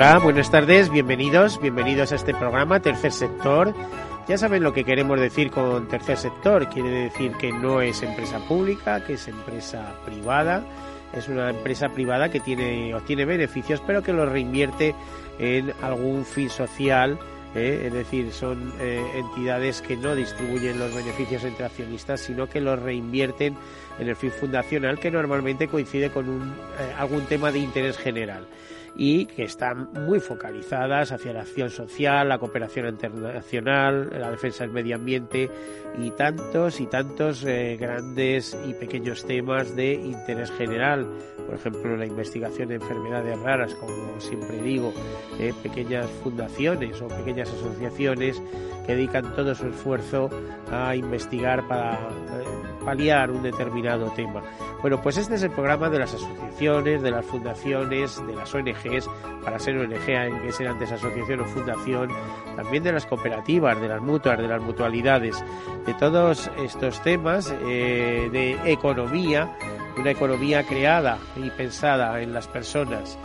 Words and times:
Hola, 0.00 0.20
buenas 0.20 0.48
tardes, 0.48 0.90
bienvenidos, 0.90 1.60
bienvenidos 1.60 2.12
a 2.12 2.14
este 2.14 2.32
programa 2.32 2.78
Tercer 2.78 3.10
Sector. 3.10 3.74
Ya 4.28 4.38
saben 4.38 4.62
lo 4.62 4.72
que 4.72 4.84
queremos 4.84 5.18
decir 5.18 5.50
con 5.50 5.88
tercer 5.88 6.16
sector, 6.16 6.68
quiere 6.68 6.88
decir 6.88 7.32
que 7.32 7.50
no 7.50 7.80
es 7.80 8.00
empresa 8.04 8.38
pública, 8.46 9.04
que 9.04 9.14
es 9.14 9.26
empresa 9.26 9.96
privada, 10.06 10.62
es 11.12 11.26
una 11.26 11.50
empresa 11.50 11.88
privada 11.88 12.30
que 12.30 12.38
tiene 12.38 12.94
obtiene 12.94 13.24
beneficios, 13.24 13.82
pero 13.84 14.00
que 14.00 14.12
los 14.12 14.28
reinvierte 14.28 14.94
en 15.40 15.72
algún 15.82 16.24
fin 16.24 16.48
social, 16.48 17.18
¿eh? 17.56 17.82
es 17.86 17.92
decir, 17.92 18.30
son 18.30 18.72
eh, 18.78 19.04
entidades 19.16 19.82
que 19.82 19.96
no 19.96 20.14
distribuyen 20.14 20.78
los 20.78 20.94
beneficios 20.94 21.42
entre 21.42 21.66
accionistas, 21.66 22.20
sino 22.20 22.48
que 22.48 22.60
los 22.60 22.80
reinvierten 22.80 23.56
en 23.98 24.08
el 24.08 24.14
fin 24.14 24.30
fundacional, 24.30 25.00
que 25.00 25.10
normalmente 25.10 25.66
coincide 25.66 26.10
con 26.10 26.28
un, 26.28 26.54
eh, 26.78 26.94
algún 26.96 27.26
tema 27.26 27.50
de 27.50 27.58
interés 27.58 27.98
general 27.98 28.46
y 28.96 29.26
que 29.26 29.44
están 29.44 29.90
muy 30.06 30.20
focalizadas 30.20 31.12
hacia 31.12 31.32
la 31.32 31.42
acción 31.42 31.70
social, 31.70 32.28
la 32.28 32.38
cooperación 32.38 32.88
internacional, 32.88 34.10
la 34.10 34.30
defensa 34.30 34.64
del 34.64 34.72
medio 34.72 34.96
ambiente 34.96 35.50
y 35.98 36.10
tantos 36.10 36.80
y 36.80 36.86
tantos 36.86 37.44
eh, 37.44 37.76
grandes 37.78 38.56
y 38.66 38.74
pequeños 38.74 39.24
temas 39.24 39.74
de 39.74 39.94
interés 39.94 40.50
general. 40.52 41.06
Por 41.46 41.54
ejemplo, 41.54 41.96
la 41.96 42.06
investigación 42.06 42.68
de 42.68 42.74
enfermedades 42.74 43.38
raras, 43.40 43.74
como 43.74 44.20
siempre 44.20 44.60
digo, 44.60 44.92
eh, 45.38 45.52
pequeñas 45.62 46.06
fundaciones 46.22 47.00
o 47.00 47.08
pequeñas 47.08 47.48
asociaciones 47.48 48.42
que 48.86 48.94
dedican 48.94 49.34
todo 49.34 49.54
su 49.54 49.66
esfuerzo 49.66 50.30
a 50.70 50.94
investigar 50.94 51.66
para 51.68 51.94
eh, 51.94 52.44
paliar 52.84 53.30
un 53.30 53.42
determinado 53.42 54.10
tema. 54.16 54.42
Bueno, 54.80 55.00
pues 55.02 55.18
este 55.18 55.34
es 55.34 55.42
el 55.42 55.50
programa 55.50 55.90
de 55.90 55.98
las 55.98 56.14
asociaciones, 56.14 57.02
de 57.02 57.10
las 57.10 57.26
fundaciones, 57.26 58.26
de 58.26 58.34
las 58.34 58.54
ONGs, 58.84 59.08
para 59.44 59.58
ser 59.58 59.78
ONG 59.78 60.08
hay 60.08 60.32
que 60.42 60.52
ser 60.52 60.68
antes 60.68 60.92
asociación 60.92 61.40
o 61.40 61.44
fundación, 61.44 62.10
también 62.56 62.82
de 62.82 62.92
las 62.92 63.06
cooperativas, 63.06 63.80
de 63.80 63.88
las 63.88 64.00
mutuas, 64.00 64.38
de 64.38 64.48
las 64.48 64.60
mutualidades, 64.60 65.42
de 65.86 65.94
todos 65.94 66.50
estos 66.62 67.02
temas 67.02 67.54
eh, 67.66 68.28
de 68.32 68.72
economía, 68.72 69.56
una 69.96 70.10
economía 70.10 70.64
creada 70.64 71.18
y 71.36 71.50
pensada 71.50 72.20
en 72.20 72.32
las 72.32 72.46
personas. 72.46 73.18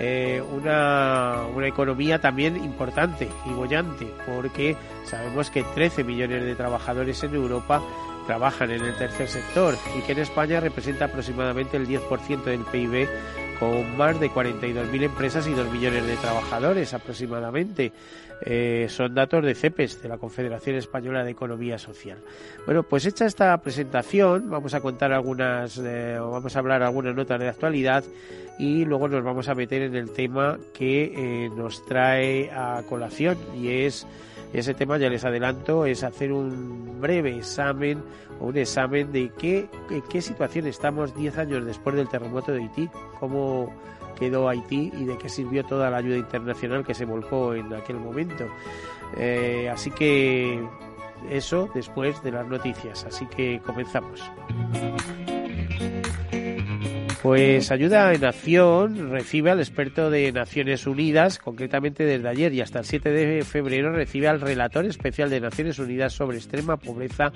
Eh, 0.00 0.40
una, 0.52 1.42
una, 1.52 1.66
economía 1.66 2.20
también 2.20 2.56
importante 2.56 3.28
y 3.46 3.50
bollante, 3.50 4.06
porque 4.26 4.76
sabemos 5.04 5.50
que 5.50 5.64
13 5.64 6.04
millones 6.04 6.44
de 6.44 6.54
trabajadores 6.54 7.24
en 7.24 7.34
Europa 7.34 7.82
trabajan 8.28 8.70
en 8.70 8.84
el 8.84 8.94
tercer 8.94 9.26
sector 9.26 9.74
y 9.98 10.02
que 10.02 10.12
en 10.12 10.18
España 10.18 10.60
representa 10.60 11.06
aproximadamente 11.06 11.78
el 11.78 11.88
10% 11.88 12.44
del 12.44 12.60
PIB 12.60 13.08
con 13.58 13.96
más 13.96 14.18
de 14.20 14.30
42.000 14.30 15.02
empresas 15.02 15.46
y 15.46 15.52
2 15.52 15.70
millones 15.70 16.06
de 16.06 16.16
trabajadores 16.16 16.94
aproximadamente. 16.94 17.92
Eh, 18.42 18.86
son 18.88 19.14
datos 19.14 19.44
de 19.44 19.54
CEPES, 19.54 20.02
de 20.02 20.08
la 20.08 20.18
Confederación 20.18 20.76
Española 20.76 21.24
de 21.24 21.30
Economía 21.30 21.78
Social. 21.78 22.18
Bueno, 22.66 22.82
pues 22.82 23.04
hecha 23.06 23.26
esta 23.26 23.56
presentación, 23.60 24.48
vamos 24.48 24.74
a 24.74 24.80
contar 24.80 25.12
algunas, 25.12 25.78
eh, 25.78 26.18
vamos 26.20 26.54
a 26.54 26.58
hablar 26.58 26.82
algunas 26.82 27.14
notas 27.14 27.40
de 27.40 27.48
actualidad 27.48 28.04
y 28.58 28.84
luego 28.84 29.08
nos 29.08 29.24
vamos 29.24 29.48
a 29.48 29.54
meter 29.54 29.82
en 29.82 29.96
el 29.96 30.10
tema 30.10 30.58
que 30.72 31.12
eh, 31.14 31.50
nos 31.50 31.84
trae 31.86 32.50
a 32.50 32.82
colación 32.88 33.36
y 33.56 33.68
es 33.68 34.06
ese 34.52 34.74
tema, 34.74 34.98
ya 34.98 35.10
les 35.10 35.24
adelanto, 35.24 35.84
es 35.84 36.02
hacer 36.04 36.32
un 36.32 37.00
breve 37.00 37.36
examen 37.36 38.02
o 38.40 38.46
un 38.46 38.56
examen 38.56 39.12
de 39.12 39.30
qué, 39.38 39.68
en 39.90 40.02
qué 40.02 40.22
situación 40.22 40.66
estamos 40.66 41.14
10 41.14 41.38
años 41.38 41.66
después 41.66 41.96
del 41.96 42.08
terremoto 42.08 42.52
de 42.52 42.62
Haití, 42.62 42.88
cómo 43.20 43.72
quedó 44.18 44.48
Haití 44.48 44.90
y 44.94 45.04
de 45.04 45.16
qué 45.16 45.28
sirvió 45.28 45.64
toda 45.64 45.90
la 45.90 45.98
ayuda 45.98 46.16
internacional 46.16 46.84
que 46.84 46.94
se 46.94 47.04
volcó 47.04 47.54
en 47.54 47.72
aquel 47.72 47.96
momento. 47.96 48.46
Eh, 49.16 49.70
así 49.72 49.90
que 49.90 50.62
eso 51.30 51.68
después 51.74 52.22
de 52.22 52.32
las 52.32 52.46
noticias. 52.46 53.04
Así 53.04 53.26
que 53.26 53.60
comenzamos. 53.64 54.20
Pues 57.22 57.72
Ayuda 57.72 58.14
en 58.14 58.24
Acción 58.24 59.10
recibe 59.10 59.50
al 59.50 59.58
experto 59.58 60.08
de 60.08 60.30
Naciones 60.30 60.86
Unidas, 60.86 61.40
concretamente 61.40 62.04
desde 62.04 62.28
ayer 62.28 62.54
y 62.54 62.60
hasta 62.60 62.78
el 62.78 62.84
7 62.84 63.10
de 63.10 63.42
febrero 63.42 63.92
recibe 63.92 64.28
al 64.28 64.40
relator 64.40 64.84
especial 64.86 65.28
de 65.28 65.40
Naciones 65.40 65.80
Unidas 65.80 66.12
sobre 66.12 66.36
extrema 66.36 66.76
pobreza 66.76 67.32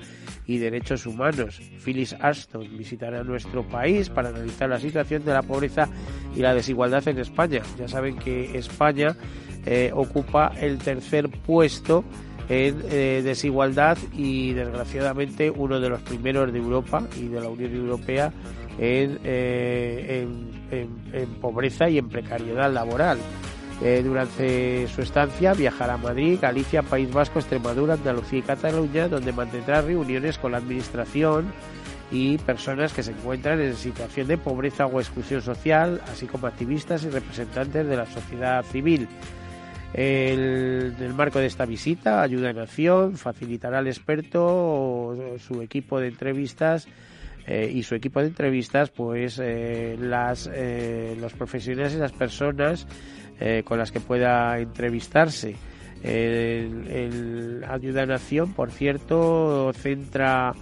y 0.47 0.57
derechos 0.57 1.05
humanos. 1.05 1.61
Phyllis 1.83 2.15
Ashton 2.21 2.77
visitará 2.77 3.25
nuestro 3.25 3.67
país 3.67 4.09
para 4.09 4.29
analizar 4.29 4.69
la 4.69 4.79
situación 4.79 5.25
de 5.25 5.33
la 5.33 5.41
pobreza 5.41 5.89
y 6.33 6.39
la 6.39 6.53
desigualdad 6.53 7.05
en 7.09 7.19
España. 7.19 7.61
Ya 7.77 7.89
saben 7.89 8.17
que 8.17 8.57
España 8.57 9.17
eh, 9.65 9.91
ocupa 9.93 10.53
el 10.61 10.77
tercer 10.77 11.27
puesto 11.27 12.05
en 12.49 12.81
eh, 12.89 13.21
desigualdad 13.23 13.97
y 14.13 14.53
desgraciadamente 14.53 15.49
uno 15.49 15.79
de 15.79 15.89
los 15.89 16.01
primeros 16.01 16.51
de 16.51 16.59
Europa 16.59 17.07
y 17.17 17.27
de 17.27 17.41
la 17.41 17.49
Unión 17.49 17.75
Europea 17.75 18.31
eh, 18.79 20.27
en, 20.71 21.27
pobreza 21.41 21.89
y 21.89 21.97
en 21.97 22.09
precariedad 22.09 22.71
laboral. 22.71 23.19
Eh, 23.81 24.01
durante 24.03 24.87
su 24.87 25.01
estancia 25.01 25.53
viajará 25.53 25.95
a 25.95 25.97
Madrid, 25.97 26.39
Galicia, 26.41 26.83
País 26.83 27.11
Vasco, 27.11 27.39
Extremadura, 27.39 27.95
Andalucía 27.95 28.39
y 28.39 28.43
Cataluña, 28.43 29.07
donde 29.07 29.33
mantendrá 29.33 29.81
reuniones 29.81 30.37
con 30.37 30.53
la 30.53 30.59
Administración 30.59 31.51
y 32.11 32.37
personas 32.37 32.93
que 32.93 33.03
se 33.03 33.11
encuentran 33.11 33.59
en 33.59 33.75
situación 33.75 34.27
de 34.27 34.37
pobreza 34.37 34.85
o 34.85 34.99
exclusión 34.99 35.41
social, 35.41 36.01
así 36.11 36.27
como 36.27 36.47
activistas 36.47 37.03
y 37.03 37.09
representantes 37.09 37.87
de 37.87 37.97
la 37.97 38.05
sociedad 38.05 38.63
civil. 38.63 39.07
en 39.95 40.95
el 40.99 41.13
marco 41.13 41.39
de 41.39 41.47
esta 41.47 41.65
visita, 41.65 42.21
Ayuda 42.21 42.51
en 42.51 42.59
Acción 42.59 43.17
facilitará 43.17 43.79
al 43.79 43.87
experto 43.87 45.15
su 45.39 45.61
equipo 45.61 45.99
de 45.99 46.07
entrevistas 46.07 46.87
eh, 47.45 47.69
y 47.73 47.83
su 47.83 47.95
equipo 47.95 48.21
de 48.21 48.27
entrevistas, 48.27 48.89
pues 48.89 49.39
eh, 49.43 49.97
las, 49.99 50.49
eh, 50.53 51.17
los 51.19 51.33
profesionales 51.33 51.93
y 51.93 51.97
las 51.97 52.11
personas 52.11 52.87
con 53.65 53.77
las 53.77 53.91
que 53.91 53.99
pueda 53.99 54.57
entrevistarse. 54.57 55.57
El, 56.01 56.87
el 56.87 57.65
Ayuda 57.67 58.05
Nación, 58.05 58.53
por 58.53 58.71
cierto, 58.71 59.73
centra 59.73 60.53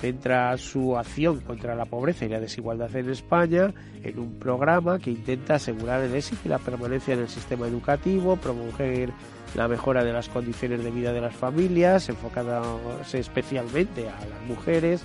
centra 0.00 0.56
su 0.56 0.96
acción 0.96 1.40
contra 1.40 1.74
la 1.74 1.84
pobreza 1.84 2.24
y 2.24 2.28
la 2.28 2.40
desigualdad 2.40 2.94
en 2.96 3.10
España 3.10 3.74
en 4.02 4.18
un 4.18 4.38
programa 4.38 4.98
que 4.98 5.10
intenta 5.10 5.56
asegurar 5.56 6.00
el 6.02 6.14
éxito 6.14 6.40
y 6.46 6.48
la 6.48 6.58
permanencia 6.58 7.12
en 7.12 7.20
el 7.20 7.28
sistema 7.28 7.66
educativo, 7.66 8.36
promover 8.36 9.10
la 9.54 9.68
mejora 9.68 10.04
de 10.04 10.12
las 10.12 10.28
condiciones 10.28 10.82
de 10.84 10.90
vida 10.90 11.12
de 11.12 11.20
las 11.20 11.34
familias, 11.34 12.08
enfocadas 12.08 12.64
especialmente 13.14 14.08
a 14.08 14.24
las 14.26 14.42
mujeres, 14.46 15.02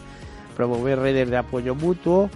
promover 0.56 1.00
redes 1.00 1.30
de 1.30 1.38
apoyo 1.38 1.75
mutuo 1.75 2.30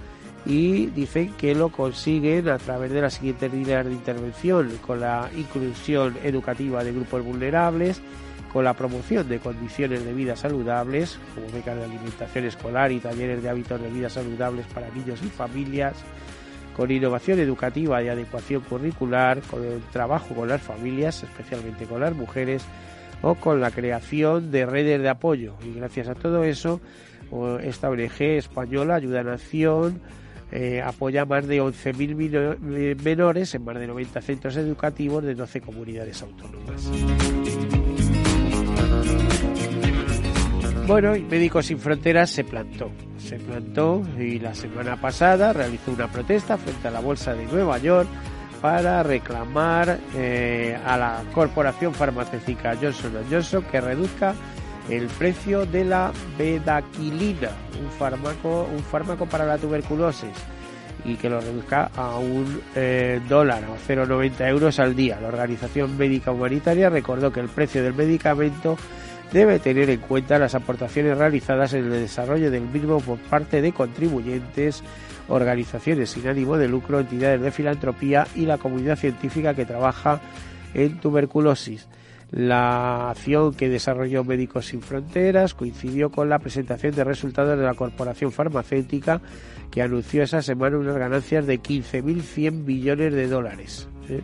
y 0.46 0.88
dicen 0.88 1.34
que 1.34 1.54
lo 1.54 1.70
consiguen 1.70 2.50
a 2.50 2.58
través 2.58 2.92
de 2.92 3.02
las 3.02 3.16
siguientes 3.16 3.54
líneas 3.54 3.86
de 3.86 3.92
intervención, 3.92 4.72
con 4.86 5.02
la 5.02 5.30
inclusión 5.36 6.18
educativa 6.24 6.84
de 6.84 6.94
grupos 6.94 7.24
vulnerables, 7.24 8.02
con 8.52 8.64
la 8.64 8.74
promoción 8.74 9.28
de 9.30 9.40
condiciones 9.40 10.04
de 10.04 10.14
vida 10.14 10.36
saludables, 10.36 11.20
como 11.36 11.52
becas 11.52 11.78
de 11.78 11.84
alimentación 11.84 12.46
escolar 12.46 12.92
y 12.92 13.00
talleres 13.00 13.44
de 13.44 13.50
hábitos 13.50 13.82
de 13.82 13.90
vida 13.90 14.10
saludables 14.10 14.66
para 14.68 14.90
niños 14.90 15.20
y 15.24 15.28
familias, 15.28 15.94
con 16.80 16.90
innovación 16.92 17.40
educativa 17.40 18.02
y 18.02 18.08
adecuación 18.08 18.62
curricular, 18.62 19.42
con 19.42 19.66
el 19.66 19.82
trabajo 19.92 20.34
con 20.34 20.48
las 20.48 20.62
familias, 20.62 21.24
especialmente 21.24 21.84
con 21.84 22.00
las 22.00 22.16
mujeres, 22.16 22.64
o 23.22 23.36
con 23.36 23.60
la 23.60 23.70
creación 23.70 24.50
de 24.50 24.66
redes 24.66 25.02
de 25.02 25.10
apoyo. 25.10 25.56
Y 25.66 25.74
gracias 25.74 26.08
a 26.08 26.16
todo 26.16 26.46
eso, 26.46 26.80
esta 27.62 27.90
ONG 27.90 28.22
española, 28.22 28.96
Ayuda 28.96 29.20
a 29.20 29.24
Nación, 29.24 30.00
eh, 30.54 30.82
apoya 30.82 31.24
a 31.24 31.26
más 31.26 31.48
de 31.48 31.62
11.000 31.62 33.04
menores 33.04 33.54
en 33.56 33.66
más 33.66 33.78
de 33.78 33.86
90 33.86 34.22
centros 34.22 34.56
educativos 34.56 35.22
de 35.26 35.36
12 35.36 35.60
comunidades 35.60 36.22
autónomas. 36.22 36.90
Bueno, 40.90 41.16
y 41.16 41.22
Médicos 41.22 41.68
Sin 41.68 41.78
Fronteras 41.78 42.32
se 42.32 42.44
plantó. 42.44 42.90
Se 43.20 43.36
plantó 43.38 44.02
y 44.18 44.40
la 44.40 44.56
semana 44.56 45.00
pasada 45.00 45.54
realizó 45.54 45.92
una 45.92 46.08
protesta 46.08 46.58
frente 46.58 46.88
a 46.88 46.90
la 46.90 47.00
Bolsa 47.00 47.36
de 47.36 47.46
Nueva 47.46 47.78
York 47.78 48.10
para 48.60 49.04
reclamar 49.04 50.00
eh, 50.16 50.76
a 50.84 50.98
la 50.98 51.22
corporación 51.32 51.94
farmacéutica 51.94 52.76
Johnson 52.82 53.14
Johnson 53.30 53.64
que 53.72 53.80
reduzca 53.80 54.34
el 54.90 55.06
precio 55.06 55.68
de 55.68 55.86
la 55.86 56.12
bedaquilina, 56.40 57.52
un 57.80 57.92
fármaco, 57.92 58.68
un 58.76 58.82
fármaco 58.82 59.28
para 59.28 59.46
la 59.46 59.60
tuberculosis, 59.60 60.34
y 61.06 61.18
que 61.18 61.30
lo 61.30 61.40
reduzca 61.40 61.92
a 61.96 62.18
un 62.18 62.64
eh, 62.76 63.22
dólar 63.30 63.64
o 63.66 63.76
0,90 63.88 64.50
euros 64.50 64.80
al 64.80 64.96
día. 64.96 65.20
La 65.22 65.28
Organización 65.28 65.96
Médica 66.00 66.32
Humanitaria 66.32 66.90
recordó 66.90 67.32
que 67.32 67.42
el 67.42 67.50
precio 67.50 67.84
del 67.84 67.94
medicamento 67.94 68.76
debe 69.32 69.60
tener 69.60 69.90
en 69.90 70.00
cuenta 70.00 70.40
las 70.40 70.56
aportaciones 70.56 71.18
realizadas 71.18 71.74
en 71.74 71.86
el 71.86 71.92
desarrollo 71.92 72.52
del 72.52 72.64
mismo 72.64 73.00
por 73.00 73.18
parte 73.20 73.62
de 73.62 73.72
contribuyentes, 73.72 74.84
organizaciones 75.28 76.10
sin 76.10 76.28
ánimo 76.28 76.58
de 76.58 76.68
lucro, 76.68 77.00
entidades 77.00 77.42
de 77.42 77.52
filantropía 77.52 78.28
y 78.36 78.46
la 78.46 78.58
comunidad 78.58 78.98
científica 78.98 79.54
que 79.54 79.66
trabaja 79.66 80.20
en 80.74 81.00
tuberculosis. 81.00 81.88
La 82.32 83.10
acción 83.10 83.56
que 83.56 83.70
desarrolló 83.70 84.24
Médicos 84.24 84.68
Sin 84.68 84.82
Fronteras 84.82 85.56
coincidió 85.56 86.12
con 86.12 86.30
la 86.30 86.38
presentación 86.38 86.94
de 86.94 87.04
resultados 87.04 87.58
de 87.58 87.66
la 87.66 87.74
corporación 87.74 88.32
farmacéutica 88.32 89.20
que 89.72 89.82
anunció 89.82 90.22
esa 90.22 90.42
semana 90.44 90.78
unas 90.78 90.98
ganancias 90.98 91.48
de 91.48 91.60
15.100 91.60 92.66
billones 92.66 93.14
de 93.14 93.28
dólares. 93.28 93.88
¿eh? 94.10 94.22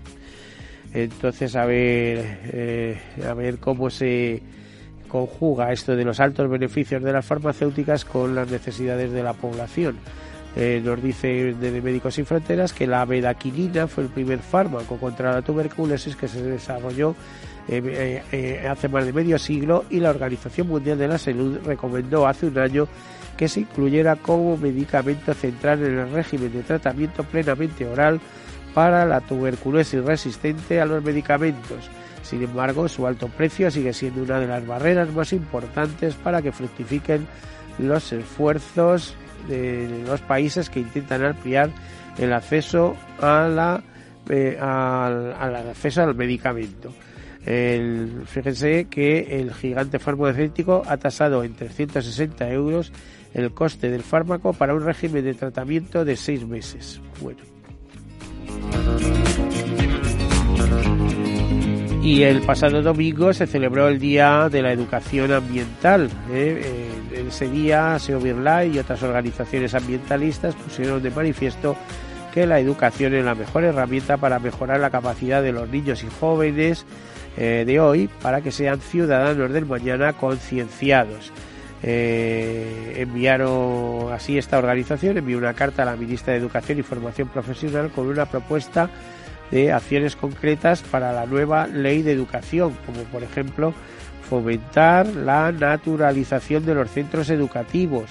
Entonces, 0.94 1.56
a 1.56 1.66
ver, 1.66 2.40
eh, 2.54 3.02
a 3.28 3.34
ver 3.34 3.58
cómo 3.58 3.90
se 3.90 4.42
conjuga 5.16 5.72
esto 5.72 5.96
de 5.96 6.04
los 6.04 6.20
altos 6.20 6.50
beneficios 6.50 7.02
de 7.02 7.14
las 7.14 7.26
farmacéuticas 7.26 8.04
con 8.04 8.36
las 8.36 8.52
necesidades 8.52 9.14
de 9.14 9.24
la 9.24 9.32
población. 9.32 9.96
Eh, 10.58 10.82
nos 10.84 11.02
dice 11.02 11.54
de 11.54 11.82
Médicos 11.82 12.16
Sin 12.16 12.26
Fronteras 12.26 12.74
que 12.74 12.86
la 12.86 13.06
bedaquilina 13.06 13.88
fue 13.88 14.04
el 14.04 14.10
primer 14.10 14.40
fármaco 14.40 14.98
contra 14.98 15.32
la 15.32 15.42
tuberculosis 15.42 16.18
que 16.18 16.28
se 16.28 16.42
desarrolló 16.44 17.16
eh, 17.70 18.24
eh, 18.32 18.68
hace 18.70 18.90
más 18.90 19.06
de 19.06 19.14
medio 19.14 19.40
siglo 19.40 19.86
y 19.90 20.02
la 20.02 20.10
Organización 20.10 20.68
Mundial 20.68 20.98
de 20.98 21.08
la 21.08 21.18
Salud 21.18 21.60
recomendó 21.66 22.28
hace 22.28 22.48
un 22.48 22.58
año 22.58 22.88
que 23.38 23.48
se 23.48 23.62
incluyera 23.62 24.18
como 24.18 24.58
medicamento 24.58 25.34
central 25.34 25.82
en 25.82 25.98
el 25.98 26.12
régimen 26.12 26.52
de 26.52 26.64
tratamiento 26.64 27.24
plenamente 27.24 27.86
oral 27.88 28.20
para 28.74 29.06
la 29.06 29.22
tuberculosis 29.22 30.04
resistente 30.04 30.82
a 30.82 30.86
los 30.86 31.02
medicamentos. 31.02 31.90
Sin 32.26 32.42
embargo, 32.42 32.88
su 32.88 33.06
alto 33.06 33.28
precio 33.28 33.70
sigue 33.70 33.94
siendo 33.94 34.24
una 34.24 34.40
de 34.40 34.48
las 34.48 34.66
barreras 34.66 35.14
más 35.14 35.32
importantes 35.32 36.16
para 36.16 36.42
que 36.42 36.52
fructifiquen 36.52 37.28
los 37.78 38.12
esfuerzos 38.12 39.16
de 39.48 40.04
los 40.08 40.22
países 40.22 40.72
que 40.72 40.80
intentan 40.80 41.24
ampliar 41.24 41.70
el 42.18 42.34
acceso 42.34 42.96
a 43.22 43.82
eh, 44.30 44.58
al, 44.60 45.56
acceso 45.56 46.02
al 46.02 46.16
medicamento. 46.16 46.92
Fíjense 48.26 48.88
que 48.90 49.40
el 49.40 49.54
gigante 49.54 50.00
farmacéutico 50.00 50.82
ha 50.88 50.98
tasado 50.98 51.44
en 51.44 51.54
360 51.54 52.50
euros 52.50 52.92
el 53.36 53.52
coste 53.52 53.92
del 53.92 54.02
fármaco 54.02 54.54
para 54.54 54.74
un 54.74 54.84
régimen 54.84 55.24
de 55.24 55.36
tratamiento 55.36 56.04
de 56.06 56.16
seis 56.16 56.44
meses. 56.48 57.00
Bueno. 57.22 57.42
Y 62.06 62.22
el 62.22 62.44
pasado 62.44 62.84
domingo 62.84 63.34
se 63.34 63.48
celebró 63.48 63.88
el 63.88 63.98
Día 63.98 64.48
de 64.48 64.62
la 64.62 64.72
Educación 64.72 65.32
Ambiental. 65.32 66.08
¿eh? 66.32 66.92
En 67.12 67.30
ese 67.30 67.50
día, 67.50 67.98
SEO 67.98 68.22
y 68.64 68.78
otras 68.78 69.02
organizaciones 69.02 69.74
ambientalistas 69.74 70.54
pusieron 70.54 71.02
de 71.02 71.10
manifiesto 71.10 71.76
que 72.32 72.46
la 72.46 72.60
educación 72.60 73.16
es 73.16 73.26
la 73.26 73.34
mejor 73.34 73.64
herramienta 73.64 74.18
para 74.18 74.38
mejorar 74.38 74.80
la 74.82 74.92
capacidad 74.92 75.42
de 75.42 75.52
los 75.52 75.68
niños 75.68 76.04
y 76.04 76.08
jóvenes 76.20 76.86
eh, 77.38 77.64
de 77.66 77.80
hoy 77.80 78.08
para 78.22 78.42
que 78.42 78.52
sean 78.52 78.82
ciudadanos 78.82 79.52
del 79.52 79.66
mañana 79.66 80.14
concienciados. 80.14 81.32
Eh, 81.82 82.98
enviaron 82.98 84.14
así 84.14 84.38
esta 84.38 84.60
organización 84.60 85.18
envió 85.18 85.40
una 85.40 85.56
carta 85.56 85.82
a 85.82 85.86
la 85.86 85.96
ministra 85.96 86.34
de 86.34 86.40
Educación 86.40 86.78
y 86.78 86.84
Formación 86.84 87.30
Profesional 87.30 87.90
con 87.90 88.06
una 88.06 88.28
propuesta 88.28 88.92
de 89.52 89.72
acciones 89.72 90.16
concretas 90.16 90.82
para 90.82 91.12
la 91.14 91.26
nueva 91.26 91.68
ley 91.68 92.02
de 92.02 92.12
educación, 92.12 92.76
como 92.86 93.04
por 93.04 93.24
ejemplo 93.24 93.74
fomentar 94.30 95.08
la 95.08 95.52
naturalización 95.52 96.66
de 96.66 96.76
los 96.76 96.90
centros 96.90 97.30
educativos, 97.30 98.10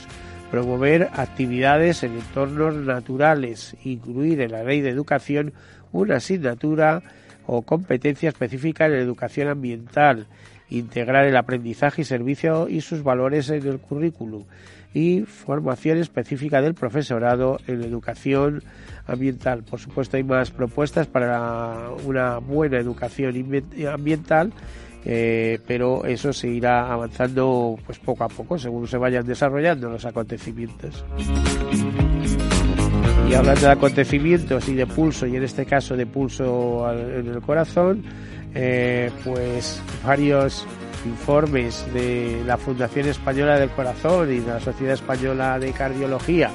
promover 0.50 1.08
actividades 1.12 2.02
en 2.04 2.12
entornos 2.12 2.76
naturales, 2.76 3.76
incluir 3.84 4.40
en 4.40 4.52
la 4.52 4.62
ley 4.62 4.80
de 4.80 4.90
educación 4.90 5.52
una 5.92 6.16
asignatura 6.16 7.02
o 7.46 7.62
competencia 7.62 8.28
específica 8.28 8.86
en 8.86 8.94
educación 8.94 9.48
ambiental, 9.48 10.26
integrar 10.70 11.26
el 11.26 11.36
aprendizaje 11.36 12.02
y 12.02 12.04
servicio 12.04 12.68
y 12.68 12.80
sus 12.80 13.02
valores 13.02 13.50
en 13.50 13.66
el 13.66 13.78
currículum 13.78 14.44
y 14.94 15.22
formación 15.22 15.98
específica 15.98 16.62
del 16.62 16.74
profesorado 16.74 17.58
en 17.66 17.82
educación 17.82 18.62
ambiental. 19.06 19.62
Por 19.62 19.80
supuesto, 19.80 20.16
hay 20.16 20.24
más 20.24 20.50
propuestas 20.50 21.06
para 21.06 21.90
una 22.04 22.38
buena 22.38 22.78
educación 22.78 23.62
ambiental, 23.92 24.52
eh, 25.04 25.58
pero 25.66 26.04
eso 26.04 26.32
se 26.32 26.48
irá 26.48 26.92
avanzando 26.92 27.76
pues 27.84 27.98
poco 27.98 28.24
a 28.24 28.28
poco 28.28 28.58
según 28.58 28.88
se 28.88 28.96
vayan 28.96 29.26
desarrollando 29.26 29.90
los 29.90 30.04
acontecimientos. 30.04 31.04
Y 33.28 33.34
hablando 33.34 33.62
de 33.62 33.72
acontecimientos 33.72 34.68
y 34.68 34.74
de 34.74 34.86
pulso, 34.86 35.26
y 35.26 35.36
en 35.36 35.42
este 35.42 35.64
caso 35.66 35.96
de 35.96 36.06
pulso 36.06 36.90
en 36.92 37.26
el 37.26 37.40
corazón, 37.40 38.02
eh, 38.54 39.10
pues 39.24 39.82
varios 40.04 40.66
informes 41.04 41.84
de 41.92 42.42
la 42.46 42.56
Fundación 42.56 43.08
Española 43.08 43.58
del 43.58 43.70
Corazón 43.70 44.32
y 44.32 44.40
de 44.40 44.46
la 44.46 44.60
Sociedad 44.60 44.94
Española 44.94 45.58
de 45.58 45.72
Cardiología, 45.72 46.50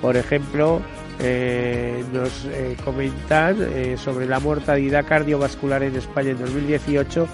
por 0.00 0.16
ejemplo, 0.16 0.80
eh, 1.20 2.04
nos 2.12 2.44
eh, 2.46 2.76
comentan 2.84 3.56
eh, 3.60 3.96
sobre 3.96 4.26
la 4.26 4.40
mortalidad 4.40 5.06
cardiovascular 5.06 5.82
en 5.82 5.96
España 5.96 6.30
en 6.30 6.38
2018, 6.38 7.28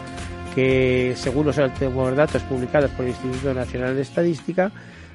que 0.55 1.15
según 1.17 1.47
los 1.47 1.59
últimos 1.59 2.15
datos 2.15 2.43
publicados 2.43 2.91
por 2.93 3.05
el 3.05 3.13
Instituto 3.13 3.55
Nacional 3.55 3.95
de 3.95 4.03
Estadística, 4.03 4.71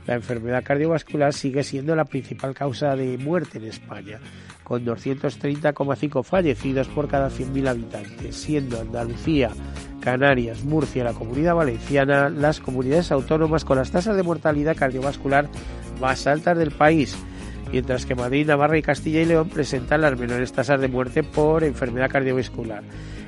la 0.08 0.16
enfermedad 0.16 0.64
cardiovascular 0.64 1.34
sigue 1.34 1.64
siendo 1.64 1.96
la 1.96 2.06
principal 2.06 2.54
causa 2.54 2.96
de 2.96 3.18
muerte 3.18 3.58
en 3.58 3.66
España, 3.66 4.20
con 4.64 4.86
230,5 4.86 6.24
fallecidos 6.24 6.88
por 6.88 7.08
cada 7.08 7.30
100.000 7.30 7.68
habitantes, 7.68 8.36
siendo 8.36 8.80
Andalucía, 8.80 9.50
Canarias, 10.02 10.64
Murcia 10.64 11.04
la 11.04 11.14
Comunidad 11.14 11.56
Valenciana 11.56 12.30
las 12.30 12.60
comunidades 12.60 13.12
autónomas 13.12 13.66
con 13.66 13.78
las 13.78 13.90
tasas 13.90 14.16
de 14.16 14.24
mortalidad 14.24 14.76
cardiovascular 14.76 15.50
más 16.00 16.28
altas 16.28 16.58
del 16.58 16.72
país, 16.72 17.18
mientras 17.76 18.06
que 18.06 18.16
Madrid, 18.16 18.48
Navarra 18.48 18.78
y 18.78 18.82
Castilla 18.82 19.22
y 19.22 19.26
León 19.26 19.50
presentan 19.50 20.00
las 20.00 20.18
menores 20.18 20.54
tasas 20.54 20.80
de 20.80 20.88
muerte 20.88 21.24
por 21.24 21.66
enfermedad 21.66 22.10
cardiovascular. 22.10 22.84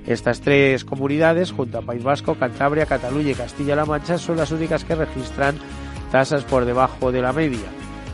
Estas 0.06 0.40
tres 0.40 0.86
comunidades, 0.86 1.52
junto 1.52 1.80
a 1.80 1.82
País 1.82 2.02
Vasco, 2.02 2.36
Cantabria, 2.36 2.86
Cataluña 2.86 3.32
y 3.32 3.36
Castilla-La 3.36 3.84
Mancha, 3.84 4.18
son 4.18 4.38
las 4.38 4.52
únicas 4.52 4.86
que 4.86 4.96
registran 4.96 5.58
tasas 6.14 6.46
por 6.46 6.64
debajo 6.64 7.12
de 7.12 7.22
la 7.22 7.34
media. 7.34 7.68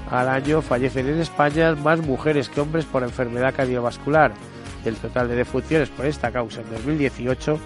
Al 0.09 0.27
año 0.27 0.63
fallecen 0.63 1.07
en 1.07 1.19
España 1.19 1.75
más 1.75 2.01
mujeres 2.01 2.49
que 2.49 2.61
hombres 2.61 2.85
por 2.85 3.03
enfermedad 3.03 3.53
cardiovascular. 3.53 4.33
Del 4.83 4.95
total 4.95 5.27
de 5.27 5.35
defunciones 5.35 5.89
por 5.89 6.07
esta 6.07 6.31
causa 6.31 6.61
en 6.61 6.71
2018, 6.71 7.59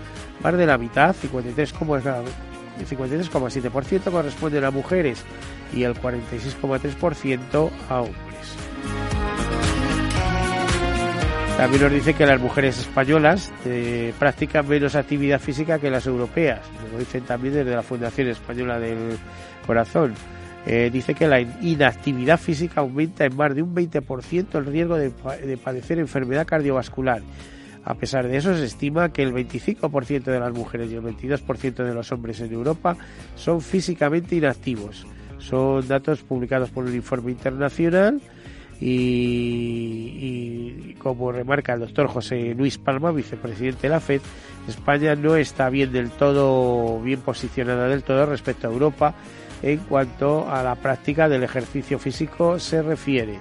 más 0.43 0.57
de 0.57 0.65
la 0.65 0.77
mitad, 0.77 1.15
53,7% 1.15 4.11
corresponden 4.11 4.65
a 4.65 4.71
mujeres 4.71 5.23
y 5.73 5.83
el 5.83 5.95
46,3% 5.95 7.69
a 7.87 8.01
hombres. 8.01 8.26
También 11.57 11.81
nos 11.81 11.91
dice 11.91 12.13
que 12.13 12.27
las 12.27 12.39
mujeres 12.39 12.77
españolas 12.77 13.51
eh, 13.65 14.13
practican 14.19 14.67
menos 14.67 14.95
actividad 14.95 15.41
física 15.41 15.79
que 15.79 15.89
las 15.89 16.05
europeas. 16.05 16.59
lo 16.91 16.99
dicen 16.99 17.23
también 17.23 17.55
desde 17.55 17.73
la 17.73 17.81
Fundación 17.81 18.27
Española 18.27 18.79
del 18.79 19.17
Corazón. 19.65 20.13
Eh, 20.67 20.91
dice 20.93 21.15
que 21.15 21.25
la 21.25 21.41
inactividad 21.41 22.39
física 22.39 22.81
aumenta 22.81 23.25
en 23.25 23.35
más 23.35 23.55
de 23.55 23.63
un 23.63 23.73
20% 23.73 24.55
el 24.55 24.65
riesgo 24.67 24.97
de, 24.97 25.11
de, 25.45 25.57
padecer 25.57 25.97
enfermedad 25.97 26.45
cardiovascular. 26.45 27.23
A 27.83 27.95
pesar 27.95 28.27
de 28.27 28.37
eso, 28.37 28.55
se 28.55 28.63
estima 28.63 29.11
que 29.11 29.23
el 29.23 29.33
25% 29.33 30.25
de 30.25 30.39
las 30.39 30.53
mujeres 30.53 30.91
y 30.91 30.95
el 30.95 31.01
22% 31.01 31.73
de 31.73 31.93
los 31.93 32.11
hombres 32.11 32.39
en 32.39 32.53
Europa 32.53 32.95
son 33.35 33.61
físicamente 33.61 34.35
inactivos. 34.35 35.07
Son 35.39 35.87
datos 35.87 36.21
publicados 36.21 36.69
por 36.69 36.85
un 36.85 36.93
informe 36.93 37.31
internacional 37.31 38.21
y, 38.79 40.67
como 40.99 41.31
remarca 41.31 41.73
el 41.73 41.79
doctor 41.81 42.07
José 42.07 42.53
Luis 42.55 42.77
Palma, 42.77 43.11
vicepresidente 43.11 43.83
de 43.83 43.89
la 43.89 43.99
FED, 43.99 44.21
España 44.67 45.15
no 45.15 45.35
está 45.35 45.69
bien 45.69 45.91
del 45.91 46.11
todo, 46.11 47.01
bien 47.01 47.21
posicionada 47.21 47.87
del 47.87 48.03
todo 48.03 48.25
respecto 48.25 48.67
a 48.67 48.71
Europa 48.71 49.15
en 49.63 49.79
cuanto 49.79 50.49
a 50.51 50.61
la 50.63 50.75
práctica 50.75 51.27
del 51.29 51.43
ejercicio 51.43 51.97
físico 51.97 52.59
se 52.59 52.81
refiere. 52.81 53.39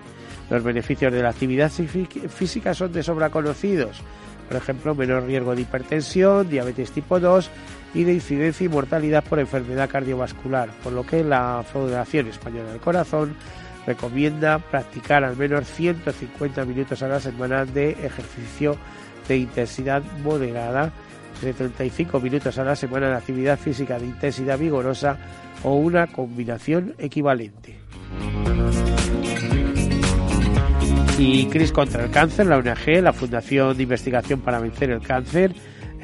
Los 0.48 0.62
beneficios 0.62 1.12
de 1.12 1.22
la 1.22 1.30
actividad 1.30 1.70
física 1.70 2.72
son 2.72 2.92
de 2.92 3.02
sobra 3.02 3.30
conocidos, 3.30 4.00
por 4.48 4.56
ejemplo, 4.56 4.94
menor 4.94 5.24
riesgo 5.24 5.54
de 5.54 5.62
hipertensión, 5.62 6.48
diabetes 6.48 6.92
tipo 6.92 7.18
2 7.18 7.50
y 7.94 8.04
de 8.04 8.14
incidencia 8.14 8.64
y 8.64 8.68
mortalidad 8.68 9.24
por 9.24 9.40
enfermedad 9.40 9.90
cardiovascular, 9.90 10.70
por 10.84 10.92
lo 10.92 11.04
que 11.04 11.24
la 11.24 11.64
Federación 11.70 12.28
Española 12.28 12.70
del 12.70 12.80
Corazón 12.80 13.34
recomienda 13.86 14.58
practicar 14.58 15.24
al 15.24 15.36
menos 15.36 15.68
150 15.68 16.64
minutos 16.64 17.02
a 17.02 17.08
la 17.08 17.20
semana 17.20 17.64
de 17.64 17.90
ejercicio 17.90 18.76
de 19.28 19.38
intensidad 19.38 20.02
moderada, 20.22 20.92
75 21.40 22.20
minutos 22.20 22.58
a 22.58 22.64
la 22.64 22.76
semana 22.76 23.08
de 23.08 23.14
actividad 23.14 23.58
física 23.58 23.98
de 23.98 24.06
intensidad 24.06 24.58
vigorosa 24.58 25.18
o 25.62 25.74
una 25.76 26.06
combinación 26.08 26.94
equivalente. 26.98 27.76
Y 31.18 31.46
CRIS 31.46 31.72
contra 31.72 32.04
el 32.04 32.10
cáncer, 32.10 32.46
la 32.46 32.58
ONG, 32.58 33.02
la 33.02 33.12
Fundación 33.12 33.74
de 33.76 33.84
Investigación 33.84 34.40
para 34.40 34.60
Vencer 34.60 34.90
el 34.90 35.00
Cáncer, 35.00 35.54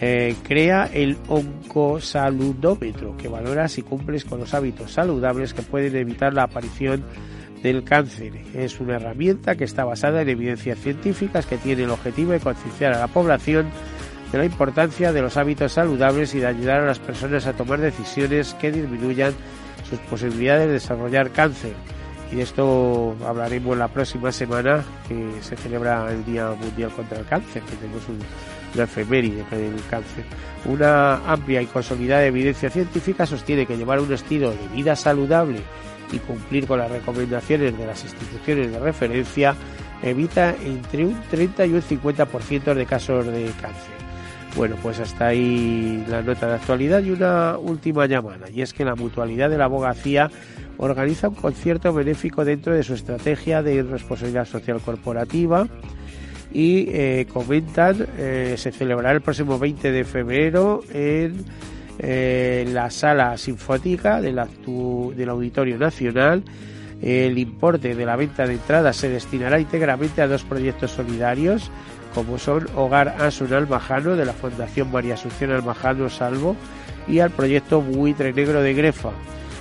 eh, 0.01 0.35
crea 0.43 0.89
el 0.93 1.19
oncosaludómetro 1.29 3.17
que 3.17 3.29
valora 3.29 3.69
si 3.69 3.83
cumples 3.83 4.25
con 4.25 4.41
los 4.41 4.55
hábitos 4.55 4.93
saludables 4.93 5.53
que 5.53 5.63
pueden 5.63 5.95
evitar 5.97 6.33
la 6.33 6.45
aparición 6.45 7.05
del 7.63 7.85
cáncer. 7.85 8.33
Es 8.55 8.81
una 8.81 8.97
herramienta 8.97 9.55
que 9.55 9.65
está 9.65 9.85
basada 9.85 10.23
en 10.23 10.29
evidencias 10.29 10.79
científicas 10.79 11.47
que 11.47 11.59
tiene 11.59 11.85
el 11.85 11.91
objetivo 11.91 12.33
de 12.33 12.41
concienciar 12.41 12.93
a 12.93 12.99
la 12.99 13.09
población 13.09 13.71
de 14.33 14.39
la 14.39 14.45
importancia 14.45 15.13
de 15.13 15.23
los 15.23 15.37
hábitos 15.37 15.73
saludables 15.73 16.35
y 16.35 16.41
de 16.41 16.47
ayudar 16.47 16.81
a 16.81 16.87
las 16.87 16.99
personas 16.99 17.47
a 17.47 17.53
tomar 17.53 17.81
decisiones 17.81 18.55
que 18.55 18.73
disminuyan 18.73 19.35
sus 19.89 19.99
posibilidades 20.01 20.67
de 20.67 20.73
desarrollar 20.75 21.31
cáncer. 21.31 21.75
Y 22.33 22.37
de 22.37 22.43
esto 22.43 23.15
hablaremos 23.27 23.77
la 23.77 23.89
próxima 23.89 24.33
semana, 24.33 24.83
que 25.07 25.31
se 25.43 25.55
celebra 25.55 26.11
el 26.11 26.25
Día 26.25 26.49
Mundial 26.49 26.91
contra 26.91 27.19
el 27.19 27.27
Cáncer, 27.27 27.63
que 27.63 27.77
tenemos 27.77 28.09
un, 28.09 28.19
una 28.75 28.85
efeméride 28.85 29.45
del 29.51 29.83
cáncer. 29.91 30.25
Una 30.65 31.17
amplia 31.31 31.61
y 31.61 31.67
consolidada 31.67 32.25
evidencia 32.25 32.71
científica 32.71 33.27
sostiene 33.27 33.67
que 33.67 33.77
llevar 33.77 34.01
un 34.01 34.11
estilo 34.11 34.51
de 34.51 34.69
vida 34.75 34.97
saludable 34.97 35.61
y 36.13 36.19
cumplir 36.19 36.67
con 36.67 36.79
las 36.79 36.91
recomendaciones 36.91 37.77
de 37.77 37.87
las 37.87 38.05
instituciones 38.05 38.71
de 38.71 38.79
referencia 38.79 39.55
evita 40.03 40.55
entre 40.65 41.07
un 41.07 41.21
30 41.31 41.67
y 41.67 41.73
un 41.73 41.83
50% 41.83 42.75
de 42.75 42.87
casos 42.87 43.27
de 43.27 43.51
cáncer. 43.61 43.93
Bueno, 44.55 44.77
pues 44.83 45.01
hasta 45.01 45.29
ahí 45.29 46.05
la 46.09 46.23
nota 46.23 46.47
de 46.47 46.55
actualidad 46.55 47.03
y 47.03 47.11
una 47.11 47.57
última 47.57 48.07
llamada, 48.07 48.51
y 48.51 48.61
es 48.61 48.75
que 48.75 48.85
la 48.85 48.95
Mutualidad 48.95 49.49
de 49.49 49.57
la 49.57 49.65
Abogacía 49.65 50.31
organiza 50.77 51.29
un 51.29 51.37
concierto 51.37 51.93
benéfico 51.93 52.45
dentro 52.45 52.75
de 52.75 52.83
su 52.83 52.93
estrategia 52.93 53.63
de 53.63 53.83
responsabilidad 53.83 54.45
social 54.45 54.81
corporativa 54.81 55.67
y 56.53 56.87
eh, 56.91 57.27
comentan, 57.33 58.07
eh, 58.19 58.57
se 58.59 58.73
celebrará 58.73 59.13
el 59.13 59.23
próximo 59.23 59.59
20 59.59 59.91
de 59.91 60.05
febrero 60.05 60.83
en 60.93 61.45
eh, 62.03 62.65
la 62.69 62.91
sala 62.91 63.39
sinfónica 63.39 64.21
del, 64.21 64.41
del 65.17 65.29
Auditorio 65.29 65.79
Nacional. 65.79 66.43
El 67.01 67.39
importe 67.39 67.95
de 67.95 68.07
la 68.07 68.17
venta 68.17 68.47
de 68.47 68.55
entradas 68.55 68.97
se 68.97 69.09
destinará 69.09 69.59
íntegramente 69.59 70.23
a 70.23 70.29
dos 70.29 70.45
proyectos 70.45 70.93
solidarios 70.93 71.71
como 72.15 72.39
son 72.39 72.69
Hogar 72.77 73.17
Asun 73.21 73.53
Almajano 73.55 74.17
de 74.17 74.25
la 74.25 74.33
Fundación 74.33 74.91
María 74.91 75.15
Asunción 75.15 75.51
Almajano 75.51 76.11
Salvo 76.11 76.57
y 77.09 77.21
al 77.21 77.31
proyecto 77.31 77.81
Buitre 77.81 78.33
Negro 78.33 78.63
de 78.63 78.75
Grefa. 78.75 79.11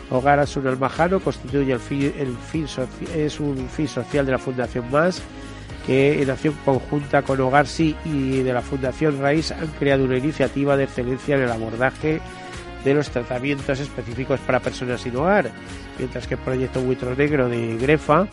Hogar 0.10 0.40
Asun 0.40 0.68
Almajano 0.68 1.20
constituye 1.20 1.72
el 1.72 1.80
fin, 1.80 2.14
el 2.20 2.36
fin 2.38 2.66
es 3.16 3.40
un 3.40 3.70
fin 3.70 3.88
social 3.88 4.26
de 4.26 4.34
la 4.34 4.38
Fundación 4.38 4.92
Más 4.92 5.22
que 5.86 6.22
en 6.22 6.30
acción 6.30 6.56
conjunta 6.64 7.22
con 7.22 7.40
Hogar 7.42 7.66
y 8.06 8.44
de 8.44 8.54
la 8.54 8.62
Fundación 8.62 9.20
Raíz 9.20 9.52
han 9.52 9.68
creado 9.80 10.04
una 10.04 10.18
iniciativa 10.18 10.78
de 10.78 10.84
excelencia 10.86 11.36
en 11.36 11.44
el 11.44 11.52
abordaje 11.52 12.22
de 12.84 12.94
los 12.94 13.10
tratamientos 13.10 13.80
específicos 13.80 14.40
para 14.42 14.60
personas 14.60 15.02
sin 15.02 15.16
hogar, 15.16 15.52
mientras 15.98 16.28
que 16.28 16.36
el 16.36 16.40
proyecto 16.40 16.82
Buitre 16.82 17.16
Negro 17.16 17.48
de 17.48 17.78
Grefa 17.78 18.28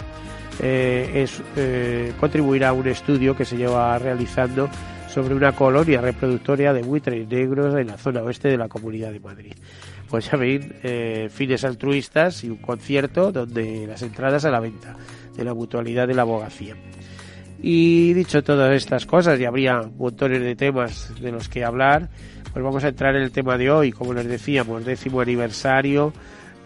eh, 0.60 1.10
es, 1.14 1.42
eh, 1.56 2.12
contribuirá 2.18 2.70
a 2.70 2.72
un 2.72 2.88
estudio 2.88 3.36
que 3.36 3.44
se 3.44 3.56
lleva 3.56 3.98
realizando 3.98 4.68
sobre 5.08 5.34
una 5.34 5.52
colonia 5.52 6.00
reproductoria 6.00 6.72
de 6.72 6.82
buitres 6.82 7.26
negros 7.28 7.74
en 7.74 7.86
la 7.86 7.96
zona 7.96 8.22
oeste 8.22 8.48
de 8.48 8.58
la 8.58 8.68
Comunidad 8.68 9.10
de 9.12 9.20
Madrid. 9.20 9.52
Pues 10.08 10.30
ya 10.30 10.36
ven, 10.36 10.76
eh, 10.82 11.28
fines 11.30 11.64
altruistas 11.64 12.44
y 12.44 12.50
un 12.50 12.58
concierto 12.58 13.32
donde 13.32 13.86
las 13.86 14.02
entradas 14.02 14.44
a 14.44 14.50
la 14.50 14.60
venta 14.60 14.96
de 15.36 15.44
la 15.44 15.54
mutualidad 15.54 16.08
de 16.08 16.14
la 16.14 16.22
abogacía. 16.22 16.74
Y 17.60 18.12
dicho 18.12 18.42
todas 18.42 18.72
estas 18.72 19.04
cosas, 19.04 19.38
y 19.40 19.44
habría 19.44 19.82
montones 19.82 20.40
de 20.42 20.54
temas 20.54 21.12
de 21.20 21.32
los 21.32 21.48
que 21.48 21.64
hablar, 21.64 22.08
pues 22.52 22.64
vamos 22.64 22.84
a 22.84 22.88
entrar 22.88 23.16
en 23.16 23.22
el 23.22 23.32
tema 23.32 23.58
de 23.58 23.70
hoy, 23.70 23.92
como 23.92 24.14
les 24.14 24.26
decíamos, 24.26 24.84
décimo 24.84 25.20
aniversario 25.20 26.12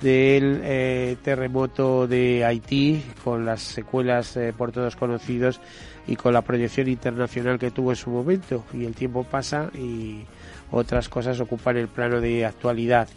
del 0.03 0.61
eh, 0.65 1.17
terremoto 1.23 2.07
de 2.07 2.45
Haití, 2.45 3.03
con 3.25 3.47
las 3.47 3.63
secuelas 3.63 4.37
eh, 4.37 4.53
por 4.57 4.73
todos 4.73 4.97
conocidos 4.97 5.61
y 6.07 6.17
con 6.17 6.35
la 6.35 6.43
proyección 6.43 6.89
internacional 6.89 7.59
que 7.59 7.71
tuvo 7.71 7.91
en 7.91 7.97
su 7.97 8.11
momento. 8.11 8.65
Y 8.75 8.85
el 8.85 8.95
tiempo 8.95 9.25
pasa 9.25 9.71
y 9.75 10.25
otras 10.71 11.09
cosas 11.09 11.41
ocupan 11.41 11.77
el 11.77 11.89
plano 11.89 12.21
de 12.21 12.45
actualidad. 12.45 13.09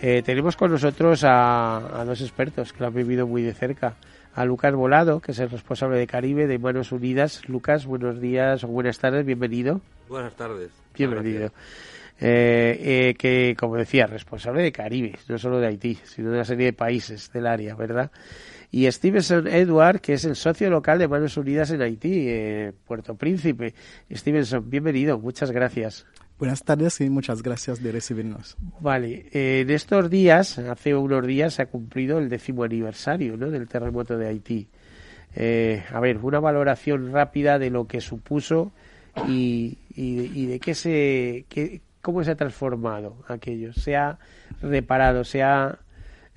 Eh, 0.00 0.22
tenemos 0.24 0.56
con 0.56 0.70
nosotros 0.70 1.24
a, 1.24 2.00
a, 2.00 2.04
dos 2.04 2.20
expertos 2.20 2.72
que 2.72 2.80
lo 2.80 2.88
han 2.88 2.94
vivido 2.94 3.26
muy 3.26 3.42
de 3.42 3.54
cerca. 3.54 3.94
A 4.38 4.44
Lucas 4.44 4.72
Volado, 4.72 5.18
que 5.18 5.32
es 5.32 5.38
el 5.40 5.50
responsable 5.50 5.98
de 5.98 6.06
Caribe 6.06 6.46
de 6.46 6.60
Manos 6.60 6.92
Unidas. 6.92 7.48
Lucas, 7.48 7.86
buenos 7.86 8.20
días 8.20 8.62
o 8.62 8.68
buenas 8.68 9.00
tardes, 9.00 9.26
bienvenido. 9.26 9.80
Buenas 10.08 10.36
tardes. 10.36 10.70
Bienvenido. 10.96 11.50
Eh, 12.20 12.78
eh, 13.10 13.14
que, 13.18 13.56
como 13.58 13.74
decía, 13.74 14.06
responsable 14.06 14.62
de 14.62 14.70
Caribe, 14.70 15.18
no 15.26 15.38
solo 15.38 15.58
de 15.58 15.66
Haití, 15.66 15.98
sino 16.04 16.28
de 16.28 16.36
una 16.36 16.44
serie 16.44 16.66
de 16.66 16.72
países 16.72 17.32
del 17.32 17.48
área, 17.48 17.74
¿verdad? 17.74 18.12
Y 18.70 18.88
Stevenson 18.88 19.48
Edward, 19.48 20.00
que 20.00 20.12
es 20.12 20.24
el 20.24 20.36
socio 20.36 20.70
local 20.70 21.00
de 21.00 21.08
Manos 21.08 21.36
Unidas 21.36 21.72
en 21.72 21.82
Haití, 21.82 22.28
eh, 22.28 22.72
Puerto 22.86 23.16
Príncipe. 23.16 23.74
Stevenson, 24.08 24.70
bienvenido, 24.70 25.18
muchas 25.18 25.50
gracias. 25.50 26.06
Buenas 26.38 26.62
tardes 26.62 27.00
y 27.00 27.10
muchas 27.10 27.42
gracias 27.42 27.82
de 27.82 27.90
recibirnos. 27.90 28.56
Vale, 28.80 29.26
en 29.32 29.70
estos 29.70 30.08
días, 30.08 30.58
hace 30.58 30.94
unos 30.94 31.26
días, 31.26 31.54
se 31.54 31.62
ha 31.62 31.66
cumplido 31.66 32.18
el 32.18 32.28
décimo 32.28 32.62
aniversario 32.62 33.36
¿no? 33.36 33.50
del 33.50 33.66
terremoto 33.66 34.16
de 34.16 34.28
Haití. 34.28 34.68
a 35.34 36.00
ver, 36.00 36.18
una 36.18 36.38
valoración 36.38 37.12
rápida 37.12 37.58
de 37.58 37.70
lo 37.70 37.86
que 37.86 38.00
supuso 38.00 38.72
y, 39.26 39.78
y, 39.96 40.46
de 40.46 40.60
qué 40.60 40.74
se, 40.74 41.44
qué, 41.48 41.80
cómo 42.00 42.22
se 42.24 42.30
ha 42.30 42.36
transformado 42.36 43.16
aquello, 43.26 43.72
se 43.72 43.96
ha 43.96 44.18
reparado, 44.62 45.24
se 45.24 45.42
ha 45.42 45.78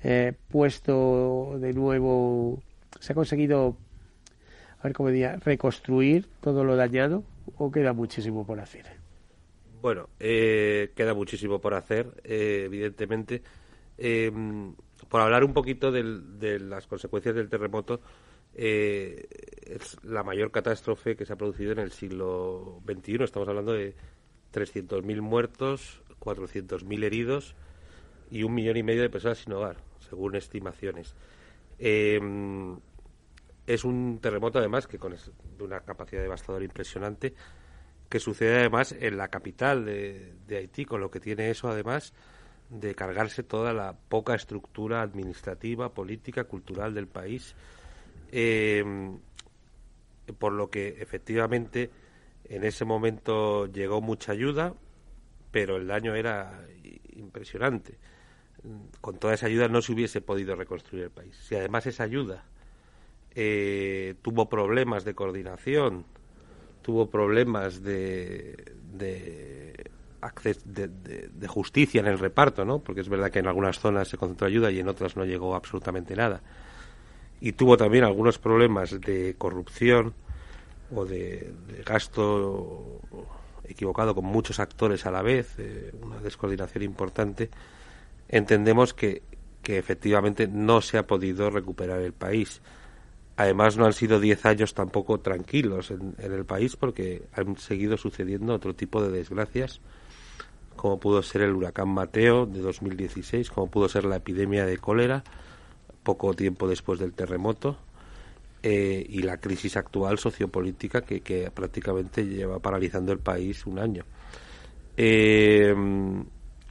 eh, 0.02 0.32
puesto 0.48 1.58
de 1.60 1.72
nuevo, 1.72 2.60
se 3.00 3.12
ha 3.12 3.14
conseguido, 3.14 3.76
a 4.80 4.84
ver 4.84 4.92
cómo 4.92 5.10
diría, 5.10 5.36
reconstruir 5.36 6.28
todo 6.40 6.64
lo 6.64 6.76
dañado 6.76 7.22
o 7.56 7.70
queda 7.70 7.92
muchísimo 7.92 8.44
por 8.44 8.60
hacer. 8.60 9.01
Bueno, 9.82 10.10
eh, 10.20 10.92
queda 10.94 11.12
muchísimo 11.12 11.60
por 11.60 11.74
hacer, 11.74 12.22
eh, 12.22 12.62
evidentemente. 12.66 13.42
Em, 13.98 14.76
por 15.08 15.20
hablar 15.20 15.42
un 15.42 15.52
poquito 15.52 15.90
de 15.90 16.60
las 16.60 16.86
consecuencias 16.86 17.34
del 17.34 17.48
terremoto, 17.48 18.00
es 18.54 19.96
la 20.04 20.22
mayor 20.22 20.52
catástrofe 20.52 21.16
que 21.16 21.26
se 21.26 21.32
ha 21.32 21.36
producido 21.36 21.72
en 21.72 21.80
el 21.80 21.90
siglo 21.90 22.80
XXI. 22.86 23.24
Estamos 23.24 23.48
hablando 23.48 23.72
de 23.72 23.96
300.000 24.52 25.20
muertos, 25.20 26.00
400.000 26.20 27.02
heridos 27.02 27.56
y 28.30 28.44
un 28.44 28.54
millón 28.54 28.76
y 28.76 28.84
medio 28.84 29.02
de 29.02 29.10
personas 29.10 29.38
sin 29.38 29.52
hogar, 29.52 29.78
según 29.98 30.36
estimaciones. 30.36 31.16
Em, 31.80 32.78
es 33.66 33.84
un 33.84 34.20
terremoto, 34.20 34.60
además, 34.60 34.86
que 34.86 34.98
con 34.98 35.12
de 35.12 35.64
una 35.64 35.80
capacidad 35.80 36.22
devastadora 36.22 36.64
impresionante, 36.64 37.34
que 38.12 38.20
sucede 38.20 38.58
además 38.58 38.92
en 38.92 39.16
la 39.16 39.28
capital 39.28 39.86
de, 39.86 40.34
Haití, 40.50 40.84
con 40.84 41.00
lo 41.00 41.10
que 41.10 41.18
tiene 41.18 41.48
eso, 41.48 41.70
además, 41.70 42.12
de 42.68 42.94
cargarse 42.94 43.42
toda 43.42 43.72
la 43.72 43.94
poca 43.94 44.34
estructura 44.34 45.00
administrativa, 45.00 45.94
política, 45.94 46.44
cultural 46.44 46.92
del 46.92 47.06
país. 47.06 47.54
Em, 48.30 49.18
por 50.38 50.52
lo 50.52 50.68
que 50.68 50.88
efectivamente 51.00 51.90
en 52.44 52.64
ese 52.64 52.84
momento 52.84 53.64
llegó 53.64 54.02
mucha 54.02 54.32
ayuda, 54.32 54.74
pero 55.50 55.78
el 55.78 55.86
daño 55.86 56.14
era 56.14 56.66
impresionante. 57.14 57.96
Con 59.00 59.16
toda 59.16 59.32
esa 59.32 59.46
ayuda 59.46 59.68
no 59.68 59.80
se 59.80 59.90
hubiese 59.90 60.20
podido 60.20 60.54
reconstruir 60.54 61.04
el 61.04 61.10
país. 61.10 61.34
Si 61.34 61.54
además 61.54 61.86
esa 61.86 62.04
ayuda 62.04 62.44
eh, 63.34 64.16
tuvo 64.20 64.50
problemas 64.50 65.02
de 65.06 65.14
coordinación, 65.14 66.04
tuvo 66.82 67.08
problemas 67.08 67.82
de, 67.82 68.56
de, 68.92 69.74
justicia 71.48 72.00
en 72.00 72.06
el 72.06 72.18
reparto, 72.18 72.64
¿no? 72.64 72.78
Porque 72.78 73.00
es 73.00 73.08
verdad 73.08 73.30
que 73.30 73.40
en 73.40 73.46
algunas 73.46 73.78
zonas 73.78 74.08
se 74.08 74.16
concentró 74.16 74.46
ayuda 74.46 74.70
y 74.70 74.80
en 74.80 74.88
otras 74.88 75.16
no 75.16 75.24
llegó 75.24 75.54
absolutamente 75.54 76.14
nada. 76.16 76.40
Y 77.40 77.52
tuvo 77.52 77.76
también 77.76 78.04
algunos 78.04 78.38
problemas 78.38 79.00
de 79.00 79.34
corrupción 79.36 80.14
o 80.94 81.04
de, 81.04 81.52
gasto 81.84 83.00
equivocado 83.64 84.14
con 84.14 84.24
muchos 84.24 84.60
actores 84.60 85.06
a 85.06 85.10
la 85.10 85.22
vez, 85.22 85.54
eh, 85.58 85.92
una 86.02 86.18
descoordinación 86.18 86.84
importante. 86.84 87.50
Entendemos 88.28 88.94
que, 88.94 89.22
que 89.62 89.78
efectivamente 89.78 90.46
no 90.46 90.80
se 90.80 90.98
ha 90.98 91.06
podido 91.06 91.50
recuperar 91.50 92.00
el 92.00 92.12
país. 92.12 92.60
Además, 93.42 93.76
no 93.76 93.86
han 93.86 93.92
sido 93.92 94.20
diez 94.20 94.46
años 94.46 94.72
tampoco 94.72 95.18
tranquilos 95.18 95.90
en, 95.90 96.14
el 96.18 96.44
país 96.44 96.76
porque 96.76 97.22
han 97.32 97.56
seguido 97.56 97.96
sucediendo 97.96 98.54
otro 98.54 98.72
tipo 98.72 99.02
de 99.02 99.10
desgracias, 99.10 99.80
como 100.76 101.00
pudo 101.00 101.24
ser 101.24 101.42
el 101.42 101.52
huracán 101.52 101.88
Mateo 101.88 102.46
de 102.46 102.60
2016, 102.60 103.50
como 103.50 103.68
pudo 103.68 103.88
ser 103.88 104.04
la 104.04 104.16
epidemia 104.16 104.64
de 104.64 104.78
cólera 104.78 105.24
poco 106.04 106.34
tiempo 106.34 106.68
después 106.68 107.00
del 107.00 107.14
terremoto 107.14 107.78
eh, 108.62 109.04
y 109.08 109.22
la 109.22 109.38
crisis 109.38 109.76
actual 109.76 110.20
sociopolítica 110.20 111.00
que, 111.00 111.20
que, 111.20 111.50
prácticamente 111.50 112.24
lleva 112.24 112.60
paralizando 112.60 113.10
el 113.10 113.18
país 113.18 113.66
un 113.66 113.80
año. 113.80 114.04
Eh, 114.96 115.74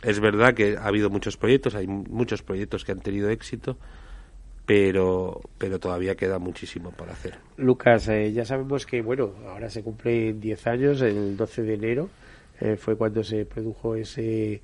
es 0.03 0.19
verdad 0.21 0.53
que 0.53 0.77
ha 0.77 0.85
habido 0.85 1.09
muchos 1.09 1.35
proyectos, 1.35 1.75
hay 1.75 1.87
muchos 1.87 2.43
proyectos 2.43 2.85
que 2.85 2.93
han 2.93 3.01
tenido 3.01 3.29
éxito, 3.29 3.77
pero, 4.71 5.41
pero 5.57 5.79
todavía 5.79 6.15
queda 6.15 6.39
muchísimo 6.39 6.91
por 6.91 7.09
hacer. 7.09 7.33
Lucas, 7.57 8.07
eh, 8.07 8.31
ya 8.31 8.45
sabemos 8.45 8.85
que, 8.85 9.01
bueno, 9.01 9.33
ahora 9.49 9.69
se 9.69 9.83
cumplen 9.83 10.39
10 10.39 10.67
años, 10.67 11.01
el 11.01 11.35
12 11.35 11.63
de 11.63 11.73
enero 11.73 12.09
eh, 12.61 12.77
fue 12.77 12.95
cuando 12.95 13.21
se 13.21 13.43
produjo 13.43 13.97
ese, 13.97 14.61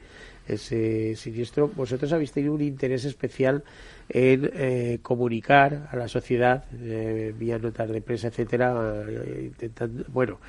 ese 0.47 1.13
siniestro. 1.17 1.67
Vosotros 1.67 2.13
habéis 2.13 2.31
tenido 2.31 2.53
un 2.53 2.61
interés 2.61 3.03
especial 3.03 3.65
en 4.07 4.49
eh, 4.53 4.99
comunicar 5.01 5.89
a 5.91 5.97
la 5.97 6.07
sociedad 6.07 6.63
vía 6.71 7.59
notas 7.59 7.89
de 7.89 7.99
prensa, 7.99 8.29
etcétera, 8.29 9.03
intentando, 9.41 10.05
bueno, 10.07 10.39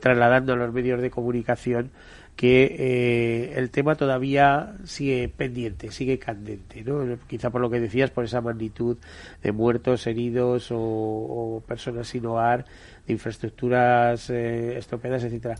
trasladando 0.00 0.52
a 0.52 0.56
los 0.56 0.70
medios 0.70 1.00
de 1.00 1.08
comunicación 1.08 1.92
que 2.36 2.76
eh, 2.78 3.54
el 3.56 3.70
tema 3.70 3.94
todavía 3.94 4.74
sigue 4.84 5.28
pendiente, 5.28 5.90
sigue 5.90 6.18
candente, 6.18 6.82
¿no? 6.82 7.18
Quizá 7.26 7.50
por 7.50 7.60
lo 7.60 7.70
que 7.70 7.80
decías, 7.80 8.10
por 8.10 8.24
esa 8.24 8.40
magnitud 8.40 8.96
de 9.42 9.52
muertos, 9.52 10.06
heridos 10.06 10.68
o, 10.70 11.62
personas 11.66 12.08
sin 12.08 12.26
hogar, 12.26 12.64
de 13.06 13.12
infraestructuras 13.12 14.30
eh, 14.30 14.78
estropeadas, 14.78 15.24
etcétera. 15.24 15.56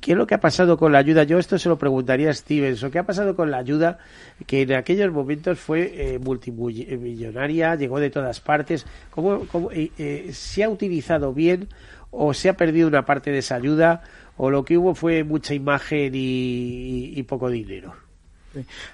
¿Qué 0.00 0.12
es 0.12 0.18
lo 0.18 0.26
que 0.26 0.34
ha 0.34 0.40
pasado 0.40 0.78
con 0.78 0.92
la 0.92 0.98
ayuda? 0.98 1.24
Yo 1.24 1.38
esto 1.38 1.58
se 1.58 1.68
lo 1.68 1.78
preguntaría 1.78 2.30
a 2.30 2.34
Stevenson. 2.34 2.90
¿Qué 2.90 2.98
ha 2.98 3.06
pasado 3.06 3.34
con 3.34 3.50
la 3.50 3.58
ayuda 3.58 3.98
que 4.46 4.62
en 4.62 4.72
aquellos 4.72 5.12
momentos 5.12 5.58
fue 5.58 6.14
eh, 6.14 6.18
multimillonaria, 6.18 7.74
llegó 7.74 7.98
de 7.98 8.10
todas 8.10 8.40
partes? 8.40 8.86
¿Cómo, 9.10 9.46
cómo 9.50 9.70
eh, 9.72 10.30
se 10.32 10.62
ha 10.62 10.70
utilizado 10.70 11.32
bien 11.34 11.68
o 12.10 12.32
se 12.34 12.48
ha 12.48 12.56
perdido 12.56 12.86
una 12.86 13.04
parte 13.04 13.30
de 13.32 13.38
esa 13.38 13.56
ayuda? 13.56 14.02
O 14.36 14.50
lo 14.50 14.64
que 14.64 14.76
hubo 14.78 14.94
fue 14.94 15.24
mucha 15.24 15.54
imagen 15.54 16.12
y, 16.14 17.22
poco 17.24 17.50
dinero. 17.50 17.94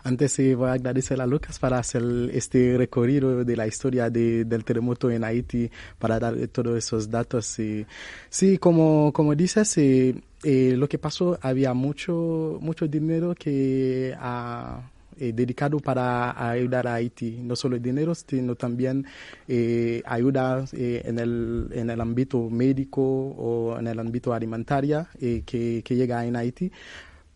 Antes 0.02 0.37
voy 0.56 0.68
a 0.68 0.72
agradecer 0.72 1.20
a 1.20 1.26
Lucas 1.26 1.61
para 1.61 1.78
hacer 1.78 2.02
este 2.32 2.76
recorrido 2.76 3.44
de 3.44 3.56
la 3.56 3.66
historia 3.66 4.11
del 4.11 4.64
terremoto 4.64 5.11
en 5.11 5.22
Haití, 5.22 5.70
para 5.99 6.18
dar 6.18 6.34
todos 6.49 6.76
esos 6.76 7.11
datos. 7.11 7.58
Y, 7.61 7.87
sí, 8.28 8.58
como, 8.58 9.12
como 9.12 9.37
dices, 9.37 9.78
eh, 9.78 10.16
eh, 10.42 10.75
lo 10.76 10.88
que 10.88 10.99
pasó, 10.99 11.38
había 11.42 11.75
mucho, 11.75 12.58
mucho 12.61 12.88
dinero 12.88 13.34
que... 13.37 14.14
ha 14.18 14.91
eh, 15.22 15.32
dedicado 15.32 15.78
para 15.78 16.50
ayudar 16.50 16.88
a 16.88 16.94
Haití, 16.94 17.38
no 17.44 17.54
solo 17.54 17.78
dinero, 17.78 18.12
sino 18.12 18.56
también 18.56 19.06
eh, 19.46 20.02
ayuda 20.04 20.64
eh, 20.72 21.02
en, 21.04 21.20
el, 21.20 21.68
en 21.70 21.90
el 21.90 22.00
ámbito 22.00 22.50
médico 22.50 23.02
o 23.02 23.78
en 23.78 23.87
el 23.87 24.00
ámbito 24.00 24.35
alimentario 24.35 25.06
que, 25.20 25.82
que 25.85 25.94
llega 25.94 26.26
en 26.26 26.35
Haití. 26.35 26.72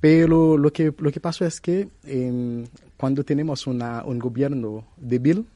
Pero 0.01 0.59
lo 0.59 0.73
que, 0.73 0.93
lo 0.99 1.13
que 1.13 1.21
pasó 1.21 1.45
es 1.45 1.61
que 1.61 1.89
em, 2.03 2.65
cuando 2.97 3.23
tenemos 3.23 3.69
una, 3.69 4.05
un 4.05 4.19
gobierno 4.19 4.89
débil, 4.97 5.47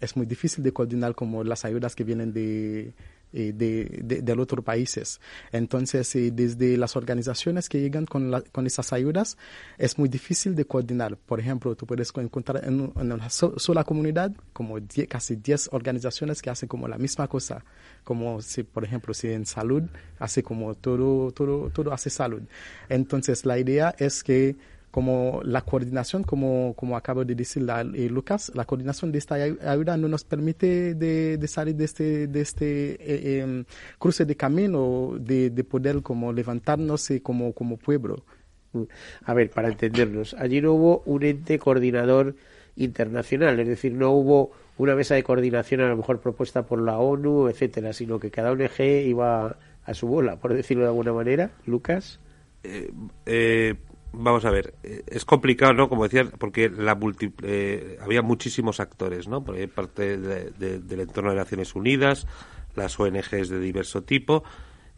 es 0.00 0.16
muy 0.16 0.26
difícil 0.26 0.64
de 0.64 0.72
coordinar 0.72 1.14
como 1.14 1.44
las 1.44 1.64
ayudas 1.64 1.94
que 1.94 2.02
vienen 2.02 2.32
de, 2.32 2.94
eh, 3.36 3.52
de, 3.54 4.22
de, 4.22 4.34
los 4.34 4.44
otros 4.44 4.64
países. 4.64 5.20
Entonces, 5.52 6.16
eh, 6.16 6.30
desde 6.32 6.78
las 6.78 6.96
organizaciones 6.96 7.68
que 7.68 7.78
llegan 7.78 8.06
con, 8.06 8.32
con 8.50 8.66
esas 8.66 8.94
ayudas, 8.94 9.36
es 9.76 9.98
muy 9.98 10.08
difícil 10.08 10.54
de 10.54 10.64
coordinar. 10.64 11.18
Por 11.18 11.38
ejemplo, 11.38 11.76
tú 11.76 11.84
puedes 11.86 12.10
encontrar 12.16 12.64
en, 12.64 12.92
una 12.96 13.28
sola 13.28 13.84
comunidad 13.84 14.32
como 14.54 14.78
casi 15.06 15.36
10 15.36 15.68
organizaciones 15.72 16.40
que 16.40 16.48
hacen 16.48 16.66
como 16.66 16.88
la 16.88 16.96
misma 16.96 17.28
cosa, 17.28 17.62
como 18.04 18.40
si, 18.40 18.62
por 18.62 18.84
ejemplo, 18.84 19.12
si 19.12 19.28
en 19.28 19.44
salud, 19.44 19.82
hace 20.18 20.42
como 20.42 20.74
todo, 20.74 21.30
todo, 21.32 21.68
todo 21.68 21.92
hace 21.92 22.08
salud. 22.08 22.40
Entonces, 22.88 23.44
la 23.44 23.58
idea 23.58 23.94
es 23.98 24.24
que 24.24 24.56
como 24.96 25.42
la 25.44 25.60
coordinación, 25.60 26.22
como, 26.22 26.72
como 26.74 26.96
acabo 26.96 27.22
de 27.22 27.34
decir 27.34 27.66
eh, 27.68 28.08
Lucas, 28.08 28.50
la 28.54 28.64
coordinación 28.64 29.12
de 29.12 29.18
esta 29.18 29.34
ayuda 29.34 29.94
no 29.98 30.08
nos 30.08 30.24
permite 30.24 30.94
de, 30.94 31.48
salir 31.48 31.76
de 31.76 31.84
este, 31.84 32.26
de 32.28 32.40
este 32.40 32.92
eh, 32.94 33.40
em, 33.40 33.66
cruce 33.98 34.24
de 34.24 34.34
camino, 34.36 35.12
de, 35.20 35.50
de, 35.50 35.64
poder 35.64 36.00
como 36.00 36.32
levantarnos 36.32 37.10
eh, 37.10 37.20
como, 37.20 37.52
como 37.52 37.76
pueblo. 37.76 38.24
A 39.24 39.34
ver, 39.34 39.50
para 39.50 39.68
entendernos, 39.68 40.32
allí 40.32 40.62
no 40.62 40.72
hubo 40.72 41.02
un 41.04 41.24
ente 41.24 41.58
coordinador 41.58 42.34
internacional, 42.76 43.60
es 43.60 43.68
decir, 43.68 43.92
no 43.92 44.12
hubo 44.12 44.52
una 44.78 44.94
mesa 44.94 45.14
de 45.14 45.22
coordinación 45.22 45.82
a 45.82 45.90
lo 45.90 45.98
mejor 45.98 46.22
propuesta 46.22 46.64
por 46.64 46.80
la 46.80 46.96
ONU, 46.98 47.48
etcétera, 47.48 47.92
sino 47.92 48.18
que 48.18 48.30
cada 48.30 48.50
ONG 48.50 48.80
iba 48.80 49.58
a 49.84 49.92
su 49.92 50.06
bola, 50.06 50.36
por 50.36 50.54
decirlo 50.54 50.84
de 50.84 50.88
alguna 50.88 51.12
manera. 51.12 51.50
Lucas. 51.66 52.18
eh, 53.26 53.74
vamos 54.12 54.44
a 54.44 54.50
ver, 54.50 54.74
eh, 54.82 55.02
es 55.06 55.24
complicado, 55.24 55.72
¿no? 55.72 55.88
Como 55.88 56.04
decía, 56.04 56.24
porque 56.38 56.68
la 56.70 56.98
eh, 57.42 57.98
había 58.00 58.22
muchísimos 58.22 58.80
actores, 58.80 59.28
¿no? 59.28 59.44
Porque 59.44 59.68
parte 59.68 60.16
del 60.16 61.00
entorno 61.00 61.30
de 61.30 61.36
Naciones 61.36 61.74
Unidas, 61.74 62.26
las 62.74 62.98
ONGs 62.98 63.48
de 63.48 63.58
diverso 63.58 64.02
tipo, 64.02 64.44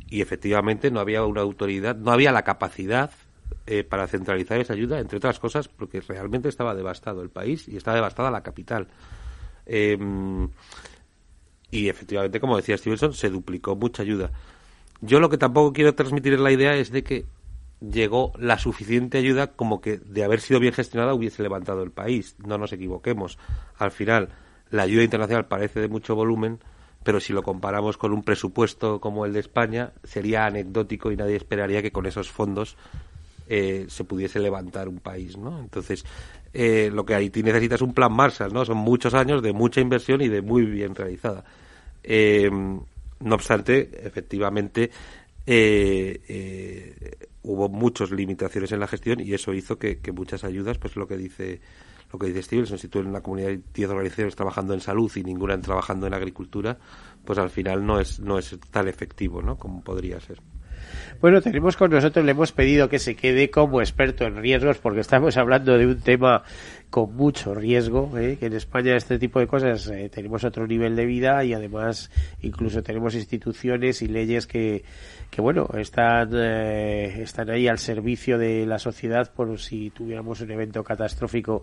y 0.08 0.22
efectivamente 0.22 0.90
no 0.90 1.00
había 1.00 1.24
una 1.24 1.42
autoridad, 1.42 1.96
no 1.96 2.12
había 2.12 2.32
la 2.32 2.42
capacidad 2.42 3.10
eh, 3.66 3.84
para 3.84 4.06
centralizar 4.06 4.58
esa 4.60 4.72
ayuda, 4.72 4.98
entre 4.98 5.18
otras 5.18 5.38
cosas, 5.38 5.68
porque 5.68 6.00
realmente 6.00 6.48
estaba 6.48 6.74
devastado 6.74 7.22
el 7.22 7.30
país 7.30 7.68
y 7.68 7.76
estaba 7.76 7.96
devastada 7.96 8.30
la 8.30 8.42
capital. 8.42 8.88
Em, 9.66 10.48
y 11.70 11.88
efectivamente, 11.88 12.40
como 12.40 12.56
decía 12.56 12.78
Stevenson, 12.78 13.12
se 13.12 13.28
duplicó 13.28 13.76
mucha 13.76 14.02
ayuda. 14.02 14.30
Yo 15.00 15.20
lo 15.20 15.28
que 15.28 15.36
tampoco 15.36 15.72
quiero 15.72 15.94
transmitir 15.94 16.32
en 16.32 16.44
la 16.44 16.50
idea 16.50 16.74
es 16.74 16.90
de 16.90 17.04
que 17.04 17.26
llegó 17.80 18.32
la 18.38 18.58
suficiente 18.58 19.18
ayuda 19.18 19.48
como 19.48 19.80
que 19.80 19.98
de 19.98 20.24
haber 20.24 20.40
sido 20.40 20.60
bien 20.60 20.72
gestionada 20.72 21.14
hubiese 21.14 21.42
levantado 21.42 21.82
el 21.82 21.90
país. 21.90 22.36
No 22.44 22.58
nos 22.58 22.72
equivoquemos. 22.72 23.38
Al 23.78 23.90
final, 23.90 24.30
la 24.70 24.82
ayuda 24.82 25.04
internacional 25.04 25.46
parece 25.46 25.80
de 25.80 25.88
mucho 25.88 26.14
volumen, 26.14 26.58
pero 27.04 27.20
si 27.20 27.32
lo 27.32 27.42
comparamos 27.42 27.96
con 27.96 28.12
un 28.12 28.22
presupuesto 28.22 29.00
como 29.00 29.24
el 29.24 29.32
de 29.32 29.40
España, 29.40 29.92
sería 30.04 30.46
anecdótico 30.46 31.12
y 31.12 31.16
nadie 31.16 31.36
esperaría 31.36 31.82
que 31.82 31.92
con 31.92 32.06
esos 32.06 32.30
fondos 32.30 32.76
eh, 33.48 33.86
se 33.88 34.04
pudiese 34.04 34.40
levantar 34.40 34.88
un 34.88 34.98
país, 34.98 35.38
¿no? 35.38 35.58
Entonces, 35.60 36.04
eh, 36.52 36.90
lo 36.92 37.06
que 37.06 37.14
Haití 37.14 37.42
necesita 37.42 37.76
es 37.76 37.82
un 37.82 37.94
plan 37.94 38.12
Marshall, 38.12 38.52
¿no? 38.52 38.64
Son 38.64 38.76
muchos 38.76 39.14
años 39.14 39.42
de 39.42 39.52
mucha 39.52 39.80
inversión 39.80 40.20
y 40.20 40.28
de 40.28 40.42
muy 40.42 40.66
bien 40.66 40.94
realizada. 40.94 41.44
Eh, 42.02 42.50
no 43.20 43.34
obstante, 43.34 43.90
efectivamente, 44.04 44.90
eh, 45.50 47.28
hubo 47.42 47.68
muchas 47.68 48.10
limitaciones 48.10 48.72
en 48.72 48.80
la 48.80 48.86
gestión 48.86 49.20
y 49.20 49.32
eso 49.32 49.54
hizo 49.54 49.78
que, 49.78 49.98
muchas 50.14 50.44
ayudas, 50.44 50.78
pues 50.78 50.96
lo 50.96 51.08
que 51.08 51.16
dice 51.16 51.60
lo 52.12 52.18
que 52.18 52.28
dice 52.28 52.42
Stevenson, 52.42 52.78
si 52.78 52.88
tú 52.88 53.00
en 53.00 53.06
una 53.06 53.20
comunidad 53.20 53.50
hay 53.50 53.62
10 53.74 53.90
organizaciones 53.90 54.34
trabajando 54.34 54.72
en 54.72 54.80
salud 54.80 55.12
y 55.14 55.22
ninguna 55.22 55.60
trabajando 55.60 56.06
en 56.06 56.14
agricultura, 56.14 56.78
pues 57.22 57.38
al 57.38 57.50
final 57.50 57.84
no 57.84 58.00
es, 58.00 58.18
no 58.18 58.38
es 58.38 58.58
tan 58.70 58.88
efectivo, 58.88 59.42
¿no? 59.42 59.58
Como 59.58 59.82
podría 59.82 60.18
ser. 60.18 60.40
Bueno, 61.20 61.40
tenemos 61.40 61.76
con 61.76 61.90
nosotros, 61.90 62.24
le 62.24 62.30
hemos 62.30 62.52
pedido 62.52 62.88
que 62.88 62.98
se 62.98 63.16
quede 63.16 63.50
como 63.50 63.80
experto 63.80 64.24
en 64.24 64.36
riesgos 64.36 64.78
porque 64.78 65.00
estamos 65.00 65.36
hablando 65.36 65.76
de 65.76 65.86
un 65.86 66.00
tema 66.00 66.42
con 66.90 67.14
mucho 67.14 67.54
riesgo, 67.54 68.16
¿eh? 68.16 68.36
que 68.38 68.46
en 68.46 68.54
España 68.54 68.96
este 68.96 69.18
tipo 69.18 69.40
de 69.40 69.46
cosas 69.46 69.88
eh, 69.88 70.08
tenemos 70.08 70.44
otro 70.44 70.66
nivel 70.66 70.96
de 70.96 71.04
vida 71.06 71.44
y 71.44 71.52
además 71.52 72.10
incluso 72.40 72.82
tenemos 72.82 73.14
instituciones 73.14 74.00
y 74.00 74.08
leyes 74.08 74.46
que, 74.46 74.84
que 75.30 75.40
bueno, 75.40 75.68
están, 75.74 76.30
eh, 76.32 77.20
están 77.22 77.50
ahí 77.50 77.68
al 77.68 77.78
servicio 77.78 78.38
de 78.38 78.64
la 78.64 78.78
sociedad 78.78 79.30
por 79.34 79.58
si 79.58 79.90
tuviéramos 79.90 80.40
un 80.40 80.50
evento 80.50 80.82
catastrófico 80.82 81.62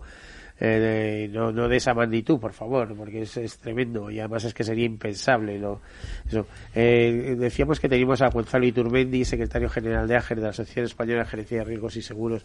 eh, 0.58 1.28
no, 1.32 1.52
no 1.52 1.68
de 1.68 1.76
esa 1.76 1.92
magnitud, 1.92 2.38
por 2.38 2.52
favor, 2.52 2.94
porque 2.96 3.22
es, 3.22 3.36
es 3.36 3.58
tremendo 3.58 4.10
y 4.10 4.20
además 4.20 4.44
es 4.44 4.54
que 4.54 4.64
sería 4.64 4.86
impensable. 4.86 5.58
¿no? 5.58 5.80
Eso. 6.26 6.46
Eh, 6.74 7.36
decíamos 7.38 7.78
que 7.78 7.88
teníamos 7.88 8.22
a 8.22 8.28
Gonzalo 8.28 8.66
Iturmendi, 8.66 9.24
secretario 9.24 9.68
general 9.68 10.08
de 10.08 10.16
AGER, 10.16 10.38
de 10.38 10.44
la 10.44 10.50
Asociación 10.50 10.86
Española 10.86 11.24
de 11.24 11.28
Gerencia 11.28 11.58
de 11.58 11.64
Riesgos 11.64 11.96
y 11.96 12.02
Seguros. 12.02 12.44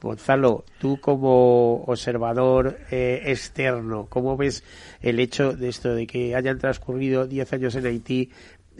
Gonzalo, 0.00 0.64
tú 0.78 0.98
como 1.00 1.84
observador 1.84 2.78
eh, 2.90 3.22
externo, 3.26 4.06
¿cómo 4.08 4.36
ves 4.36 4.64
el 5.00 5.20
hecho 5.20 5.52
de 5.52 5.68
esto 5.68 5.94
de 5.94 6.06
que 6.06 6.34
hayan 6.34 6.58
transcurrido 6.58 7.26
10 7.26 7.52
años 7.52 7.74
en 7.76 7.86
Haití, 7.86 8.30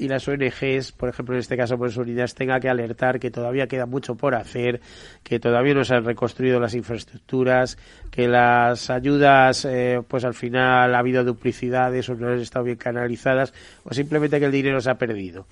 y 0.02 0.08
las 0.08 0.26
ONGs, 0.26 0.90
por 0.92 1.08
ejemplo 1.08 1.36
en 1.36 1.40
este 1.40 1.56
caso 1.56 1.78
por 1.78 1.96
Unidas, 1.96 2.34
tenga 2.34 2.58
que 2.58 2.68
alertar 2.68 3.20
que 3.20 3.30
todavía 3.30 3.68
queda 3.68 3.86
mucho 3.86 4.16
por 4.16 4.34
hacer, 4.34 4.80
que 5.22 5.38
todavía 5.38 5.74
no 5.74 5.84
se 5.84 5.94
han 5.94 6.04
reconstruido 6.04 6.58
las 6.58 6.74
infraestructuras, 6.74 7.78
que 8.10 8.26
las 8.26 8.90
ayudas, 8.90 9.64
eh, 9.64 10.00
pues 10.08 10.24
al 10.24 10.34
final 10.34 10.92
ha 10.92 10.98
habido 10.98 11.22
duplicidades 11.22 12.08
o 12.08 12.16
no 12.16 12.28
han 12.28 12.40
estado 12.40 12.64
bien 12.64 12.78
canalizadas, 12.78 13.54
o 13.84 13.94
simplemente 13.94 14.40
que 14.40 14.46
el 14.46 14.52
dinero 14.52 14.80
se 14.80 14.90
ha 14.90 14.96
perdido. 14.96 15.46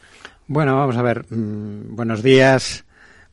Bueno, 0.49 0.77
vamos 0.77 0.97
a 0.97 1.03
ver. 1.03 1.27
Mm, 1.31 1.95
buenos 1.95 2.23
días. 2.25 2.85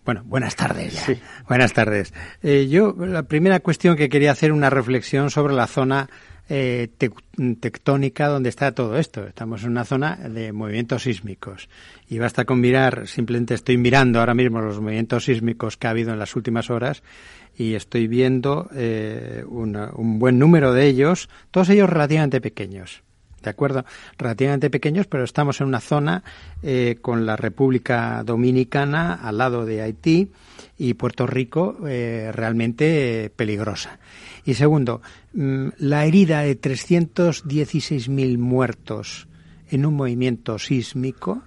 Bueno, 0.06 0.21
buenas 0.23 0.56
tardes. 0.56 0.93
Ya. 0.93 1.01
Sí. 1.01 1.19
Buenas 1.49 1.73
tardes. 1.73 2.13
Eh, 2.43 2.67
yo, 2.69 2.95
la 2.95 3.23
primera 3.23 3.60
cuestión 3.60 3.97
que 3.97 4.08
quería 4.08 4.32
hacer 4.32 4.51
una 4.51 4.69
reflexión 4.69 5.32
sobre 5.32 5.56
la 5.56 5.65
zona 5.65 6.10
eh, 6.49 6.88
te 6.97 7.12
tectónica 7.60 8.27
donde 8.27 8.49
está 8.49 8.71
todo 8.71 8.97
esto. 8.97 9.27
Estamos 9.27 9.63
en 9.63 9.71
una 9.71 9.86
zona 9.86 10.15
de 10.15 10.53
movimientos 10.53 11.03
sísmicos 11.03 11.69
y 12.10 12.17
basta 12.17 12.45
con 12.45 12.60
mirar, 12.60 13.07
simplemente 13.07 13.53
estoy 13.53 13.77
mirando 13.77 14.19
ahora 14.19 14.33
mismo 14.33 14.62
los 14.62 14.79
movimientos 14.79 15.25
sísmicos 15.25 15.77
que 15.77 15.88
ha 15.88 15.91
habido 15.91 16.13
en 16.13 16.19
las 16.19 16.36
últimas 16.36 16.69
horas 16.69 17.03
y 17.57 17.75
estoy 17.75 18.07
viendo 18.07 18.69
eh, 18.73 19.43
un 19.47 20.19
buen 20.19 20.39
número 20.39 20.73
de 20.73 20.88
ellos, 20.88 21.29
todos 21.51 21.69
ellos 21.69 21.89
relativamente 21.89 22.41
pequeños. 22.41 23.03
¿De 23.47 23.51
acuerdo? 23.51 23.86
Relativamente 24.17 24.69
pequeños, 24.69 25.07
pero 25.07 25.23
estamos 25.23 25.62
en 25.62 25.67
una 25.67 25.79
zona 25.79 26.21
eh, 26.62 26.97
con 27.01 27.25
la 27.25 27.38
República 27.38 28.21
Dominicana 28.25 29.13
al 29.13 29.38
lado 29.38 29.65
de 29.65 29.81
Haití 29.81 30.33
y 30.77 30.95
Puerto 30.95 31.25
Rico 31.25 31.77
eh, 31.88 32.29
realmente 32.33 33.23
eh, 33.23 33.29
peligrosa. 33.29 33.99
Y 34.43 34.55
segundo, 34.55 35.01
mmm, 35.31 35.69
la 35.77 36.03
herida 36.03 36.41
de 36.41 36.60
316.000 36.60 38.38
muertos 38.38 39.29
en 39.69 39.86
un 39.86 39.93
movimiento 39.93 40.60
sísmico 40.60 41.43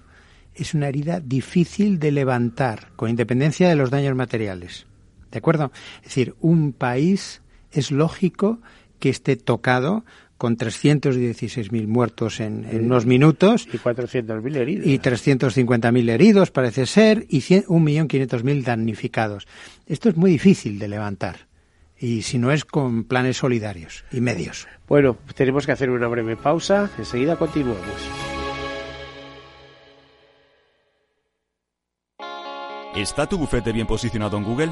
es 0.55 0.73
una 0.73 0.87
herida 0.87 1.19
difícil 1.19 1.99
de 1.99 2.13
levantar, 2.13 2.93
con 2.95 3.11
independencia 3.11 3.69
de 3.69 3.75
los 3.75 3.91
daños 3.91 4.15
materiales. 4.15 4.87
¿De 5.29 5.37
acuerdo? 5.37 5.71
Es 5.97 6.05
decir, 6.05 6.33
un 6.41 6.73
país 6.73 7.43
es 7.71 7.91
lógico 7.91 8.59
que 8.97 9.09
esté 9.09 9.35
tocado 9.35 10.03
con 10.41 10.57
316.000 10.57 11.85
muertos 11.85 12.39
en, 12.39 12.65
en, 12.67 12.85
unos 12.85 13.05
minutos. 13.05 13.67
Y 13.71 13.77
400.000 13.77 14.55
heridos. 14.55 14.87
Y 14.87 14.97
350.000 14.97 16.09
heridos, 16.09 16.49
parece 16.49 16.87
ser, 16.87 17.27
y 17.29 17.41
1.500.000 17.41 18.63
damnificados. 18.63 19.47
Esto 19.85 20.09
es 20.09 20.17
muy 20.17 20.31
difícil 20.31 20.79
de 20.79 20.87
levantar. 20.87 21.47
Y 21.95 22.23
si 22.23 22.39
no 22.39 22.51
es 22.51 22.65
con 22.65 23.03
planes 23.03 23.37
solidarios 23.37 24.03
y 24.11 24.19
medios. 24.19 24.67
Bueno, 24.87 25.15
tenemos 25.35 25.67
que 25.67 25.73
hacer 25.73 25.91
una 25.91 26.07
breve 26.07 26.35
pausa. 26.37 26.89
Enseguida 26.97 27.35
continuamos. 27.35 27.85
¿Está 32.95 33.29
tu 33.29 33.37
bufete 33.37 33.71
bien 33.71 33.85
posicionado 33.85 34.37
en 34.37 34.43
Google? 34.43 34.71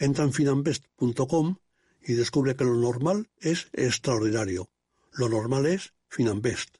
Entra 0.00 0.24
en 0.24 0.32
finanbest.com 0.32 1.56
y 2.00 2.14
descubre 2.14 2.56
que 2.56 2.64
lo 2.64 2.74
normal 2.74 3.28
es 3.38 3.68
extraordinario. 3.74 4.70
Lo 5.12 5.28
normal 5.28 5.66
es 5.66 5.92
Finanbest. 6.08 6.78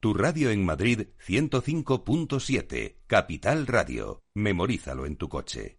Tu 0.00 0.12
radio 0.14 0.50
en 0.50 0.64
Madrid 0.64 1.06
105.7, 1.24 2.96
Capital 3.06 3.68
Radio. 3.68 4.24
Memorízalo 4.34 5.06
en 5.06 5.16
tu 5.16 5.28
coche. 5.28 5.78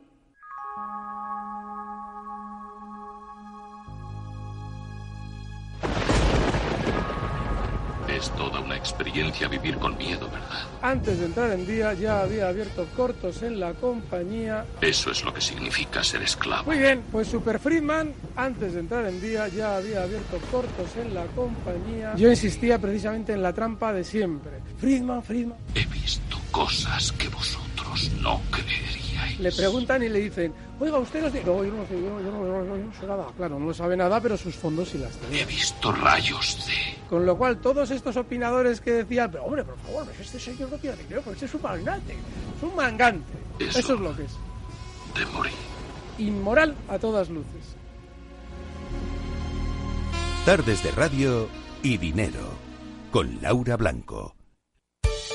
Es 8.21 8.29
toda 8.35 8.59
una 8.59 8.77
experiencia 8.77 9.47
vivir 9.47 9.77
con 9.77 9.97
miedo, 9.97 10.29
¿verdad? 10.29 10.67
Antes 10.83 11.17
de 11.17 11.25
entrar 11.25 11.51
en 11.53 11.65
día 11.65 11.93
ya 11.93 12.21
había 12.21 12.49
abierto 12.49 12.85
cortos 12.95 13.41
en 13.41 13.59
la 13.59 13.73
compañía. 13.73 14.63
Eso 14.79 15.09
es 15.09 15.23
lo 15.23 15.33
que 15.33 15.41
significa 15.41 16.03
ser 16.03 16.21
esclavo. 16.21 16.65
Muy 16.65 16.77
bien, 16.77 17.01
pues 17.11 17.29
Super 17.29 17.57
Friedman, 17.57 18.13
antes 18.35 18.75
de 18.75 18.81
entrar 18.81 19.07
en 19.07 19.19
día 19.19 19.47
ya 19.47 19.77
había 19.77 20.03
abierto 20.03 20.37
cortos 20.51 20.95
en 21.03 21.15
la 21.15 21.25
compañía. 21.35 22.13
Yo 22.15 22.29
insistía 22.29 22.77
precisamente 22.77 23.33
en 23.33 23.41
la 23.41 23.53
trampa 23.53 23.91
de 23.91 24.03
siempre. 24.03 24.51
Friedman, 24.77 25.23
Friedman. 25.23 25.57
He 25.73 25.87
visto 25.87 26.37
cosas 26.51 27.11
que 27.13 27.27
vosotros 27.27 28.11
no 28.21 28.39
creeríais. 28.51 29.00
Le 29.39 29.51
preguntan 29.51 30.03
y 30.03 30.09
le 30.09 30.19
dicen, 30.19 30.53
oiga, 30.79 30.97
usted 30.97 31.21
los... 31.21 31.33
No, 31.33 31.63
yo 31.63 31.73
no 31.73 31.85
sé, 31.87 31.93
yo, 31.93 32.21
yo, 32.21 32.31
no, 32.31 32.45
yo, 32.45 32.63
no, 32.63 32.77
yo 32.77 32.85
no 32.85 32.93
sé 32.99 33.07
nada. 33.07 33.27
Claro, 33.37 33.59
no 33.59 33.73
sabe 33.73 33.97
nada, 33.97 34.21
pero 34.21 34.37
sus 34.37 34.55
fondos 34.55 34.89
sí 34.89 34.97
las 34.97 35.15
tenía. 35.17 35.43
He 35.43 35.45
visto 35.45 35.91
rayos 35.91 36.65
de... 36.67 37.07
Con 37.09 37.25
lo 37.25 37.37
cual, 37.37 37.57
todos 37.57 37.91
estos 37.91 38.15
opinadores 38.17 38.81
que 38.81 38.91
decían, 38.91 39.31
pero 39.31 39.45
hombre, 39.45 39.63
por 39.63 39.77
favor, 39.79 40.05
pues 40.05 40.19
este 40.21 40.39
señor 40.39 40.69
no 40.69 40.77
tiene 40.77 40.97
dinero, 40.97 41.21
porque 41.23 41.45
este 41.45 41.45
es 41.45 41.53
un 41.53 41.61
mangante, 41.61 42.13
es 42.57 42.63
un 42.63 42.75
mangante. 42.75 43.33
Eso, 43.59 43.79
Eso 43.79 43.93
es 43.95 43.99
lo 43.99 44.15
que 44.15 44.23
es. 44.23 44.31
De 45.17 45.25
morir. 45.27 45.53
Inmoral 46.17 46.75
a 46.87 46.99
todas 46.99 47.29
luces. 47.29 47.75
Tardes 50.45 50.83
de 50.83 50.91
radio 50.91 51.47
y 51.83 51.97
dinero. 51.97 52.49
Con 53.11 53.39
Laura 53.41 53.77
Blanco. 53.77 54.35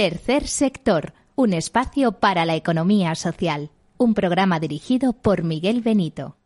Tercer 0.00 0.46
sector, 0.46 1.12
un 1.34 1.52
espacio 1.52 2.12
para 2.12 2.44
la 2.44 2.54
economía 2.54 3.16
social. 3.16 3.70
Un 3.96 4.14
programa 4.14 4.60
dirigido 4.60 5.12
por 5.12 5.42
Miguel 5.42 5.80
Benito. 5.80 6.36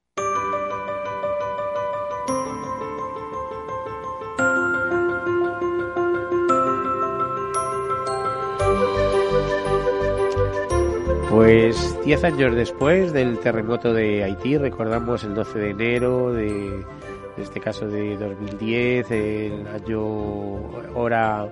Pues 11.29 11.95
10 12.07 12.25
años 12.25 12.55
después 12.55 13.13
del 13.13 13.39
terremoto 13.39 13.93
de 13.93 14.25
Haití, 14.25 14.57
recordamos 14.57 15.25
el 15.25 15.35
12 15.35 15.59
de 15.59 15.71
enero 15.73 16.33
de, 16.33 16.87
en 17.37 17.43
este 17.43 17.61
caso 17.61 17.87
de 17.87 18.17
2010, 18.17 19.11
el 19.11 19.67
año 19.67 20.03
hora 20.95 21.49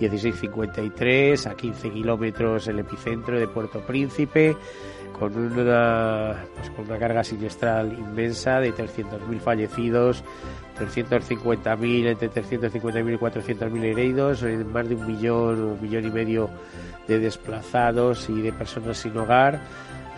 1653, 0.00 1.46
a 1.46 1.54
15 1.54 1.90
kilómetros 1.90 2.68
el 2.68 2.78
epicentro 2.78 3.38
de 3.38 3.46
Puerto 3.48 3.80
Príncipe, 3.80 4.56
con 5.18 5.36
una, 5.36 6.44
pues 6.54 6.70
con 6.70 6.86
una 6.86 6.98
carga 6.98 7.24
siniestral 7.24 7.92
inmensa 7.92 8.60
de 8.60 8.72
300.000 8.72 9.40
fallecidos, 9.40 10.24
350.000, 10.78 12.06
entre 12.06 12.30
350.000 12.30 13.14
y 13.14 13.18
400.000 13.18 13.84
heridos, 13.84 14.42
más 14.72 14.88
de 14.88 14.94
un 14.94 15.06
millón, 15.06 15.62
un 15.62 15.82
millón 15.82 16.06
y 16.06 16.10
medio 16.10 16.48
de 17.06 17.18
desplazados 17.18 18.28
y 18.30 18.40
de 18.40 18.52
personas 18.52 18.98
sin 18.98 19.16
hogar. 19.16 19.60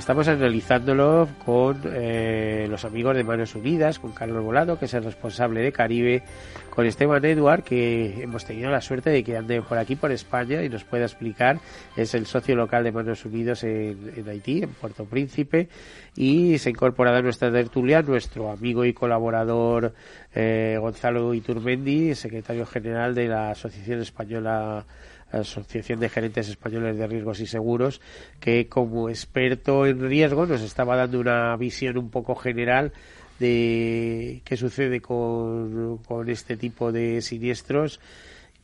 Estamos 0.01 0.29
analizándolo 0.29 1.29
con 1.45 1.83
eh, 1.85 2.67
los 2.71 2.87
amigos 2.87 3.15
de 3.15 3.23
Manos 3.23 3.55
Unidas, 3.55 3.99
con 3.99 4.13
Carlos 4.13 4.43
Volado, 4.43 4.79
que 4.79 4.87
es 4.87 4.95
el 4.95 5.05
responsable 5.05 5.61
de 5.61 5.73
Caribe, 5.73 6.23
con 6.71 6.87
Esteban 6.87 7.23
Eduard, 7.23 7.63
que 7.63 8.23
hemos 8.23 8.47
tenido 8.47 8.71
la 8.71 8.81
suerte 8.81 9.11
de 9.11 9.23
que 9.23 9.37
ande 9.37 9.61
por 9.61 9.77
aquí, 9.77 9.97
por 9.97 10.11
España, 10.11 10.65
y 10.65 10.71
nos 10.71 10.85
pueda 10.85 11.05
explicar. 11.05 11.59
Es 11.99 12.15
el 12.15 12.25
socio 12.25 12.57
local 12.57 12.83
de 12.83 12.93
Manos 12.93 13.27
Unidas 13.27 13.63
en, 13.63 14.27
Haití, 14.27 14.63
en 14.63 14.71
Puerto 14.71 15.05
Príncipe, 15.05 15.69
y 16.17 16.57
se 16.57 16.71
ha 16.71 16.73
incorporado 16.73 17.19
a 17.19 17.23
nuestra 17.23 17.53
tertulia 17.53 18.01
nuestro 18.01 18.51
amigo 18.51 18.87
y 18.87 18.95
colaborador 18.95 19.93
eh, 20.35 20.79
Gonzalo 20.81 21.35
Iturmendi, 21.35 22.15
secretario 22.15 22.65
general 22.65 23.15
de 23.15 23.29
la 23.29 23.51
Asociación 23.51 24.01
Española 24.01 24.87
Asociación 25.33 26.01
de 26.01 26.09
Gerentes 26.09 26.49
Españoles 26.49 26.99
de 26.99 27.07
Riesgos 27.07 27.41
y 27.41 27.47
Seguros, 27.47 28.01
que 28.41 28.69
como 28.69 29.09
experto 29.09 29.87
en 29.87 30.01
riesgo 30.01 30.47
nos 30.47 30.63
estaba 30.63 30.97
dando 30.97 31.21
una 31.21 31.57
visión 31.57 31.99
un 31.99 32.11
poco 32.11 32.35
general 32.35 32.93
de 33.39 34.43
qué 34.45 34.57
sucede 34.57 35.01
con, 35.01 35.99
con 35.99 36.29
este 36.29 36.57
tipo 36.57 36.93
de 36.93 37.23
siniestros 37.23 38.01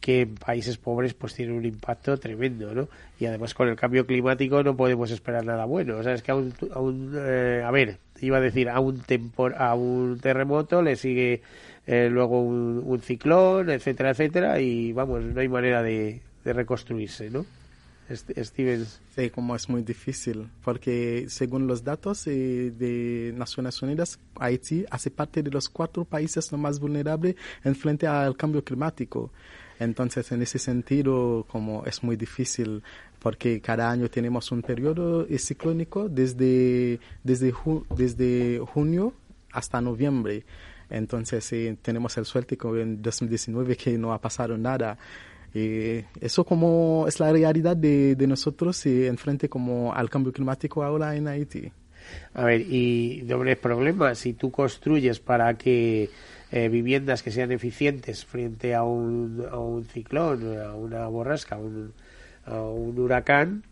que 0.01 0.21
en 0.21 0.35
países 0.35 0.77
pobres 0.77 1.15
pues 1.15 1.35
tienen 1.35 1.57
un 1.57 1.65
impacto 1.65 2.17
tremendo, 2.19 2.75
¿no? 2.75 2.89
Y 3.19 3.27
además 3.27 3.55
con 3.55 3.69
el 3.69 3.77
cambio 3.77 4.07
climático 4.07 4.63
no 4.63 4.77
podemos 4.77 5.11
esperar 5.11 5.45
nada 5.45 5.65
bueno. 5.65 5.97
O 5.97 6.03
sea, 6.03 6.13
es 6.13 6.23
que 6.23 6.31
a 6.31 6.37
un, 6.37 6.53
a, 6.73 6.81
un, 6.81 7.13
eh, 7.17 7.63
a 7.65 7.71
ver, 7.71 7.99
iba 8.21 8.37
a 8.37 8.41
decir, 8.41 8.69
a 8.69 8.79
un, 8.81 9.01
tempor, 9.01 9.55
a 9.57 9.75
un 9.75 10.19
terremoto 10.21 10.83
le 10.83 10.97
sigue 10.97 11.43
eh, 11.87 12.09
luego 12.11 12.41
un, 12.41 13.01
ciclón, 13.01 13.71
etcétera, 13.71 14.11
etcétera, 14.11 14.61
y 14.61 14.93
vamos, 14.93 15.23
no 15.23 15.41
hay 15.41 15.49
manera 15.49 15.83
de, 15.83 16.21
de 16.47 16.53
reconstruirse, 16.53 17.29
¿no? 17.29 17.45
Stevens. 18.09 19.01
Sí, 19.17 19.31
como 19.31 19.57
es 19.57 19.69
muy 19.69 19.83
difícil, 19.83 20.49
porque 20.63 21.27
según 21.29 21.67
los 21.67 21.83
datos 21.83 22.25
eh, 22.29 22.71
de 22.71 23.35
Naciones 23.37 23.83
Unidas, 23.83 24.21
Haití 24.39 24.85
hace 24.89 25.11
parte 25.11 25.43
de 25.43 25.51
los 25.51 25.69
cuatro 25.69 26.05
países 26.05 26.53
más 26.53 26.79
vulnerables 26.79 27.35
en 27.65 27.75
frente 27.75 28.07
al 28.07 28.37
cambio 28.37 28.63
climático. 28.63 29.33
Entonces, 29.81 30.31
en 30.31 30.41
ese 30.43 30.61
sentido, 30.61 31.45
como 31.51 31.85
es 31.85 32.05
muy 32.05 32.15
difícil, 32.15 32.81
porque 33.19 33.61
cada 33.61 33.91
año 33.91 34.09
tenemos 34.09 34.53
un 34.53 34.63
periodo 34.63 35.27
ciclónico 35.37 36.09
desde, 36.09 37.01
desde, 37.25 37.53
desde 37.97 38.61
junio 38.61 39.15
hasta 39.51 39.81
noviembre. 39.81 40.45
Entonces, 40.91 41.53
eh, 41.53 41.77
tenemos 41.83 42.17
el 42.19 42.25
suerte 42.25 42.57
que 42.57 42.69
en 42.81 43.03
2019 43.03 43.77
que 43.77 43.99
no 43.99 44.13
ha 44.13 44.21
pasado 44.21 44.57
nada. 44.57 44.97
Eh, 45.55 46.05
eso 46.21 46.45
como 46.45 47.07
es 47.09 47.19
la 47.21 47.33
realidad 47.33 47.77
de, 47.77 48.17
nosotros 48.27 48.85
y 48.87 49.07
enfrente 49.07 49.49
como 49.49 49.95
al 49.95 50.11
cambio 50.11 50.33
climático 50.33 50.83
ahora 50.83 51.17
en 51.17 51.29
Haití. 51.29 51.73
A 52.35 52.45
ver, 52.45 52.61
y 52.61 53.23
doble 53.23 53.57
problema, 53.57 54.15
si 54.15 54.35
tú 54.35 54.51
construyes 54.51 55.19
para 55.19 55.55
que 55.55 56.11
eh, 56.53 56.69
viviendas 56.69 57.23
que 57.23 57.33
sean 57.33 57.51
eficientes 57.51 58.25
frente 58.25 58.75
a 58.75 58.85
un, 58.85 59.45
a 59.51 59.59
un 59.59 59.85
ciclón, 59.85 60.59
a 60.59 60.75
una 60.75 61.09
borrasca, 61.09 61.57
a 61.57 61.61
a 62.47 62.61
un 62.63 62.99
huracán, 62.99 63.65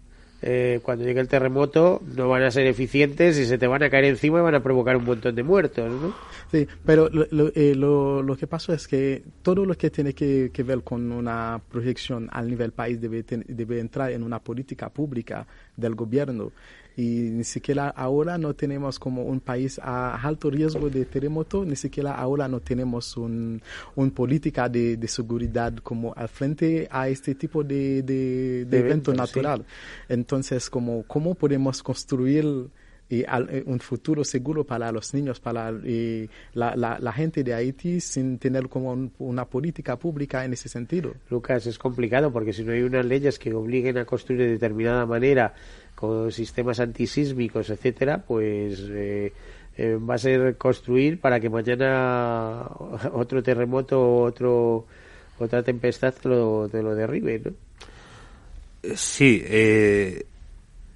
eh, 0.46 0.80
cuando 0.82 1.06
llegue 1.06 1.20
el 1.20 1.28
terremoto 1.28 2.02
no 2.16 2.28
van 2.28 2.42
a 2.42 2.50
ser 2.50 2.66
eficientes 2.66 3.38
y 3.38 3.46
se 3.46 3.56
te 3.56 3.66
van 3.66 3.82
a 3.82 3.88
caer 3.88 4.04
encima 4.04 4.40
y 4.40 4.42
van 4.42 4.54
a 4.54 4.62
provocar 4.62 4.94
un 4.94 5.04
montón 5.04 5.34
de 5.34 5.42
muertos, 5.42 5.90
¿no? 5.90 6.14
Sí, 6.52 6.68
pero 6.84 7.08
lo, 7.08 7.26
lo, 7.30 7.50
eh, 7.54 7.74
lo, 7.74 8.22
lo 8.22 8.36
que 8.36 8.46
pasa 8.46 8.74
es 8.74 8.86
que 8.86 9.22
todo 9.40 9.64
lo 9.64 9.74
que 9.74 9.88
tiene 9.88 10.12
que, 10.12 10.50
que 10.52 10.62
ver 10.62 10.82
con 10.82 11.10
una 11.12 11.62
proyección 11.70 12.28
al 12.30 12.50
nivel 12.50 12.72
país 12.72 13.00
debe, 13.00 13.24
debe 13.26 13.80
entrar 13.80 14.12
en 14.12 14.22
una 14.22 14.38
política 14.38 14.90
pública 14.90 15.46
del 15.78 15.94
gobierno 15.94 16.52
y 16.96 17.30
ni 17.30 17.44
siquiera 17.44 17.88
ahora 17.88 18.38
no 18.38 18.54
tenemos 18.54 18.98
como 18.98 19.24
un 19.24 19.40
país 19.40 19.80
a 19.82 20.16
alto 20.16 20.50
riesgo 20.50 20.90
de 20.90 21.04
terremoto, 21.04 21.64
ni 21.64 21.76
siquiera 21.76 22.14
ahora 22.14 22.48
no 22.48 22.60
tenemos 22.60 23.16
un, 23.16 23.60
un 23.96 24.10
política 24.10 24.68
de, 24.68 24.96
de 24.96 25.08
seguridad 25.08 25.74
como 25.76 26.14
al 26.14 26.28
frente 26.28 26.88
a 26.90 27.08
este 27.08 27.34
tipo 27.34 27.64
de, 27.64 28.02
de, 28.02 28.64
de 28.64 28.78
evento 28.78 29.12
natural. 29.12 29.64
Sí. 29.66 30.14
Entonces, 30.14 30.70
como, 30.70 31.02
¿cómo 31.04 31.34
podemos 31.34 31.82
construir 31.82 32.70
y 33.08 33.24
al, 33.26 33.48
eh, 33.50 33.62
un 33.66 33.80
futuro 33.80 34.24
seguro 34.24 34.64
para 34.64 34.90
los 34.90 35.12
niños, 35.14 35.40
para 35.40 35.70
y 35.70 36.28
la, 36.54 36.74
la, 36.74 36.98
la, 36.98 37.12
gente 37.12 37.44
de 37.44 37.54
Haití 37.54 38.00
sin 38.00 38.38
tener 38.38 38.68
como 38.68 38.92
un, 38.92 39.12
una 39.18 39.44
política 39.44 39.98
pública 39.98 40.44
en 40.44 40.54
ese 40.54 40.68
sentido. 40.68 41.14
Lucas, 41.30 41.66
es 41.66 41.78
complicado 41.78 42.32
porque 42.32 42.52
si 42.52 42.64
no 42.64 42.72
hay 42.72 42.82
unas 42.82 43.04
leyes 43.04 43.38
que 43.38 43.52
obliguen 43.52 43.98
a 43.98 44.04
construir 44.04 44.40
de 44.40 44.48
determinada 44.48 45.04
manera 45.06 45.54
con 45.94 46.32
sistemas 46.32 46.80
antisísmicos, 46.80 47.70
etcétera, 47.70 48.24
pues 48.26 48.80
eh, 48.90 49.32
eh, 49.76 49.96
va 49.96 50.14
a 50.14 50.18
ser 50.18 50.56
construir 50.56 51.20
para 51.20 51.40
que 51.40 51.50
mañana 51.50 52.68
otro 53.12 53.42
terremoto, 53.42 54.22
otro 54.22 54.86
otra 55.38 55.62
tempestad 55.62 56.14
te 56.14 56.28
lo, 56.28 56.68
te 56.68 56.82
lo 56.82 56.94
derribe, 56.94 57.42
¿no? 57.44 57.52
Sí, 58.94 59.42
eh, 59.44 60.26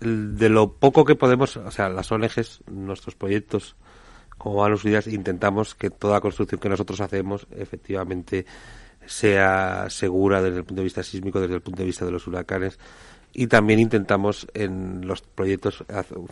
de 0.00 0.48
lo 0.48 0.72
poco 0.72 1.04
que 1.04 1.16
podemos, 1.16 1.56
o 1.56 1.70
sea, 1.70 1.88
las 1.88 2.12
ONGs, 2.12 2.60
nuestros 2.70 3.14
proyectos 3.14 3.76
como 4.36 4.62
Manos 4.62 4.84
Unidas, 4.84 5.08
intentamos 5.08 5.74
que 5.74 5.90
toda 5.90 6.20
construcción 6.20 6.60
que 6.60 6.68
nosotros 6.68 7.00
hacemos 7.00 7.46
efectivamente 7.56 8.46
sea 9.04 9.86
segura 9.88 10.42
desde 10.42 10.58
el 10.58 10.64
punto 10.64 10.82
de 10.82 10.84
vista 10.84 11.02
sísmico, 11.02 11.40
desde 11.40 11.56
el 11.56 11.62
punto 11.62 11.80
de 11.80 11.86
vista 11.86 12.04
de 12.04 12.12
los 12.12 12.26
huracanes. 12.26 12.78
Y 13.32 13.46
también 13.46 13.78
intentamos 13.78 14.46
en 14.54 15.06
los 15.06 15.22
proyectos 15.22 15.84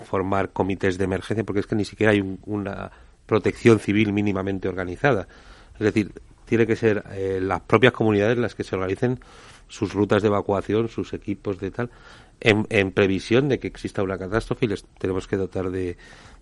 formar 0.05 0.51
comités 0.51 0.99
de 0.99 1.05
emergencia, 1.05 1.45
porque 1.45 1.61
es 1.61 1.67
que 1.67 1.77
ni 1.77 1.85
siquiera 1.85 2.13
hay 2.13 2.21
un, 2.21 2.39
una 2.47 2.91
protección 3.27 3.79
civil 3.79 4.13
mínimamente 4.13 4.69
organizada. 4.69 5.29
Es 5.75 5.81
decir, 5.81 6.13
tiene 6.47 6.67
que 6.67 6.77
ser 6.77 7.05
eh, 7.13 7.39
las 7.43 7.61
propias 7.61 7.93
comunidades 7.93 8.39
las 8.39 8.55
que 8.55 8.65
se 8.65 8.77
organicen 8.77 9.21
sus 9.69 9.93
rutas 9.93 10.23
de 10.23 10.29
evacuación, 10.29 10.89
sus 10.89 11.13
equipos 11.13 11.59
de 11.59 11.71
tal, 11.73 11.91
en, 12.41 12.93
previsión 12.93 13.49
de 13.49 13.59
que 13.59 13.67
exista 13.67 14.03
una 14.03 14.19
catástrofe 14.19 14.67
y 14.67 14.69
les 14.69 14.85
tenemos 14.99 15.27
que 15.27 15.37
dotar 15.37 15.71
de, 15.71 15.97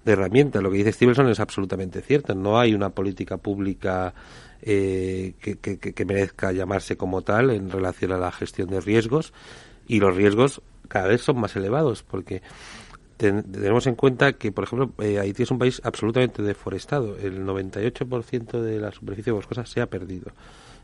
de, 0.04 0.12
herramientas. 0.12 0.62
Lo 0.62 0.70
que 0.70 0.78
dice 0.78 0.92
Stevenson 0.92 1.28
es 1.28 1.40
absolutamente 1.40 2.02
cierto. 2.02 2.34
No 2.34 2.58
hay 2.58 2.74
una 2.74 2.90
política 2.90 3.38
pública 3.38 4.12
eh, 4.60 5.34
que, 5.40 5.56
que, 5.56 5.78
que, 5.78 6.04
merezca 6.04 6.52
llamarse 6.52 6.96
como 6.96 7.22
tal 7.22 7.50
en 7.50 7.70
relación 7.70 8.12
a 8.12 8.18
la 8.18 8.32
gestión 8.32 8.68
de 8.68 8.80
riesgos 8.80 9.32
y 9.86 10.00
los 10.00 10.14
riesgos 10.14 10.62
cada 10.88 11.08
vez 11.08 11.22
son 11.22 11.38
más 11.40 11.56
elevados 11.56 12.02
porque 12.02 12.42
tenemos 13.16 13.86
en 13.86 13.94
cuenta 13.94 14.34
que, 14.34 14.52
por 14.52 14.64
ejemplo, 14.64 14.92
eh, 15.02 15.18
Haití 15.18 15.44
es 15.44 15.50
un 15.50 15.58
país 15.58 15.80
absolutamente 15.84 16.42
deforestado. 16.42 17.16
El 17.16 17.44
98% 17.44 18.60
de 18.60 18.80
la 18.80 18.90
superficie 18.90 19.32
boscosa 19.32 19.64
se 19.66 19.80
ha 19.80 19.86
perdido. 19.86 20.32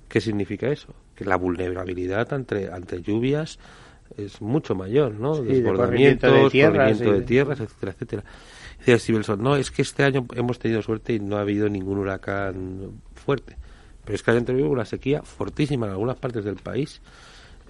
¿Qué 0.09 0.21
significa 0.21 0.69
eso? 0.69 0.95
Que 1.15 1.25
la 1.25 1.37
vulnerabilidad 1.37 2.33
ante, 2.33 2.71
ante 2.71 3.03
lluvias 3.03 3.59
es 4.17 4.41
mucho 4.41 4.75
mayor, 4.75 5.15
¿no? 5.15 5.37
Sí, 5.37 5.43
Desbordamientos, 5.43 6.33
de 6.33 6.51
tierras, 6.51 6.77
corrimiento 6.77 7.13
de 7.13 7.27
tierras, 7.27 7.61
etcétera, 7.61 7.93
etcétera. 7.93 8.25
Decía 8.79 8.99
Stevenson, 8.99 9.43
no, 9.43 9.57
es 9.57 9.71
que 9.71 9.83
este 9.83 10.05
año 10.05 10.27
hemos 10.35 10.59
tenido 10.59 10.83
suerte 10.83 11.13
y 11.13 11.21
no 11.21 11.37
ha 11.37 11.43
habido 11.43 11.69
ningún 11.69 11.99
huracán 11.99 13.03
fuerte. 13.15 13.57
Pero 14.05 14.15
es 14.15 14.23
que 14.23 14.31
han 14.31 14.45
tenido 14.45 14.69
una 14.69 14.85
sequía 14.85 15.23
fortísima 15.23 15.87
en 15.87 15.93
algunas 15.93 16.17
partes 16.17 16.45
del 16.45 16.57
país. 16.57 17.01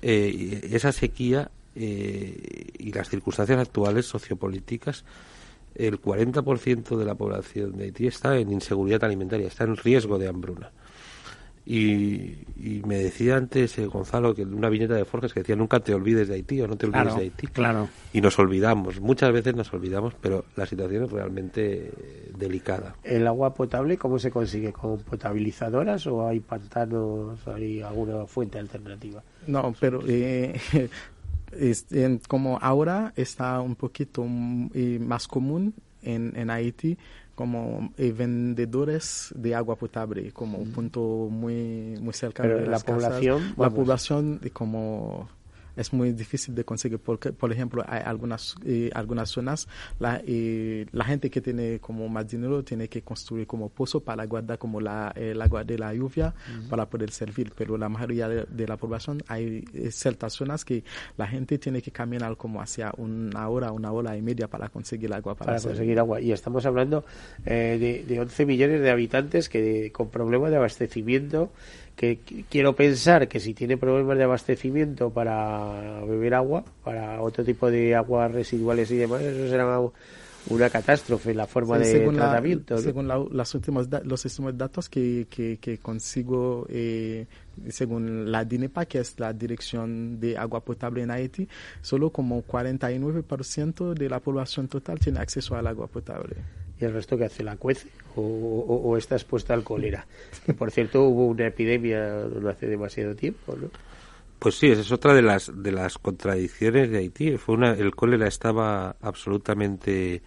Eh, 0.03 0.69
esa 0.73 0.93
sequía 0.93 1.51
eh, 1.75 2.73
y 2.79 2.93
las 2.93 3.09
circunstancias 3.09 3.59
actuales 3.59 4.07
sociopolíticas, 4.07 5.05
el 5.75 6.01
40% 6.01 6.97
de 6.97 7.05
la 7.05 7.15
población 7.15 7.77
de 7.77 7.85
Haití 7.85 8.07
está 8.07 8.39
en 8.39 8.51
inseguridad 8.51 9.05
alimentaria, 9.05 9.47
está 9.47 9.65
en 9.65 9.77
riesgo 9.77 10.19
de 10.19 10.29
hambruna. 10.29 10.71
Y, 11.73 12.39
y 12.57 12.83
me 12.85 12.97
decía 12.97 13.37
antes 13.37 13.79
eh, 13.79 13.87
Gonzalo 13.87 14.35
que 14.35 14.43
una 14.43 14.69
viñeta 14.69 14.95
de 14.95 15.05
Forges 15.05 15.33
que 15.33 15.41
decía 15.41 15.55
nunca 15.55 15.79
te 15.79 15.95
olvides 15.95 16.27
de 16.27 16.35
Haití 16.35 16.61
o 16.61 16.67
no 16.67 16.77
te 16.77 16.87
olvides 16.87 17.03
Claro, 17.05 17.17
de 17.17 17.23
Haití. 17.23 17.47
claro. 17.47 17.89
Y 18.13 18.21
nos 18.21 18.37
olvidamos, 18.41 19.01
muchas 19.01 19.33
veces 19.33 19.55
nos 19.55 19.73
olvidamos, 19.73 20.15
pero 20.21 20.45
la 20.57 20.67
situación 20.67 21.05
es 21.05 21.13
realmente 21.13 21.87
eh, 21.97 22.33
delicada. 22.37 22.97
¿El 23.05 23.25
agua 23.29 23.55
potable 23.55 23.97
cómo 23.97 24.19
se 24.19 24.33
consigue? 24.33 24.73
¿Con 24.73 24.99
potabilizadoras 24.99 26.05
o 26.09 26.27
hay 26.27 26.41
pantanos, 26.41 27.39
hay 27.47 27.81
alguna 27.83 28.27
fuente 28.27 28.59
alternativa? 28.59 29.23
No, 29.47 29.73
pero 29.79 30.01
eh, 30.09 30.59
es- 31.53 31.87
en- 31.93 32.19
como 32.27 32.59
ahora 32.61 33.13
está 33.15 33.61
un 33.61 33.77
poquito 33.77 34.25
mm, 34.27 34.99
más 35.01 35.29
común 35.29 35.75
en, 36.03 36.33
en 36.35 36.51
Haití 36.51 36.99
como 37.41 37.91
eh, 37.97 38.13
vendedores 38.13 39.33
de 39.35 39.55
agua 39.55 39.75
potable, 39.75 40.31
como 40.31 40.59
un 40.59 40.73
punto 40.73 41.01
muy, 41.31 41.97
muy 41.99 42.13
Pero 42.43 42.59
de 42.59 42.65
la 42.67 42.73
las 42.73 42.85
casas. 42.85 43.03
población, 43.03 43.55
La 43.57 43.71
población 43.71 44.41
eh, 44.45 44.51
como 44.51 45.27
es 45.77 45.93
muy 45.93 46.13
difícil 46.13 46.55
de 46.55 46.65
conseguir 46.65 46.99
porque, 46.99 47.33
por 47.33 47.53
ejemplo, 47.53 47.85
hay 47.87 48.03
algunas 48.05 48.55
eh, 48.65 48.91
algunas 48.95 49.29
zonas 49.31 49.69
la 49.99 50.21
eh, 50.27 50.87
la 50.93 51.05
gente 51.05 51.31
que 51.31 51.41
tiene 51.41 51.79
como 51.81 52.09
más 52.09 52.29
dinero 52.29 52.63
tiene 52.63 52.89
que 52.89 53.03
construir 53.03 53.47
como 53.47 53.69
pozo 53.69 54.01
para 54.01 54.25
guardar 54.27 54.59
como 54.59 54.81
la 54.81 55.13
el 55.17 55.41
agua 55.41 55.65
de 55.65 55.79
la 55.79 55.93
lluvia 55.95 56.35
para 56.69 56.87
poder 56.89 57.11
servir, 57.11 57.53
pero 57.57 57.77
la 57.79 57.89
mayoría 57.89 58.29
de, 58.29 58.45
de 58.45 58.67
la 58.67 58.77
población 58.77 59.23
hay 59.29 59.65
eh, 59.75 59.91
ciertas 59.91 60.33
zonas 60.35 60.65
que 60.65 60.83
la 61.17 61.27
gente 61.27 61.59
tiene 61.59 61.81
que 61.83 61.91
caminar 61.91 62.37
como 62.37 62.61
hacia 62.61 62.93
una 62.97 63.49
hora, 63.49 63.73
una 63.73 63.93
hora 63.93 64.17
y 64.17 64.23
media 64.23 64.49
para 64.49 64.69
conseguir 64.69 65.13
agua 65.13 65.35
para, 65.35 65.53
conseguir 65.69 65.99
agua. 65.99 66.21
Y 66.21 66.33
estamos 66.33 66.65
hablando 66.67 67.05
eh, 67.47 67.77
de, 67.81 68.05
de 68.15 68.21
11 68.21 68.47
millones 68.47 68.81
de 68.81 68.91
habitantes 68.91 69.49
que 69.49 69.91
con 69.93 70.09
problemas 70.11 70.51
de 70.51 70.57
abastecimiento, 70.57 71.51
que 71.97 72.19
qu- 72.25 72.45
quiero 72.49 72.75
pensar 72.75 73.29
que 73.29 73.41
si 73.41 73.55
tiene 73.55 73.77
problemas 73.77 74.17
de 74.19 74.25
abastecimiento 74.25 75.11
para 75.11 75.60
beber 76.07 76.35
agua, 76.35 76.65
para 76.85 77.21
otro 77.23 77.45
tipo 77.45 77.71
de 77.71 77.95
aguas 77.95 78.33
residuales 78.33 78.91
y 78.91 78.97
demás, 78.97 79.23
eso 79.23 79.49
será 79.49 79.79
una, 80.49 80.71
catástrofe 80.71 81.35
la 81.35 81.47
forma 81.47 81.77
Sí, 81.79 81.85
de 81.85 81.91
según 81.99 82.17
la- 82.17 82.29
tratamiento. 82.31 82.75
¿no? 82.75 82.81
según 82.81 83.07
la- 83.09 83.25
las 83.31 83.55
últimos 83.55 83.91
da- 83.91 84.01
los 84.05 84.25
últimos 84.25 84.57
datos 84.57 84.89
que, 84.89 85.27
que, 85.29 85.59
que 85.61 85.79
consigo, 85.79 86.67
eh, 86.71 87.27
según 87.69 88.33
la 88.33 88.45
DINEPA, 88.45 88.87
que 88.87 88.99
es 89.01 89.21
la 89.21 89.33
Dirección 89.35 90.19
de 90.19 90.39
Agua 90.39 90.61
Potable 90.61 91.03
en 91.03 91.11
Haití, 91.11 91.47
solo 91.83 92.09
como 92.11 92.43
49% 92.43 93.95
de 93.95 94.09
la 94.09 94.21
población 94.21 94.69
total 94.69 94.99
tiene 94.99 95.19
acceso 95.21 95.57
al 95.57 95.67
agua 95.67 95.87
potable. 95.87 96.37
¿Y 96.81 96.85
el 96.87 96.95
resto 96.95 97.19
que 97.19 97.27
hace? 97.27 97.43
¿La 97.45 97.57
cuece? 97.57 97.89
¿O, 98.17 98.23
o- 98.23 98.89
o 98.91 98.97
está 98.97 99.15
expuesta 99.17 99.53
al 99.53 99.63
cólera? 99.63 100.07
Por 100.59 100.71
cierto 100.71 101.03
hubo 101.05 101.27
una 101.27 101.47
epidemia 101.49 102.25
no 102.41 102.49
hace 102.49 102.67
demasiado 102.67 103.15
tiempo, 103.15 103.55
¿no? 103.61 103.69
Pues 104.41 104.57
sí, 104.59 104.67
esa 104.69 104.81
es 104.81 104.91
otra 104.91 105.15
de 105.15 105.23
las 105.23 105.53
de 105.55 105.71
las 105.71 105.99
contradicciones 105.99 106.91
de 106.91 106.99
Haití. 106.99 107.37
Fue 107.37 107.55
una, 107.55 107.73
el 107.75 107.95
cólera 107.95 108.27
estaba 108.27 108.97
absolutamente 109.01 110.23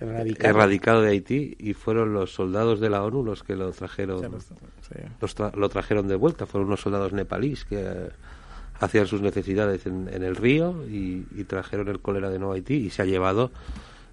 Erradicado. 0.00 0.50
erradicado 0.50 1.00
de 1.02 1.10
Haití 1.10 1.56
y 1.58 1.72
fueron 1.74 2.12
los 2.12 2.34
soldados 2.34 2.80
de 2.80 2.90
la 2.90 3.02
ONU 3.04 3.24
los 3.24 3.42
que 3.44 3.54
lo 3.56 3.70
trajeron, 3.70 4.20
Sí, 4.20 4.94
los- 5.20 5.36
tra- 5.36 5.54
lo 5.54 5.68
trajeron 5.68 6.08
de 6.08 6.16
vuelta. 6.16 6.44
Fueron 6.44 6.66
unos 6.68 6.80
soldados 6.80 7.12
nepalíes 7.12 7.64
que 7.64 7.80
eh, 7.80 8.08
hacían 8.80 9.06
sus 9.06 9.22
necesidades 9.22 9.86
en, 9.86 10.08
en 10.12 10.24
el 10.24 10.34
río 10.36 10.84
y, 10.88 11.24
y 11.34 11.44
trajeron 11.44 11.88
el 11.88 12.00
cólera 12.00 12.30
de 12.30 12.38
nuevo 12.40 12.52
a 12.52 12.56
Haití 12.56 12.74
y 12.74 12.90
se 12.90 13.02
ha 13.02 13.04
llevado 13.04 13.52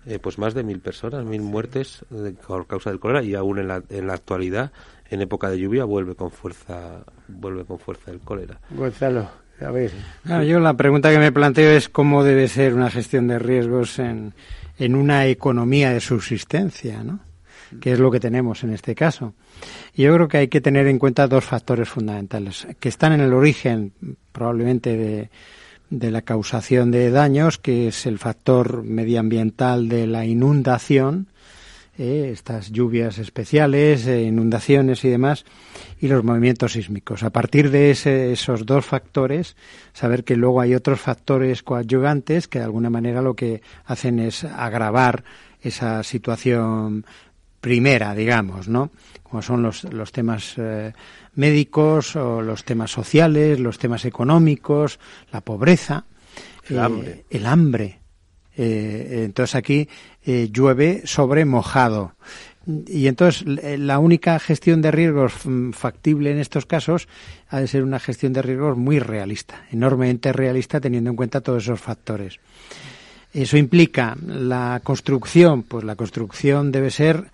eh, 0.06 0.20
pues 0.20 0.38
más 0.38 0.54
de 0.54 0.64
mil 0.64 0.80
personas, 0.80 1.26
mil 1.26 1.42
muertes 1.42 2.06
eh, 2.14 2.34
por 2.48 2.68
causa 2.68 2.92
del 2.92 3.00
cólera 3.00 3.24
y 3.24 3.34
aún 3.36 3.58
en 3.60 3.68
la, 3.68 3.82
en 3.90 4.06
la 4.08 4.14
actualidad, 4.14 4.72
en 5.10 5.22
época 5.22 5.50
de 5.50 5.60
lluvia, 5.60 5.86
vuelve 5.86 6.16
con 6.16 6.32
fuerza, 6.32 7.04
vuelve 7.28 7.66
con 7.66 7.80
fuerza 7.80 8.12
el 8.12 8.20
cólera. 8.20 8.60
Gonzalo, 8.72 9.30
a 9.60 9.72
ver. 9.72 9.92
Claro, 10.24 10.44
yo 10.44 10.60
la 10.60 10.76
pregunta 10.76 11.12
que 11.12 11.20
me 11.20 11.32
planteo 11.32 11.72
es 11.72 11.90
cómo 11.90 12.24
debe 12.24 12.48
ser 12.48 12.74
una 12.74 12.90
gestión 12.90 13.28
de 13.28 13.40
riesgos 13.40 14.00
en, 14.00 14.34
en 14.78 14.96
una 14.96 15.26
economía 15.28 15.92
de 15.92 16.00
subsistencia, 16.00 17.04
¿no? 17.04 17.20
que 17.80 17.92
es 17.92 18.00
lo 18.00 18.10
que 18.12 18.20
tenemos 18.20 18.64
en 18.64 18.74
este 18.74 18.96
caso. 18.96 19.34
Y 19.94 20.04
yo 20.04 20.14
creo 20.16 20.28
que 20.28 20.38
hay 20.38 20.48
que 20.48 20.62
tener 20.62 20.88
en 20.88 21.00
cuenta 21.00 21.28
dos 21.28 21.46
factores 21.46 21.90
fundamentales, 21.90 22.68
que 22.80 22.90
están 22.90 23.14
en 23.14 23.22
el 23.22 23.34
origen 23.34 23.94
probablemente 24.32 24.98
de, 24.98 25.30
de 25.90 26.12
la 26.12 26.22
causación 26.22 26.92
de 26.92 27.12
daños, 27.12 27.58
que 27.58 27.88
es 27.88 28.06
el 28.06 28.20
factor 28.20 28.84
medioambiental 28.84 29.90
de 29.90 30.08
la 30.08 30.26
inundación, 30.26 31.28
eh, 32.00 32.30
estas 32.34 32.72
lluvias 32.72 33.20
especiales, 33.20 34.08
eh, 34.08 34.24
inundaciones 34.24 35.04
y 35.06 35.10
demás, 35.10 35.46
y 36.00 36.08
los 36.08 36.24
movimientos 36.24 36.72
sísmicos. 36.74 37.22
A 37.24 37.30
partir 37.30 37.70
de 37.70 37.92
ese- 37.92 38.32
esos 38.32 38.66
dos 38.66 38.86
factores, 38.86 39.56
saber 39.94 40.24
que 40.24 40.36
luego 40.38 40.62
hay 40.62 40.74
otros 40.74 41.00
factores 41.02 41.62
coadyuvantes 41.62 42.48
que 42.48 42.60
de 42.60 42.66
alguna 42.66 42.90
manera 42.90 43.22
lo 43.22 43.36
que 43.36 43.62
hacen 43.86 44.20
es 44.20 44.44
agravar 44.46 45.24
esa 45.62 46.02
situación 46.04 47.06
primera, 47.62 48.16
digamos, 48.16 48.70
¿no? 48.70 48.92
Como 49.24 49.42
son 49.42 49.62
los, 49.62 49.84
los 49.84 50.14
temas 50.14 50.54
eh, 50.58 50.94
médicos 51.36 52.16
o 52.16 52.42
los 52.42 52.64
temas 52.64 52.90
sociales, 52.92 53.60
los 53.60 53.78
temas 53.78 54.06
económicos, 54.06 55.00
la 55.34 55.42
pobreza, 55.42 56.06
El 56.70 56.78
eh, 56.78 56.80
hambre. 56.80 57.26
el 57.30 57.46
hambre. 57.46 58.00
Eh, 58.62 59.24
entonces 59.24 59.56
aquí 59.56 59.88
eh, 60.26 60.50
llueve 60.52 61.04
sobre 61.06 61.46
mojado. 61.46 62.14
Y 62.88 63.08
entonces 63.08 63.44
l- 63.48 63.78
la 63.78 64.00
única 64.00 64.38
gestión 64.38 64.82
de 64.82 64.92
riesgos 64.92 65.34
mm, 65.46 65.72
factible 65.72 66.32
en 66.32 66.40
estos 66.40 66.66
casos 66.66 67.08
ha 67.48 67.62
de 67.62 67.68
ser 67.68 67.84
una 67.84 68.00
gestión 68.00 68.34
de 68.34 68.42
riesgos 68.42 68.78
muy 68.78 69.00
realista, 69.00 69.66
enormemente 69.72 70.34
realista 70.34 70.82
teniendo 70.82 71.10
en 71.10 71.16
cuenta 71.16 71.40
todos 71.40 71.64
esos 71.64 71.80
factores. 71.80 72.40
Eso 73.34 73.56
implica 73.58 74.18
la 74.28 74.82
construcción, 74.84 75.64
pues 75.64 75.86
la 75.86 75.96
construcción 75.96 76.72
debe 76.72 76.92
ser 76.92 77.32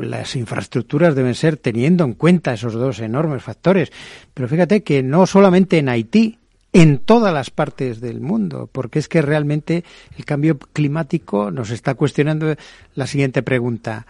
las 0.00 0.36
infraestructuras 0.36 1.16
deben 1.16 1.34
ser 1.34 1.56
teniendo 1.56 2.04
en 2.04 2.12
cuenta 2.14 2.54
esos 2.54 2.72
dos 2.74 3.00
enormes 3.00 3.42
factores. 3.42 3.90
Pero 4.32 4.46
fíjate 4.46 4.84
que 4.84 5.02
no 5.02 5.26
solamente 5.26 5.78
en 5.78 5.88
Haití, 5.88 6.38
en 6.72 6.98
todas 6.98 7.34
las 7.34 7.50
partes 7.50 8.00
del 8.00 8.20
mundo, 8.20 8.68
porque 8.72 8.98
es 8.98 9.08
que 9.08 9.22
realmente 9.22 9.84
el 10.16 10.24
cambio 10.24 10.58
climático 10.58 11.50
nos 11.50 11.70
está 11.70 11.94
cuestionando 11.94 12.54
la 12.94 13.06
siguiente 13.06 13.42
pregunta. 13.42 14.06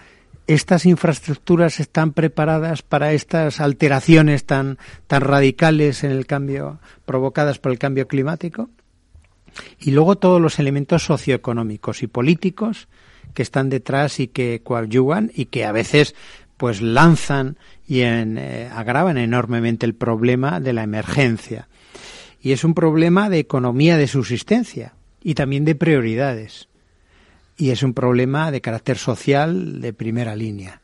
¿Estas 0.47 0.87
infraestructuras 0.87 1.81
están 1.81 2.13
preparadas 2.13 2.83
para 2.83 3.13
estas 3.13 3.61
alteraciones 3.61 4.45
tan, 4.45 4.79
tan 5.07 5.23
radicales 5.23 6.05
en 6.05 6.13
el 6.13 6.27
cambio 6.27 6.79
provocadas 7.05 7.59
por 7.59 7.73
el 7.73 7.79
cambio 7.79 8.07
climático? 8.07 8.71
Y 9.79 9.91
luego 9.91 10.17
todos 10.17 10.41
los 10.41 10.59
elementos 10.59 11.05
socioeconómicos 11.05 12.03
y 12.03 12.07
políticos 12.07 12.89
que 13.35 13.43
están 13.43 13.71
detrás 13.71 14.21
y 14.21 14.29
que 14.29 14.63
coadyuvan 14.63 15.31
y 15.35 15.47
que 15.47 15.65
a 15.65 15.73
veces 15.73 16.15
pues 16.57 16.81
lanzan 16.81 17.57
y 17.87 18.01
eh, 18.01 18.71
agravan 18.73 19.19
enormemente 19.19 19.85
el 19.85 19.95
problema 19.95 20.61
de 20.61 20.73
la 20.73 20.85
emergencia. 20.85 21.69
Y 22.43 22.51
es 22.51 22.65
un 22.65 22.75
problema 22.75 23.31
de 23.31 23.39
economía 23.39 23.97
de 23.97 24.09
subsistencia 24.09 24.95
y 25.23 25.35
también 25.35 25.65
de 25.65 25.77
prioridades. 25.77 26.69
Y 27.57 27.71
es 27.71 27.85
un 27.85 27.95
problema 27.95 28.51
de 28.51 28.61
carácter 28.61 28.99
social 28.99 29.81
de 29.81 29.93
primera 29.93 30.35
línea. 30.35 30.83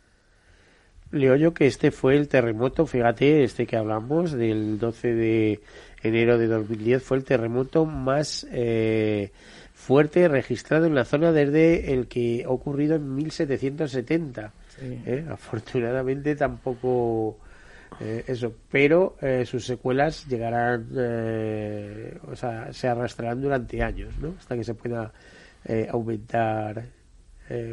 Leo 1.11 1.35
yo 1.35 1.55
que 1.55 1.67
este 1.67 1.91
fue 1.91 2.17
el 2.17 2.29
terremoto, 2.29 2.87
fíjate, 2.87 3.43
este 3.43 3.67
que 3.67 3.77
hablamos 3.77 4.33
del 4.33 4.79
12 4.79 5.15
de 5.15 5.61
enero 6.03 6.39
de 6.39 6.47
2010 6.47 7.03
fue 7.03 7.17
el 7.17 7.25
terremoto 7.25 7.87
más 7.87 8.47
eh, 8.53 9.33
fuerte 9.75 10.29
registrado 10.29 10.87
en 10.87 10.95
la 10.95 11.05
zona 11.05 11.33
desde 11.33 11.95
el 11.95 12.07
que 12.07 12.45
ha 12.47 12.51
ocurrido 12.51 12.95
en 12.97 13.17
1770. 13.17 14.53
Sí. 14.79 15.03
¿eh? 15.07 15.25
Afortunadamente 15.29 16.37
tampoco 16.37 17.39
eh, 18.01 18.25
eso, 18.27 18.53
pero 18.71 19.17
eh, 19.21 19.45
sus 19.47 19.65
secuelas 19.65 20.27
llegarán, 20.27 20.89
eh, 20.97 22.19
o 22.31 22.37
sea, 22.37 22.73
se 22.73 22.89
arrastrarán 22.89 23.41
durante 23.41 23.83
años, 23.83 24.17
¿no? 24.19 24.35
Hasta 24.39 24.57
que 24.57 24.65
se 24.65 24.75
pueda 24.75 25.13
aumentar 25.91 26.87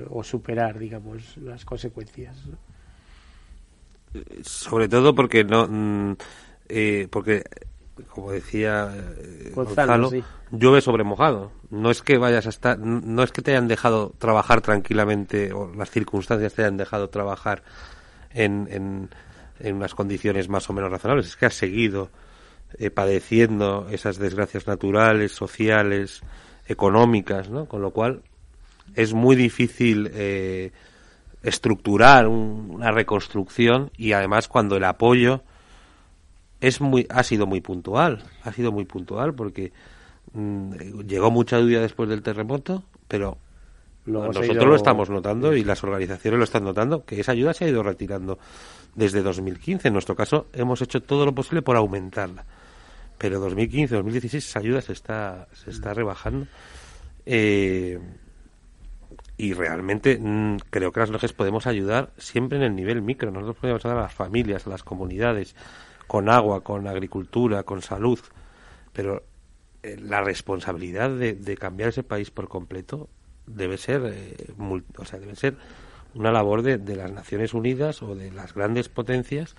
o 0.09 0.23
superar, 0.23 0.77
digamos, 0.79 1.37
las 1.37 1.63
consecuencias. 1.63 2.35
Sobre 4.41 4.87
todo 4.89 5.13
porque 5.13 5.43
no, 5.43 5.67
mm, 5.67 6.15
eh, 6.69 7.07
porque 7.09 7.43
como 8.09 8.31
decía 8.31 8.93
eh, 9.17 9.51
Gonzalo, 9.53 10.11
llueve 10.51 10.81
sobre 10.81 11.03
mojado. 11.03 11.51
No 11.69 11.91
es 11.91 12.01
que 12.01 12.17
vayas 12.17 12.45
a 12.45 12.49
estar, 12.49 12.77
no 12.79 13.23
es 13.23 13.31
que 13.31 13.41
te 13.41 13.51
hayan 13.51 13.67
dejado 13.67 14.13
trabajar 14.17 14.61
tranquilamente 14.61 15.53
o 15.53 15.73
las 15.73 15.89
circunstancias 15.91 16.53
te 16.53 16.63
hayan 16.63 16.77
dejado 16.77 17.09
trabajar 17.09 17.63
en, 18.31 18.67
en, 18.69 19.09
en 19.59 19.75
unas 19.75 19.95
condiciones 19.95 20.49
más 20.49 20.69
o 20.69 20.73
menos 20.73 20.91
razonables. 20.91 21.27
Es 21.27 21.35
que 21.35 21.45
has 21.45 21.53
seguido 21.53 22.09
eh, 22.77 22.89
padeciendo 22.89 23.87
esas 23.89 24.17
desgracias 24.17 24.67
naturales, 24.67 25.31
sociales, 25.31 26.21
económicas, 26.67 27.49
¿no? 27.49 27.65
Con 27.65 27.81
lo 27.81 27.91
cual 27.91 28.21
es 28.95 29.13
muy 29.13 29.35
difícil 29.35 30.09
eh, 30.13 30.71
estructurar 31.43 32.27
una 32.27 32.91
reconstrucción 32.91 33.91
y 33.97 34.13
además 34.13 34.47
cuando 34.47 34.77
el 34.77 34.83
apoyo 34.83 35.41
es 36.61 36.81
muy 36.81 37.05
ha 37.09 37.23
sido 37.23 37.45
muy 37.45 37.61
puntual 37.61 38.23
ha 38.43 38.51
sido 38.51 38.71
muy 38.71 38.85
puntual 38.85 39.33
porque 39.35 39.71
mm, 40.33 41.01
llegó 41.01 41.31
mucha 41.31 41.59
lluvia 41.59 41.81
después 41.81 42.09
del 42.09 42.23
terremoto 42.23 42.83
pero 43.07 43.37
nosotros 44.05 44.65
lo 44.65 44.75
estamos 44.75 45.09
notando 45.09 45.55
y 45.55 45.63
las 45.63 45.83
organizaciones 45.83 46.37
lo 46.37 46.43
están 46.43 46.63
notando 46.63 47.05
que 47.05 47.19
esa 47.19 47.31
ayuda 47.31 47.53
se 47.53 47.65
ha 47.65 47.69
ido 47.69 47.83
retirando 47.83 48.37
desde 48.95 49.21
2015 49.21 49.87
en 49.87 49.93
nuestro 49.93 50.15
caso 50.15 50.47
hemos 50.53 50.81
hecho 50.81 51.01
todo 51.01 51.25
lo 51.25 51.35
posible 51.35 51.61
por 51.61 51.75
aumentarla. 51.75 52.45
Pero 53.17 53.39
2015 53.39 53.95
2016 53.95 54.47
esa 54.47 54.59
ayuda 54.59 54.81
se 54.81 54.93
está 54.93 55.47
se 55.53 55.69
está 55.69 55.93
rebajando 55.93 56.47
eh, 57.25 57.99
y 59.37 59.53
realmente 59.53 60.17
mm, 60.19 60.57
creo 60.69 60.91
que 60.91 60.99
las 60.99 61.09
ONGs 61.09 61.33
podemos 61.33 61.67
ayudar 61.67 62.11
siempre 62.17 62.57
en 62.57 62.63
el 62.63 62.75
nivel 62.75 63.01
micro. 63.01 63.31
Nosotros 63.31 63.57
podemos 63.57 63.83
ayudar 63.83 63.99
a 63.99 64.03
las 64.03 64.13
familias 64.13 64.65
a 64.65 64.69
las 64.69 64.83
comunidades 64.83 65.55
con 66.07 66.29
agua, 66.29 66.63
con 66.63 66.87
agricultura, 66.87 67.63
con 67.63 67.81
salud, 67.81 68.19
pero 68.93 69.23
eh, 69.83 69.97
la 69.99 70.21
responsabilidad 70.21 71.09
de, 71.09 71.57
cambiar 71.57 71.89
ese 71.89 72.03
país 72.03 72.31
por 72.31 72.47
completo 72.47 73.09
debe 73.45 73.77
ser, 73.77 74.01
eh, 74.05 74.53
o 74.97 75.05
sea, 75.05 75.19
debe 75.19 75.35
ser 75.35 75.57
una 76.15 76.31
labor 76.31 76.61
de, 76.61 76.95
las 76.95 77.11
Naciones 77.11 77.53
Unidas 77.53 78.01
o 78.01 78.15
de 78.15 78.31
las 78.31 78.53
grandes 78.53 78.89
potencias 78.89 79.55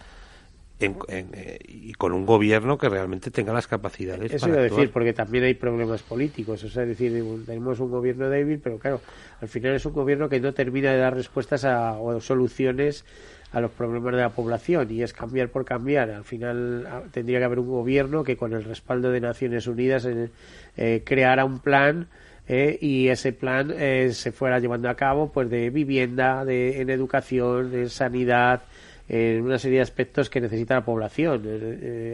eh, 0.78 1.58
y 1.66 1.92
con 1.94 2.12
un 2.12 2.26
gobierno 2.26 2.76
que 2.76 2.88
realmente 2.88 3.30
tenga 3.30 3.52
las 3.52 3.66
capacidades. 3.66 4.32
Eso 4.32 4.48
iba 4.48 4.58
a 4.58 4.62
decir, 4.62 4.90
porque 4.90 5.12
también 5.12 5.44
hay 5.44 5.54
problemas 5.54 6.02
políticos. 6.02 6.64
O 6.64 6.68
sea, 6.68 6.82
es 6.82 6.90
decir, 6.90 7.22
tenemos 7.46 7.80
un 7.80 7.90
gobierno 7.90 8.28
débil, 8.28 8.58
pero 8.58 8.78
claro, 8.78 9.00
al 9.40 9.48
final 9.48 9.74
es 9.74 9.86
un 9.86 9.92
gobierno 9.92 10.28
que 10.28 10.40
no 10.40 10.52
termina 10.52 10.92
de 10.92 10.98
dar 10.98 11.14
respuestas 11.14 11.64
a, 11.64 11.92
o 11.92 12.20
soluciones 12.20 13.04
a 13.52 13.60
los 13.60 13.70
problemas 13.70 14.14
de 14.14 14.20
la 14.20 14.30
población 14.30 14.90
y 14.90 15.02
es 15.02 15.12
cambiar 15.12 15.48
por 15.48 15.64
cambiar. 15.64 16.10
Al 16.10 16.24
final 16.24 16.86
ah, 16.90 17.02
tendría 17.10 17.38
que 17.38 17.44
haber 17.44 17.58
un 17.58 17.68
gobierno 17.68 18.24
que 18.24 18.36
con 18.36 18.52
el 18.52 18.64
respaldo 18.64 19.10
de 19.10 19.20
Naciones 19.20 19.66
Unidas 19.66 20.04
eh, 20.04 20.30
eh 20.76 21.02
creara 21.04 21.44
un 21.44 21.60
plan 21.60 22.08
eh, 22.48 22.78
y 22.80 23.08
ese 23.08 23.32
plan 23.32 23.72
eh, 23.76 24.10
se 24.12 24.32
fuera 24.32 24.58
llevando 24.58 24.88
a 24.88 24.94
cabo 24.94 25.32
pues 25.32 25.50
de 25.50 25.70
vivienda, 25.70 26.44
de, 26.44 26.80
en 26.80 26.90
educación, 26.90 27.74
en 27.74 27.88
sanidad, 27.88 28.62
en 29.08 29.42
una 29.42 29.58
serie 29.58 29.78
de 29.78 29.82
aspectos 29.82 30.28
que 30.28 30.40
necesita 30.40 30.74
la 30.74 30.84
población, 30.84 31.42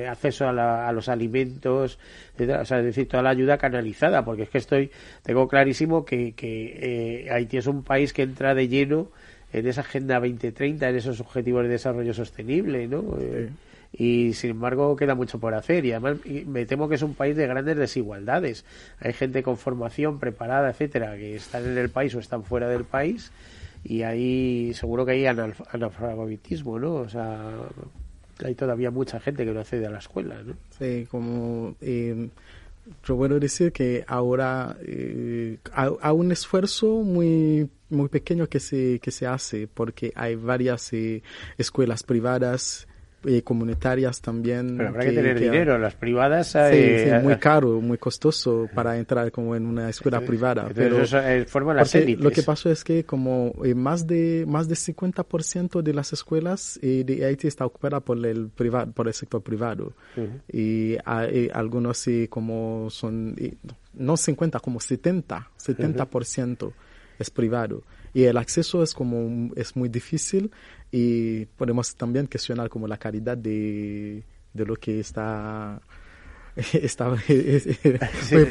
acceso 0.09 0.47
a, 0.47 0.89
a, 0.89 0.93
los 0.93 1.09
alimentos, 1.09 1.99
o 2.39 2.65
sea, 2.67 2.79
es 2.81 2.85
decir, 2.85 3.09
toda 3.09 3.23
la 3.23 3.31
ayuda 3.31 3.57
canalizada, 3.57 4.25
porque 4.27 4.43
es 4.43 4.51
que 4.51 4.59
estoy, 4.59 4.91
tengo 5.23 5.49
clarísimo 5.49 6.05
que, 6.05 6.33
que 6.33 7.31
Haití 7.33 7.57
es 7.57 7.67
un 7.67 7.83
país 7.83 8.13
que 8.13 8.23
entra 8.23 8.55
de 8.55 8.69
lleno 8.69 9.09
en 9.53 9.67
esa 9.67 9.83
Agenda 9.83 10.19
2030, 10.19 10.89
en 10.89 10.97
esos 10.97 11.21
objetivos 11.21 11.65
de 11.65 11.69
desarrollo 11.71 12.15
sostenible, 12.15 12.89
¿no? 12.89 13.17
Eh, 13.21 13.51
y 13.93 14.33
sin 14.33 14.51
embargo 14.51 14.97
queda 14.97 15.15
mucho 15.15 15.39
por 15.39 15.55
hacer 15.55 15.85
y 15.85 15.93
además 15.93 16.19
me 16.47 16.65
temo 16.65 16.89
que 16.89 16.95
es 16.95 17.03
un 17.03 17.15
país 17.15 17.37
de 17.37 17.47
grandes 17.47 17.77
desigualdades. 17.77 18.65
Hay 19.01 19.13
gente 19.13 19.43
con 19.43 19.59
formación 19.59 20.19
preparada, 20.19 20.71
etcétera, 20.71 21.17
que 21.17 21.37
están 21.37 21.67
en 21.67 21.77
el 21.77 21.91
país 21.91 22.15
o 22.15 22.19
están 22.19 22.45
fuera 22.45 22.69
del 22.69 22.85
país 22.85 23.31
y 23.85 24.03
ahí 24.03 24.73
seguro 24.75 25.05
que 25.05 25.13
hay 25.13 25.27
analfabetismo, 25.27 26.79
¿no? 26.79 26.95
O 26.95 27.09
sea, 27.09 27.53
hay 28.45 28.55
todavía 28.55 28.91
mucha 28.91 29.21
gente 29.21 29.45
que 29.45 29.53
no 29.53 29.61
accede 29.61 29.87
a 29.87 29.91
la 29.91 29.99
escuela, 29.99 30.43
¿no? 30.43 30.55
Sí, 30.79 31.07
como 31.11 31.75
eh, 31.81 32.29
yo 33.05 33.17
puedo 33.17 33.39
decir 33.39 33.73
que 33.73 34.05
ahora 34.07 34.77
eh, 34.83 35.59
hay, 35.73 36.13
un 36.13 36.33
esfuerzo 36.33 37.03
muy 37.03 37.69
muy 37.91 38.09
pequeño 38.09 38.49
que 38.49 38.59
se 38.59 38.99
que 39.01 39.11
se 39.11 39.27
hace 39.27 39.69
porque 39.69 40.13
hay 40.15 40.35
varias 40.35 40.93
eh, 40.93 41.23
escuelas 41.59 42.03
privadas 42.03 42.89
eh, 43.25 43.43
comunitarias 43.43 44.21
también. 44.21 44.77
Pero 44.77 44.89
habrá 44.89 45.05
que, 45.05 45.13
tener 45.13 45.39
dinero, 45.39 45.79
las 45.79 45.95
privadas. 45.95 46.49
Sí, 46.49 46.59
eh, 46.59 47.21
muy 47.23 47.37
caro, 47.37 47.81
muy 47.81 47.99
costoso 47.99 48.69
para 48.75 48.97
entrar 48.99 49.31
como 49.31 49.55
en 49.55 49.67
una 49.67 49.89
escuela 49.89 50.21
privada. 50.21 50.69
pero 50.75 51.03
eso 51.03 51.19
forma 51.47 51.75
las 51.75 51.95
élites. 51.95 52.23
Lo 52.23 52.31
que 52.31 52.43
pasó 52.43 52.71
es 52.71 52.85
que 52.85 53.05
como 53.05 53.55
eh, 53.65 53.75
más 53.75 54.07
de 54.07 54.45
más 54.47 54.69
de 54.69 54.75
50% 54.75 55.83
de 55.83 55.95
las 55.95 56.13
escuelas 56.13 56.79
de 56.83 57.25
Haití 57.25 57.49
está 57.49 57.67
ocupada 57.67 58.01
por 58.01 58.25
el 58.25 58.49
privado, 58.49 58.93
por 58.93 59.09
el 59.09 59.15
sector 59.15 59.43
privado. 59.43 59.93
Y 60.53 60.97
hay 61.05 61.51
algunos 61.53 61.99
sí 61.99 62.29
como 62.29 62.89
son 62.91 63.37
no 63.95 64.17
50 64.17 64.61
como 64.61 64.81
70, 64.81 65.51
70% 65.59 66.73
es 67.19 67.31
privado 67.31 67.83
y 68.15 68.25
el 68.25 68.37
acceso 68.37 68.83
es 68.83 68.95
como 68.95 69.51
es 69.57 69.77
muy 69.77 69.89
difícil 69.89 70.51
y 70.93 71.47
podemos 71.47 71.97
también 71.97 72.27
cuestionar 72.27 72.69
como 72.69 72.87
la 72.87 72.99
calidad 72.99 73.37
de, 73.37 74.23
de 74.53 74.67
lo 74.67 74.77
que 74.77 75.01
está 75.01 75.81
estaba 76.75 77.17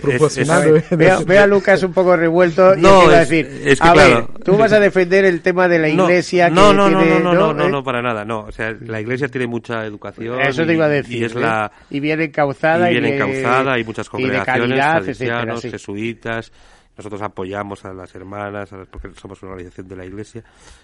proporcionando. 0.02 0.82
Veo, 0.92 1.44
a 1.44 1.48
Lucas 1.48 1.84
un 1.84 1.94
poco 1.94 2.16
revuelto 2.16 2.76
no, 2.76 3.08
decir, 3.08 3.46
es 3.64 3.80
que, 3.80 3.88
a 3.88 3.94
claro, 3.94 4.28
ver, 4.34 4.44
tú 4.44 4.58
vas 4.58 4.74
a 4.74 4.80
defender 4.80 5.24
el 5.26 5.42
tema 5.42 5.68
de 5.68 5.78
la 5.78 5.90
iglesia 5.90 6.50
no, 6.50 6.70
que 6.70 6.78
no, 6.78 6.90
no, 6.90 7.00
tiene, 7.00 7.20
no, 7.20 7.34
no, 7.34 7.34
no, 7.34 7.54
no, 7.54 7.66
¿eh? 7.66 7.70
no, 7.70 7.84
para 7.84 8.02
nada, 8.02 8.26
no, 8.26 8.42
o 8.42 8.52
sea, 8.52 8.76
la 8.82 9.00
iglesia 9.00 9.28
tiene 9.28 9.46
mucha 9.46 9.86
educación. 9.86 10.42
Eso 10.42 10.66
te 10.66 10.74
iba 10.74 10.86
a 10.86 10.90
decir. 10.90 11.22
Y, 11.22 11.26
es 11.26 11.36
¿eh? 11.36 11.40
la, 11.40 11.72
y 11.92 12.00
bien 12.00 12.22
encauzada. 12.22 12.90
Y 12.90 13.00
bien 13.00 13.14
encauzada, 13.14 13.78
y, 13.78 13.82
y 13.82 13.84
muchas 13.84 14.10
congregaciones, 14.10 14.58
y 14.58 14.70
de 14.70 14.76
calidad, 14.76 15.08
etcétera, 15.08 15.58
sí. 15.58 15.70
jesuitas, 15.70 16.52
nosotros 16.98 17.22
apoyamos 17.22 17.86
a 17.86 17.94
las 17.94 18.14
hermanas, 18.16 18.70
porque 18.90 19.12
somos 19.14 19.42
una 19.44 19.52
organización 19.54 19.88
de 19.88 19.96
la 19.96 20.06
Iglesia. 20.06 20.44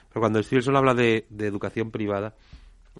Pero 0.09 0.21
cuando 0.21 0.41
Stevenson 0.41 0.75
habla 0.75 0.93
de, 0.93 1.25
educación 1.39 1.91
privada, 1.91 2.35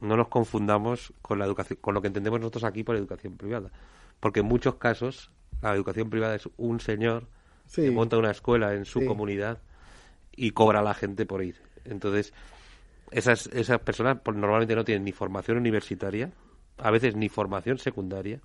no 0.01 0.15
nos 0.15 0.27
confundamos 0.27 1.13
con 1.21 1.39
la 1.39 1.45
educación, 1.45 1.79
con 1.81 1.93
lo 1.93 2.01
que 2.01 2.07
entendemos 2.07 2.39
nosotros 2.39 2.63
aquí 2.63 2.83
por 2.83 2.95
educación 2.95 3.37
privada, 3.37 3.71
porque 4.19 4.41
en 4.41 4.45
muchos 4.45 4.75
casos 4.75 5.31
la 5.61 5.73
educación 5.73 6.09
privada 6.09 6.35
es 6.35 6.47
un 6.57 6.79
señor 6.79 7.27
que 7.73 7.89
monta 7.91 8.17
una 8.17 8.31
escuela 8.31 8.73
en 8.73 8.85
su 8.85 9.03
comunidad 9.05 9.59
y 10.35 10.51
cobra 10.51 10.79
a 10.79 10.83
la 10.83 10.93
gente 10.93 11.25
por 11.25 11.43
ir. 11.43 11.61
Entonces, 11.83 12.33
esas, 13.11 13.47
esas 13.47 13.79
personas 13.79 14.19
pues, 14.23 14.37
normalmente 14.37 14.75
no 14.75 14.85
tienen 14.85 15.03
ni 15.03 15.11
formación 15.11 15.57
universitaria, 15.57 16.31
a 16.77 16.91
veces 16.91 17.15
ni 17.15 17.29
formación 17.29 17.79
secundaria, 17.79 18.39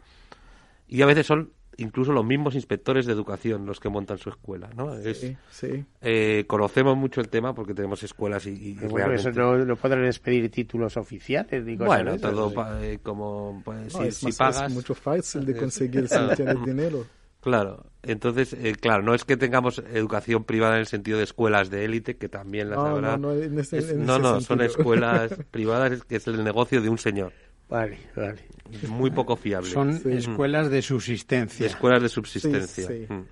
y 0.89 1.03
a 1.03 1.07
veces 1.07 1.27
son 1.27 1.53
incluso 1.77 2.12
los 2.12 2.25
mismos 2.25 2.55
inspectores 2.55 3.07
de 3.07 3.12
educación 3.12 3.66
los 3.66 3.81
que 3.81 3.89
montan 3.89 4.18
su 4.18 4.31
escuela, 4.31 4.70
¿no? 4.77 4.95
Sí, 5.14 5.37
sí. 5.51 5.85
Eh, 6.01 6.45
conocemos 6.47 6.97
mucho 6.97 7.20
el 7.20 7.29
tema 7.29 7.55
porque 7.55 7.75
tenemos 7.75 8.03
escuelas 8.03 8.47
y, 8.47 8.75
bueno, 8.89 9.12
eso 9.12 9.31
no, 9.31 9.57
no, 9.59 9.77
podrán 9.77 10.05
expedir 10.07 10.51
títulos 10.51 10.97
oficiales 10.97 11.64
ni 11.64 11.77
cosas 11.77 12.05
Bueno, 12.05 12.18
todo 12.18 12.53
eh, 12.81 12.99
como 13.03 13.62
pues, 13.64 13.93
si, 13.93 14.29
es 14.29 14.37
pagas... 14.37 14.68
Es 14.68 14.73
mucho 14.73 14.95
fácil 14.95 15.45
de 15.45 15.57
conseguir 15.57 16.09
si 16.09 16.18
tienes 16.37 16.64
dinero. 16.64 17.05
Claro, 17.41 17.87
entonces, 18.05 18.53
eh, 18.53 18.77
claro, 18.81 19.03
no 19.03 19.14
es 19.14 19.25
que 19.25 19.37
tengamos 19.37 19.83
educación 19.93 20.45
privada 20.45 20.75
en 20.75 20.81
el 20.81 20.87
sentido 20.87 21.18
de 21.18 21.25
escuelas 21.25 21.70
de 21.70 21.85
élite, 21.85 22.16
que 22.16 22.29
también 22.29 22.70
las 22.70 22.79
habrá. 22.79 23.16
No, 23.16 23.35
no, 23.35 23.55
no, 23.97 24.18
no 24.18 24.41
son 24.41 24.61
escuelas 24.61 25.35
privadas, 25.51 26.05
que 26.05 26.16
es 26.16 26.27
el 26.29 26.45
negocio 26.45 26.81
de 26.81 26.89
un 26.89 26.99
señor. 26.99 27.33
Vale, 27.73 27.97
vale. 28.14 28.43
Muy 28.89 29.11
poco 29.11 29.35
fiable. 29.35 29.70
Son 29.70 29.91
escuelas 30.11 30.70
de 30.70 30.83
subsistencia. 30.83 31.66
Escuelas 31.66 32.03
de 32.03 32.11
subsistencia. 32.11 32.87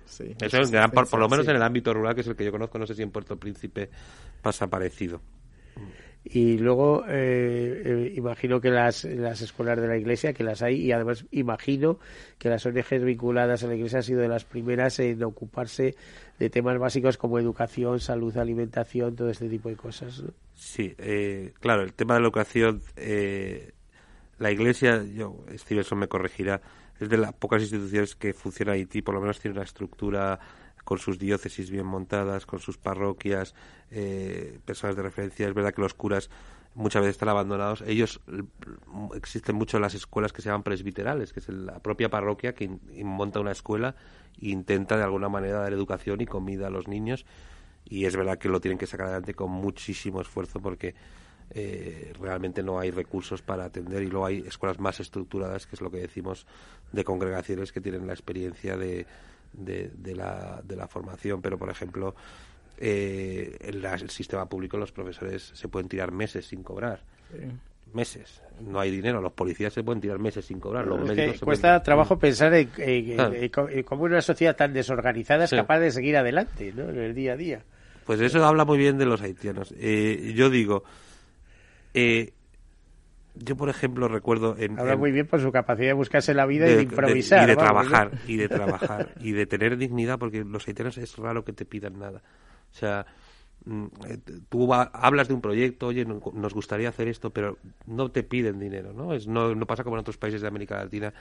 Sí, 0.05 0.35
Eso 0.39 0.61
es 0.61 0.71
por, 0.91 1.19
lo 1.19 1.29
menos 1.29 1.47
en 1.47 1.57
el 1.57 1.61
ámbito 1.61 1.93
rural, 1.93 2.15
que 2.15 2.21
es 2.21 2.27
el 2.27 2.35
que 2.35 2.45
yo 2.45 2.51
conozco, 2.51 2.79
no 2.79 2.87
sé 2.87 2.95
si 2.95 3.03
en 3.03 3.11
Puerto 3.11 3.37
Príncipe 3.37 3.89
pasa 4.41 4.67
parecido. 4.67 5.21
Y 6.23 6.57
luego 6.57 7.03
eh, 7.07 7.81
eh, 7.85 8.13
imagino 8.15 8.61
que 8.61 8.69
las, 8.69 9.03
las 9.05 9.41
escuelas 9.41 9.79
de 9.79 9.87
la 9.87 9.97
iglesia, 9.97 10.33
que 10.33 10.43
las 10.43 10.63
hay, 10.63 10.75
y 10.75 10.91
además 10.91 11.25
imagino 11.31 11.99
que 12.37 12.49
las 12.49 12.65
ONGs 12.65 13.03
vinculadas 13.03 13.63
a 13.63 13.67
la 13.67 13.75
iglesia 13.75 13.99
han 13.99 14.03
sido 14.03 14.21
de 14.21 14.27
las 14.27 14.45
primeras 14.45 14.99
en 14.99 15.23
ocuparse 15.23 15.95
de 16.39 16.49
temas 16.49 16.77
básicos 16.79 17.17
como 17.17 17.39
educación, 17.39 17.99
salud, 17.99 18.35
alimentación, 18.37 19.15
todo 19.15 19.29
este 19.29 19.49
tipo 19.49 19.69
de 19.69 19.75
cosas. 19.75 20.23
Sí, 20.53 20.93
eh, 20.99 21.53
claro, 21.59 21.83
el 21.83 21.93
tema 21.93 22.15
de 22.15 22.19
la 22.19 22.25
educación 22.27 22.81
la 24.41 24.51
Iglesia, 24.51 25.03
yo, 25.03 25.45
Stevenson 25.55 25.99
me 25.99 26.07
corregirá, 26.07 26.61
es 26.99 27.09
de 27.09 27.17
las 27.17 27.31
pocas 27.31 27.61
instituciones 27.61 28.15
que 28.15 28.33
funciona 28.33 28.71
Haití, 28.71 29.03
por 29.03 29.13
lo 29.13 29.21
menos 29.21 29.39
tiene 29.39 29.53
una 29.53 29.63
estructura 29.63 30.39
con 30.83 30.97
sus 30.97 31.19
diócesis 31.19 31.69
bien 31.69 31.85
montadas, 31.85 32.47
con 32.47 32.57
sus 32.57 32.79
parroquias, 32.79 33.53
eh, 33.91 34.57
personas 34.65 34.95
de 34.95 35.03
referencia. 35.03 35.47
Es 35.47 35.53
verdad 35.53 35.75
que 35.75 35.81
los 35.81 35.93
curas 35.93 36.31
muchas 36.73 37.03
veces 37.03 37.17
están 37.17 37.29
abandonados. 37.29 37.83
Ellos 37.85 38.19
existen 39.13 39.55
mucho 39.55 39.77
en 39.77 39.81
las 39.83 39.93
escuelas 39.93 40.33
que 40.33 40.41
se 40.41 40.49
llaman 40.49 40.63
presbiterales, 40.63 41.33
que 41.33 41.39
es 41.39 41.49
la 41.49 41.77
propia 41.77 42.09
parroquia 42.09 42.55
que 42.55 42.67
monta 43.03 43.39
una 43.39 43.51
escuela 43.51 43.95
e 44.41 44.49
intenta 44.49 44.97
de 44.97 45.03
alguna 45.03 45.29
manera 45.29 45.59
dar 45.59 45.71
educación 45.71 46.19
y 46.19 46.25
comida 46.25 46.65
a 46.65 46.71
los 46.71 46.87
niños. 46.87 47.27
Y 47.85 48.05
es 48.05 48.15
verdad 48.15 48.39
que 48.39 48.49
lo 48.49 48.59
tienen 48.59 48.79
que 48.79 48.87
sacar 48.87 49.05
adelante 49.05 49.35
con 49.35 49.51
muchísimo 49.51 50.19
esfuerzo 50.19 50.59
porque 50.59 50.95
eh, 51.53 52.13
realmente 52.19 52.63
no 52.63 52.79
hay 52.79 52.91
recursos 52.91 53.41
para 53.41 53.65
atender 53.65 54.03
y 54.03 54.07
luego 54.07 54.25
hay 54.25 54.39
escuelas 54.47 54.79
más 54.79 54.99
estructuradas, 54.99 55.67
que 55.67 55.75
es 55.75 55.81
lo 55.81 55.91
que 55.91 55.97
decimos 55.97 56.45
de 56.91 57.03
congregaciones 57.03 57.71
que 57.71 57.81
tienen 57.81 58.07
la 58.07 58.13
experiencia 58.13 58.77
de, 58.77 59.05
de, 59.53 60.15
la, 60.15 60.61
de 60.63 60.75
la 60.75 60.87
formación. 60.87 61.41
Pero, 61.41 61.57
por 61.57 61.69
ejemplo, 61.69 62.15
eh, 62.77 63.57
en 63.59 63.83
el 63.83 64.09
sistema 64.09 64.47
público 64.47 64.77
los 64.77 64.91
profesores 64.91 65.51
se 65.53 65.67
pueden 65.67 65.89
tirar 65.89 66.11
meses 66.11 66.45
sin 66.45 66.63
cobrar. 66.63 67.01
Meses. 67.93 68.41
No 68.61 68.79
hay 68.79 68.89
dinero. 68.89 69.21
Los 69.21 69.33
policías 69.33 69.73
se 69.73 69.83
pueden 69.83 69.99
tirar 69.99 70.19
meses 70.19 70.45
sin 70.45 70.59
cobrar. 70.59 70.87
Los 70.87 71.41
cuesta 71.41 71.83
trabajo 71.83 72.17
pensar 72.17 72.53
en, 72.53 73.49
cómo 73.83 74.03
una 74.03 74.21
sociedad 74.21 74.55
tan 74.55 74.71
desorganizada 74.71 75.43
es 75.45 75.51
capaz 75.51 75.79
de 75.79 75.91
seguir 75.91 76.15
adelante 76.15 76.71
¿no? 76.73 76.89
en 76.89 76.97
el 76.97 77.13
día 77.13 77.33
a 77.33 77.37
día. 77.37 77.63
Pues 78.05 78.19
eso 78.21 78.43
habla 78.45 78.65
muy 78.65 78.77
bien 78.77 78.97
de 78.97 79.05
los 79.05 79.21
haitianos. 79.21 79.73
Eh, 79.77 80.33
yo 80.35 80.49
digo, 80.49 80.83
eh, 81.93 82.33
yo 83.35 83.55
por 83.55 83.69
ejemplo 83.69 84.07
recuerdo 84.07 84.55
en, 84.57 84.79
habla 84.79 84.97
muy 84.97 85.11
bien 85.11 85.25
por 85.25 85.39
su 85.41 85.51
capacidad 85.51 85.87
de 85.87 85.93
buscarse 85.93 86.33
la 86.33 86.45
vida 86.45 86.69
y 86.69 86.75
de 86.75 86.81
improvisar 86.83 87.43
y 87.43 87.47
de 87.47 87.55
trabajar 87.55 88.11
y 88.27 88.37
de 88.37 88.49
trabajar 88.49 89.13
y 89.19 89.31
de 89.31 89.45
tener 89.45 89.77
dignidad 89.77 90.19
porque 90.19 90.43
los 90.43 90.67
haitianos 90.67 90.97
es 90.97 91.15
raro 91.17 91.45
que 91.45 91.53
te 91.53 91.65
pidan 91.65 91.97
nada 91.97 92.21
o 92.71 92.75
sea, 92.75 93.05
mm, 93.65 93.85
eh, 94.07 94.17
tú 94.49 94.73
hablas 94.73 95.27
de 95.27 95.33
un 95.33 95.41
proyecto, 95.41 95.87
oye, 95.87 96.05
nos 96.05 96.53
gustaría 96.53 96.89
hacer 96.89 97.07
esto, 97.07 97.31
pero 97.31 97.57
no 97.85 98.09
te 98.09 98.23
piden 98.23 98.59
dinero, 98.59 98.93
¿no? 98.93 99.13
Es, 99.13 99.27
no, 99.27 99.53
no 99.53 99.65
pasa 99.65 99.83
como 99.83 99.97
en 99.97 100.01
otros 100.01 100.17
países 100.17 100.41
de 100.41 100.47
América 100.47 100.77
Latina 100.77 101.13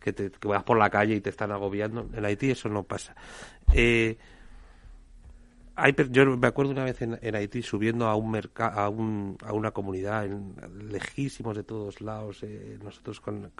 que, 0.00 0.12
te, 0.12 0.30
que 0.30 0.48
vas 0.48 0.64
por 0.64 0.78
la 0.78 0.90
calle 0.90 1.14
y 1.14 1.20
te 1.20 1.30
están 1.30 1.52
agobiando. 1.52 2.08
En 2.14 2.24
Haití 2.24 2.50
eso 2.50 2.68
no 2.68 2.82
pasa. 2.82 3.14
Eh, 3.72 4.16
yo 6.10 6.36
me 6.36 6.46
acuerdo 6.46 6.70
una 6.70 6.84
vez 6.84 7.02
en, 7.02 7.18
Haití 7.34 7.62
subiendo 7.62 8.06
a 8.06 8.14
un 8.14 8.30
mercado 8.30 8.78
a, 8.78 8.88
un, 8.88 9.36
a 9.44 9.52
una 9.52 9.72
comunidad 9.72 10.24
en, 10.24 10.54
lejísimos 10.90 11.56
de 11.56 11.64
todos 11.64 12.00
lados 12.00 12.42
eh, 12.42 12.78
nosotros 12.82 13.20
con, 13.20 13.50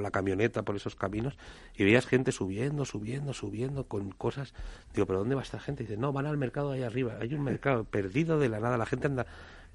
la 0.00 0.10
camioneta 0.10 0.62
por 0.62 0.76
esos 0.76 0.94
caminos 0.94 1.36
y 1.76 1.84
veías 1.84 2.06
gente 2.06 2.30
subiendo 2.30 2.84
subiendo 2.84 3.32
subiendo 3.32 3.84
con 3.84 4.12
cosas. 4.12 4.54
Digo 4.94 5.06
pero 5.06 5.20
dónde 5.20 5.34
va 5.34 5.42
esta 5.42 5.58
gente 5.58 5.82
y 5.82 5.86
dice 5.86 5.98
no 5.98 6.12
van 6.12 6.26
al 6.26 6.36
mercado 6.36 6.72
ahí 6.72 6.82
arriba. 6.82 7.16
Hay 7.20 7.34
un 7.34 7.42
mercado 7.42 7.84
perdido 7.84 8.38
de 8.38 8.48
la 8.48 8.60
nada. 8.60 8.76
La 8.76 8.86
gente 8.86 9.08
anda 9.08 9.26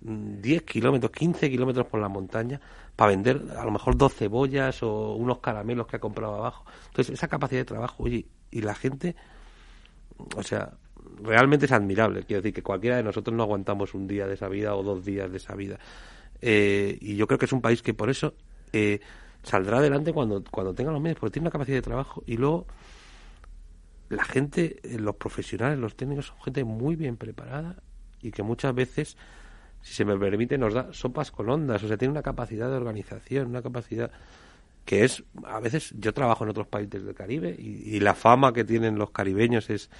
10 0.02 0.62
mm, 0.62 0.66
kilómetros 0.66 1.12
15 1.12 1.50
kilómetros 1.50 1.88
por 1.88 2.00
la 2.00 2.08
montaña 2.08 2.62
para 2.96 3.12
vender 3.12 3.44
a 3.58 3.66
lo 3.66 3.72
mejor 3.72 3.98
dos 3.98 4.14
cebollas 4.14 4.82
o 4.84 5.16
unos 5.16 5.40
caramelos 5.40 5.88
que 5.88 5.98
ha 5.98 6.00
comprado 6.00 6.36
abajo 6.36 6.64
entonces 6.88 7.14
esa 7.14 7.28
capacidad 7.28 7.60
de 7.60 7.66
trabajo 7.66 8.04
oye 8.04 8.26
y 8.50 8.62
la 8.62 8.76
gente 8.76 9.18
o 10.38 10.44
sea 10.44 10.72
realmente 11.24 11.66
es 11.66 11.72
admirable. 11.72 12.24
Quiero 12.24 12.42
decir 12.42 12.54
que 12.54 12.64
cualquiera 12.64 12.98
de 12.98 13.04
nosotros 13.04 13.36
no 13.36 13.44
aguantamos 13.44 13.94
un 13.94 14.08
día 14.08 14.28
de 14.28 14.34
esa 14.34 14.48
vida 14.48 14.76
o 14.76 14.84
dos 14.84 15.04
días 15.04 15.32
de 15.32 15.38
esa 15.38 15.56
vida. 15.56 15.80
Eh, 16.42 16.98
y 17.02 17.16
yo 17.16 17.28
creo 17.28 17.38
que 17.38 17.46
es 17.46 17.54
un 17.54 17.62
país 17.62 17.82
que 17.82 17.94
por 17.94 18.10
eso 18.10 18.34
eh, 18.72 19.00
saldrá 19.44 19.78
adelante 19.80 20.14
cuando, 20.14 20.44
cuando 20.44 20.74
tenga 20.74 20.92
los 20.92 21.02
medios, 21.02 21.20
porque 21.20 21.34
tiene 21.34 21.46
una 21.46 21.52
capacidad 21.52 21.78
de 21.78 21.82
trabajo 21.82 22.24
y 22.26 22.38
luego 22.38 22.66
la 24.10 24.24
gente, 24.24 24.80
eh, 24.84 25.00
los 25.00 25.16
profesionales, 25.16 25.78
los 25.78 25.96
técnicos 25.96 26.28
son 26.28 26.42
gente 26.42 26.64
muy 26.64 26.96
bien 26.96 27.18
preparada 27.18 27.76
y 28.22 28.32
que 28.32 28.44
muchas 28.44 28.74
veces, 28.74 29.18
si 29.82 29.94
se 29.94 30.06
me 30.06 30.18
permite, 30.18 30.58
nos 30.58 30.74
da 30.74 30.92
sopas 30.92 31.32
con 31.32 31.50
ondas. 31.50 31.84
O 31.84 31.88
sea, 31.88 31.98
tiene 31.98 32.12
una 32.12 32.24
capacidad 32.24 32.70
de 32.70 32.76
organización, 32.76 33.48
una 33.48 33.62
capacidad 33.62 34.12
que 34.86 35.04
es, 35.04 35.24
a 35.44 35.60
veces 35.60 35.94
yo 36.00 36.14
trabajo 36.14 36.44
en 36.44 36.50
otros 36.50 36.66
países 36.66 37.04
del 37.04 37.14
Caribe 37.14 37.56
y 37.60 38.00
la 38.00 38.16
fama 38.16 38.52
que 38.54 38.64
tienen 38.64 38.98
los 38.98 39.12
caribeños 39.12 39.70
es 39.70 39.92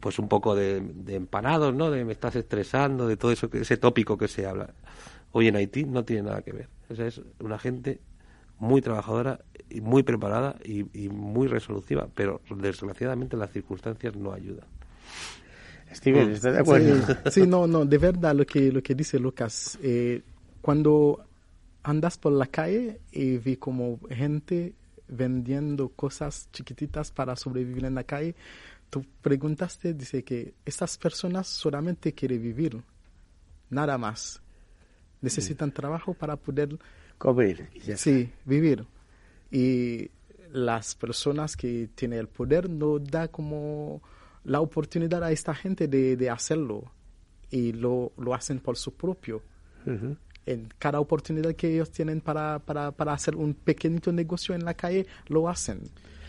pues 0.00 0.18
un 0.18 0.28
poco 0.28 0.54
de, 0.54 0.82
empanados, 1.08 1.74
¿no? 1.74 1.90
De 1.90 2.04
me 2.04 2.12
estás 2.12 2.36
estresando, 2.36 3.06
de 3.06 3.16
todo 3.16 3.32
eso, 3.32 3.48
ese 3.52 3.76
tópico 3.76 4.16
que 4.16 4.28
se 4.28 4.46
habla. 4.46 4.74
Hoy 5.32 5.48
en 5.48 5.56
Haití 5.56 5.84
no 5.84 6.04
tiene 6.04 6.22
nada 6.22 6.42
que 6.42 6.52
ver. 6.52 6.68
es 6.88 7.20
una 7.40 7.58
gente 7.58 8.00
muy 8.58 8.80
trabajadora 8.80 9.40
y 9.68 9.80
muy 9.80 10.02
preparada 10.02 10.56
y, 10.64 11.08
muy 11.08 11.48
resolutiva, 11.48 12.08
pero 12.14 12.40
desgraciadamente 12.50 13.36
las 13.36 13.50
circunstancias 13.50 14.16
no 14.16 14.32
ayudan. 14.32 14.66
Steven, 15.92 16.30
¿estás 16.30 16.54
de 16.54 16.60
acuerdo? 16.60 17.30
Sí, 17.30 17.46
no, 17.46 17.66
no, 17.66 17.84
de 17.84 17.98
verdad 17.98 18.34
lo 18.34 18.44
que, 18.44 18.72
lo 18.72 18.82
que 18.82 18.94
dice 18.94 19.18
Lucas. 19.18 19.78
Eh, 19.82 20.22
cuando 20.60 21.24
andas 21.82 22.18
por 22.18 22.32
la 22.32 22.46
calle 22.46 23.00
y 23.12 23.38
vi 23.38 23.56
como 23.56 24.00
gente 24.10 24.74
vendiendo 25.08 25.88
cosas 25.90 26.48
chiquititas 26.52 27.12
para 27.12 27.36
sobrevivir 27.36 27.84
en 27.84 27.94
la 27.94 28.04
calle, 28.04 28.34
tú 28.90 29.04
preguntaste, 29.22 29.94
dice 29.94 30.22
que 30.24 30.54
estas 30.64 30.96
personas 30.98 31.46
solamente 31.46 32.12
quieren 32.12 32.42
vivir, 32.42 32.82
nada 33.70 33.98
más. 33.98 34.40
Necesitan 35.20 35.72
trabajo 35.72 36.14
para 36.14 36.36
poder 36.36 36.78
comer. 37.18 37.68
Sí, 37.96 38.30
vivir. 38.44 38.86
Y 39.50 40.10
las 40.52 40.94
personas 40.94 41.56
que 41.56 41.88
tienen 41.94 42.20
el 42.20 42.28
poder 42.28 42.68
no 42.70 42.98
da 42.98 43.28
como 43.28 44.02
la 44.44 44.60
oportunidad 44.60 45.24
a 45.24 45.32
esta 45.32 45.54
gente 45.54 45.88
de, 45.88 46.30
hacerlo 46.30 46.92
y 47.50 47.72
lo, 47.72 48.12
lo, 48.16 48.34
hacen 48.34 48.60
por 48.60 48.76
su 48.76 48.94
propio. 48.94 49.42
En 50.46 50.68
cada 50.78 51.00
oportunidad 51.00 51.54
que 51.54 51.72
ellos 51.74 51.90
tienen 51.90 52.20
para, 52.20 52.58
para, 52.60 52.92
para 52.92 53.12
hacer 53.12 53.34
un 53.36 53.54
pequeñito 53.54 54.12
negocio 54.12 54.54
en 54.54 54.64
la 54.64 54.74
calle, 54.74 55.06
lo 55.28 55.48
hacen 55.48 55.80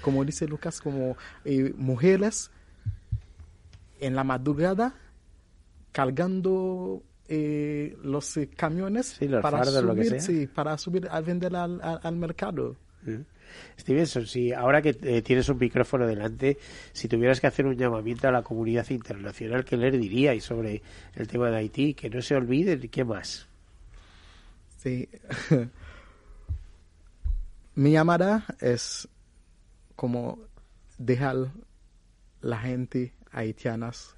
como 0.07 0.23
dice 0.23 0.47
Lucas, 0.47 0.79
como 0.79 1.17
eh, 1.43 1.73
mujeres 1.75 2.49
en 3.99 4.15
la 4.15 4.23
madrugada 4.23 4.95
cargando 5.91 7.03
eh, 7.27 7.97
los 8.05 8.37
eh, 8.37 8.47
camiones 8.47 9.19
para, 9.41 9.65
subir, 9.65 10.49
para 10.53 10.77
subir 10.77 11.09
a 11.11 11.19
vender 11.19 11.53
al, 11.57 11.81
al, 11.81 12.15
mercado. 12.15 12.77
Stevenson, 13.77 14.25
si 14.27 14.53
ahora 14.53 14.81
que 14.81 14.93
tienes 14.93 15.49
un 15.49 15.57
micrófono 15.57 16.07
delante, 16.07 16.57
si 16.93 17.09
tuvieras 17.09 17.41
que 17.41 17.47
hacer 17.47 17.65
un 17.65 17.75
llamamiento 17.75 18.29
a 18.29 18.31
la 18.31 18.43
comunidad 18.43 18.89
internacional, 18.89 19.65
¿qué 19.65 19.75
le 19.75 19.91
diríais 19.91 20.41
sobre 20.41 20.81
el 21.15 21.27
tema 21.27 21.49
de 21.49 21.57
Haití? 21.57 21.93
Que 21.95 22.09
no 22.09 22.21
se 22.21 22.33
olviden, 22.33 22.87
¿qué 22.87 23.03
más? 23.03 23.45
Sí. 24.77 25.09
Mi 27.75 27.91
llamada 27.91 28.45
es 28.61 29.09
como 29.97 30.39
dejar 30.97 31.51
la 32.39 32.59
gente 32.59 33.13
haitianas 33.31 34.15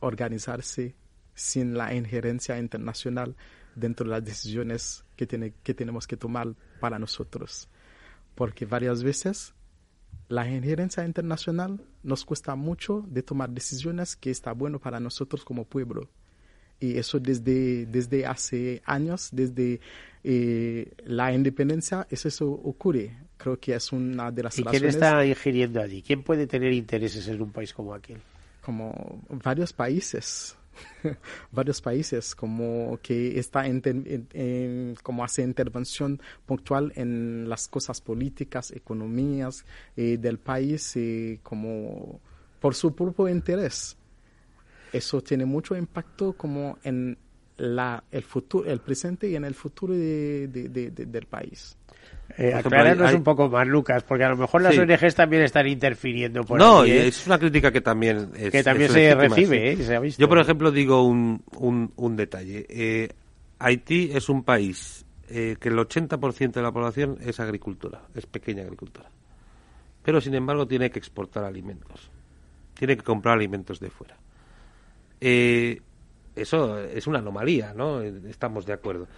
organizarse 0.00 0.96
sin 1.34 1.74
la 1.74 1.94
injerencia 1.94 2.58
internacional 2.58 3.36
dentro 3.76 4.04
de 4.04 4.10
las 4.10 4.24
decisiones 4.24 5.04
que, 5.16 5.26
tiene, 5.26 5.54
que 5.62 5.74
tenemos 5.74 6.06
que 6.06 6.16
tomar 6.16 6.54
para 6.80 6.98
nosotros. 6.98 7.68
Porque 8.34 8.66
varias 8.66 9.02
veces 9.02 9.54
la 10.28 10.48
injerencia 10.48 11.04
internacional 11.04 11.86
nos 12.02 12.24
cuesta 12.24 12.56
mucho 12.56 13.04
de 13.06 13.22
tomar 13.22 13.50
decisiones 13.50 14.16
que 14.16 14.30
está 14.30 14.52
bueno 14.52 14.80
para 14.80 14.98
nosotros 14.98 15.44
como 15.44 15.64
pueblo. 15.64 16.10
Y 16.80 16.96
eso 16.96 17.20
desde, 17.20 17.86
desde 17.86 18.26
hace 18.26 18.82
años, 18.84 19.28
desde 19.32 19.80
eh, 20.24 20.90
la 21.04 21.32
independencia, 21.32 22.06
eso, 22.10 22.28
eso 22.28 22.50
ocurre 22.50 23.12
creo 23.40 23.58
que 23.58 23.74
es 23.74 23.92
una 23.92 24.30
de 24.30 24.42
las 24.42 24.58
¿Y 24.58 24.64
quién 24.64 24.84
está 24.84 25.24
ingiriendo 25.24 25.80
allí? 25.80 26.02
¿Quién 26.02 26.22
puede 26.22 26.46
tener 26.46 26.72
intereses 26.72 27.26
en 27.26 27.40
un 27.40 27.50
país 27.50 27.72
como 27.72 27.94
aquel? 27.94 28.18
Como 28.60 29.22
varios 29.30 29.72
países, 29.72 30.56
varios 31.50 31.80
países 31.80 32.34
como 32.34 32.98
que 33.02 33.38
está 33.38 33.66
en, 33.66 34.94
como 35.02 35.24
hace 35.24 35.42
intervención 35.42 36.20
puntual 36.46 36.92
en 36.94 37.48
las 37.48 37.66
cosas 37.68 38.00
políticas, 38.00 38.70
economías 38.70 39.64
eh, 39.96 40.18
del 40.18 40.38
país 40.38 40.94
eh, 40.96 41.40
como 41.42 42.20
por 42.60 42.74
su 42.74 42.94
propio 42.94 43.28
interés. 43.28 43.96
Eso 44.92 45.20
tiene 45.22 45.44
mucho 45.44 45.76
impacto 45.76 46.32
como 46.32 46.78
en 46.82 47.16
la, 47.56 48.02
el 48.10 48.22
futuro, 48.22 48.68
el 48.68 48.80
presente 48.80 49.28
y 49.28 49.36
en 49.36 49.44
el 49.44 49.54
futuro 49.54 49.94
de, 49.94 50.48
del 50.48 51.26
país. 51.26 51.76
Eh, 52.38 52.54
aclararnos 52.54 53.12
un 53.12 53.24
poco 53.24 53.48
más, 53.48 53.66
Lucas, 53.66 54.04
porque 54.04 54.24
a 54.24 54.28
lo 54.28 54.36
mejor 54.36 54.62
las 54.62 54.78
ONGs 54.78 55.14
también 55.14 55.42
están 55.42 55.66
interfiriendo 55.66 56.44
por 56.44 56.58
No, 56.58 56.84
¿eh? 56.84 57.08
es 57.08 57.26
una 57.26 57.38
crítica 57.38 57.72
que 57.72 57.80
también 57.80 58.30
que 58.30 58.62
también 58.62 58.90
se 58.90 59.14
recibe, 59.14 59.72
¿eh? 59.72 60.10
Yo, 60.16 60.28
por 60.28 60.38
ejemplo, 60.38 60.70
digo 60.70 61.02
un, 61.04 61.42
un, 61.56 61.92
un 61.96 62.16
detalle. 62.16 62.66
Eh, 62.68 63.08
Haití 63.58 64.10
es 64.12 64.28
un 64.28 64.44
país 64.44 65.04
que 65.28 65.68
el 65.68 65.76
80% 65.76 66.52
de 66.54 66.62
la 66.62 66.72
población 66.72 67.16
es 67.20 67.38
agricultura, 67.38 68.02
es 68.16 68.26
pequeña 68.26 68.62
agricultura. 68.62 69.08
Pero, 70.02 70.20
sin 70.20 70.34
embargo, 70.34 70.66
tiene 70.66 70.90
que 70.90 70.98
exportar 70.98 71.44
alimentos. 71.44 72.10
tiene 72.74 72.96
que 72.96 73.04
comprar 73.04 73.36
alimentos 73.36 73.78
de 73.78 73.90
fuera. 73.90 74.16
Eh, 75.20 75.80
eso 76.36 76.78
es 76.78 77.06
una 77.06 77.18
anomalía, 77.18 77.74
¿no? 77.74 78.00
Estamos 78.00 78.66
de 78.66 78.72
acuerdo. 78.72 79.08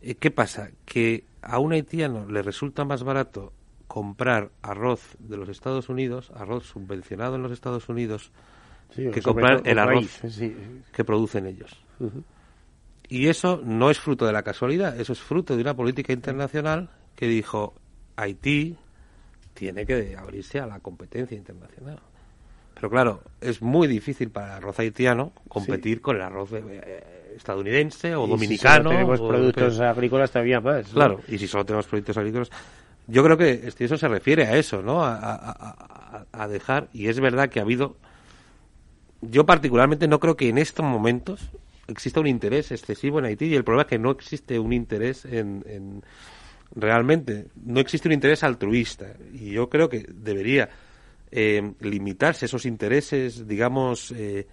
Eh, 0.00 0.14
¿Qué 0.14 0.30
pasa? 0.30 0.70
Que 0.84 1.24
a 1.42 1.58
un 1.58 1.72
haitiano 1.72 2.26
le 2.28 2.42
resulta 2.42 2.84
más 2.84 3.02
barato 3.02 3.52
comprar 3.86 4.50
arroz 4.62 5.16
de 5.18 5.36
los 5.36 5.48
Estados 5.48 5.88
Unidos, 5.88 6.30
arroz 6.34 6.66
subvencionado 6.66 7.36
en 7.36 7.42
los 7.42 7.52
Estados 7.52 7.88
Unidos, 7.88 8.30
que 8.94 9.22
comprar 9.22 9.62
el 9.64 9.78
arroz 9.78 10.20
que 10.92 11.04
producen 11.04 11.46
ellos. 11.46 11.76
Y 13.08 13.28
eso 13.28 13.60
no 13.64 13.90
es 13.90 13.98
fruto 13.98 14.26
de 14.26 14.32
la 14.32 14.42
casualidad, 14.42 14.98
eso 14.98 15.12
es 15.12 15.20
fruto 15.20 15.54
de 15.54 15.62
una 15.62 15.74
política 15.74 16.12
internacional 16.12 16.90
que 17.14 17.26
dijo 17.26 17.74
Haití 18.16 18.76
tiene 19.54 19.86
que 19.86 20.16
abrirse 20.16 20.60
a 20.60 20.66
la 20.66 20.80
competencia 20.80 21.36
internacional. 21.36 22.00
Pero 22.76 22.90
claro, 22.90 23.22
es 23.40 23.62
muy 23.62 23.88
difícil 23.88 24.30
para 24.30 24.48
el 24.48 24.52
arroz 24.52 24.78
haitiano 24.78 25.32
competir 25.48 26.00
con 26.00 26.16
el 26.16 26.22
arroz 26.22 26.50
eh, 26.52 27.32
estadounidense 27.34 28.14
o 28.14 28.26
dominicano. 28.26 28.90
Si 28.90 28.96
tenemos 28.96 29.20
productos 29.20 29.80
agrícolas 29.80 30.30
todavía 30.30 30.60
más. 30.60 30.86
Claro, 30.88 31.20
y 31.26 31.38
si 31.38 31.48
solo 31.48 31.64
tenemos 31.64 31.86
productos 31.86 32.16
agrícolas. 32.18 32.50
Yo 33.08 33.24
creo 33.24 33.36
que 33.36 33.72
eso 33.78 33.96
se 33.96 34.08
refiere 34.08 34.44
a 34.44 34.56
eso, 34.56 34.82
¿no? 34.82 35.00
a 35.02 36.48
dejar, 36.48 36.88
y 36.92 37.08
es 37.08 37.18
verdad 37.20 37.48
que 37.48 37.60
ha 37.60 37.62
habido. 37.62 37.96
Yo 39.22 39.46
particularmente 39.46 40.06
no 40.06 40.20
creo 40.20 40.36
que 40.36 40.48
en 40.48 40.58
estos 40.58 40.84
momentos 40.84 41.50
exista 41.88 42.20
un 42.20 42.26
interés 42.26 42.72
excesivo 42.72 43.18
en 43.18 43.26
Haití 43.26 43.46
y 43.46 43.54
el 43.54 43.64
problema 43.64 43.82
es 43.82 43.88
que 43.88 43.98
no 43.98 44.10
existe 44.10 44.58
un 44.58 44.72
interés 44.72 45.24
en, 45.24 46.02
realmente 46.74 47.46
no 47.64 47.80
existe 47.80 48.08
un 48.08 48.14
interés 48.14 48.42
altruista 48.42 49.14
y 49.32 49.50
yo 49.50 49.68
creo 49.68 49.88
que 49.88 50.06
debería 50.08 50.68
eh, 51.38 51.74
limitarse 51.80 52.46
esos 52.46 52.64
intereses 52.64 53.46
digamos 53.46 54.10
eh, 54.12 54.46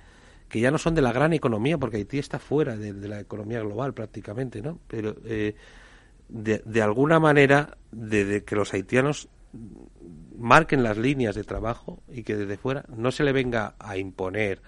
que 0.49 0.59
ya 0.59 0.69
no 0.69 0.77
son 0.77 0.93
de 0.93 1.01
la 1.01 1.13
gran 1.13 1.31
economía 1.31 1.77
porque 1.77 1.95
Haití 1.95 2.19
está 2.19 2.39
fuera 2.39 2.75
de, 2.75 2.91
la 3.07 3.21
economía 3.21 3.61
global 3.61 3.93
prácticamente 3.93 4.61
no 4.61 4.79
pero 4.85 5.15
eh, 5.23 5.55
de, 6.27 6.61
de, 6.65 6.81
alguna 6.81 7.21
manera 7.21 7.77
de, 7.89 8.43
que 8.43 8.55
los 8.57 8.73
haitianos 8.73 9.29
marquen 10.37 10.83
las 10.83 10.97
líneas 10.97 11.35
de 11.35 11.45
trabajo 11.45 12.03
y 12.11 12.23
que 12.23 12.35
desde 12.35 12.57
fuera 12.57 12.83
no 12.93 13.11
se 13.11 13.23
le 13.23 13.31
venga 13.31 13.75
a 13.79 13.95
imponer 13.95 14.61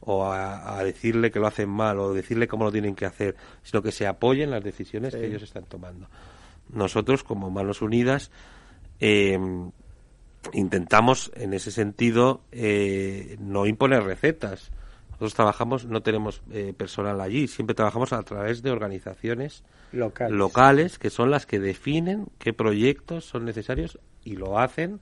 o 0.00 0.24
a, 0.24 0.82
decirle 0.82 1.30
que 1.30 1.38
lo 1.38 1.46
hacen 1.46 1.68
mal 1.68 2.00
o 2.00 2.12
decirle 2.12 2.48
cómo 2.48 2.64
lo 2.64 2.72
tienen 2.72 2.96
que 2.96 3.06
hacer, 3.06 3.36
sino 3.62 3.80
que 3.80 3.92
se 3.92 4.08
apoyen 4.08 4.50
las 4.50 4.64
decisiones 4.64 5.14
que 5.14 5.24
ellos 5.24 5.42
están 5.42 5.66
tomando. 5.66 6.08
Nosotros, 6.70 7.22
como 7.22 7.50
Manos 7.50 7.80
Unidas, 7.80 8.30
em, 8.98 9.70
intentamos 10.52 11.30
en 11.34 11.54
ese 11.54 11.70
sentido 11.70 12.42
eh, 12.52 13.36
no 13.40 13.66
imponer 13.66 14.02
recetas. 14.02 14.70
Nosotros 15.10 15.34
trabajamos, 15.34 15.84
no 15.84 16.02
tenemos 16.02 16.42
eh, 16.50 16.72
personal 16.76 17.20
allí, 17.20 17.46
siempre 17.46 17.74
trabajamos 17.74 18.12
a 18.12 18.22
través 18.22 18.62
de 18.62 18.70
organizaciones 18.70 19.64
locales. 19.92 20.34
locales 20.34 20.98
que 20.98 21.10
son 21.10 21.30
las 21.30 21.46
que 21.46 21.60
definen 21.60 22.26
qué 22.38 22.52
proyectos 22.52 23.26
son 23.26 23.44
necesarios 23.44 23.98
y 24.24 24.36
lo 24.36 24.58
hacen 24.58 25.00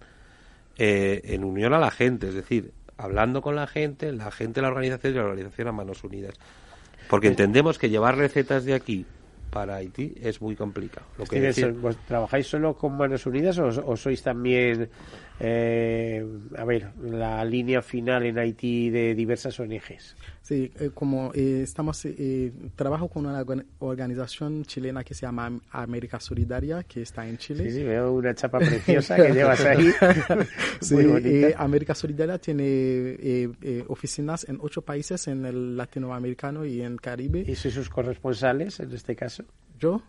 eh, 0.77 1.21
en 1.25 1.45
unión 1.45 1.73
a 1.73 1.79
la 1.79 1.91
gente. 1.91 2.29
Es 2.29 2.35
decir, 2.35 2.73
hablando 2.97 3.43
con 3.43 3.55
la 3.55 3.67
gente, 3.67 4.13
la 4.13 4.31
gente 4.31 4.61
de 4.61 4.63
la 4.63 4.69
organización 4.69 5.13
y 5.13 5.17
la 5.17 5.25
organización 5.25 5.69
a 5.69 5.73
manos 5.73 6.03
unidas. 6.05 6.35
Porque 7.09 7.29
entendemos 7.29 7.79
que 7.79 7.89
llevar 7.89 8.17
recetas 8.17 8.65
de 8.65 8.75
aquí 8.75 9.07
para 9.51 9.77
Haití 9.77 10.15
es 10.21 10.41
muy 10.41 10.55
complicado. 10.55 11.07
Lo 11.17 11.25
que 11.25 11.53
¿Trabajáis 12.07 12.47
solo 12.47 12.75
con 12.75 12.97
Manos 12.97 13.27
Unidas 13.27 13.59
o, 13.59 13.97
sois 13.97 14.23
también, 14.23 14.91
eh, 15.41 16.27
a 16.57 16.65
ver, 16.65 16.91
la 17.01 17.45
línea 17.45 17.83
final 17.83 18.27
en 18.27 18.39
Haití 18.39 18.91
de 18.91 19.15
diversas 19.15 19.59
ONGs? 19.61 20.17
Sí, 20.49 20.73
eh, 20.81 20.91
como 20.95 21.31
eh, 21.35 21.61
estamos, 21.63 22.03
eh, 22.07 22.51
trabajo 22.75 23.09
con 23.09 23.27
una 23.27 23.45
organización 23.81 24.65
chilena 24.65 25.05
que 25.05 25.13
se 25.13 25.27
llama 25.27 25.61
América 25.71 26.19
Solidaria, 26.19 26.85
que 26.85 27.03
está 27.03 27.29
en 27.29 27.37
Chile. 27.37 27.65
Sí, 27.65 27.77
sí 27.77 27.85
veo 27.85 28.15
una 28.15 28.35
chapa 28.35 28.59
preciosa 28.59 29.17
que 29.17 29.31
llevas 29.31 29.61
ahí. 29.61 29.91
sí, 30.81 30.97
América 31.59 31.95
Solidaria 31.95 32.39
tiene 32.39 33.51
oficinas 33.89 34.49
en 34.49 34.59
ocho 34.63 34.81
países, 34.81 35.29
en 35.29 35.45
el 35.45 35.77
latinoamericano 35.77 36.65
y 36.65 36.81
en 36.81 36.97
Caribe. 36.97 37.45
¿Y 37.47 37.55
sus 37.55 37.91
corresponsales 37.91 38.81
en 38.81 38.93
este 38.93 39.15
caso? 39.15 39.45
¿Yo? 39.79 40.03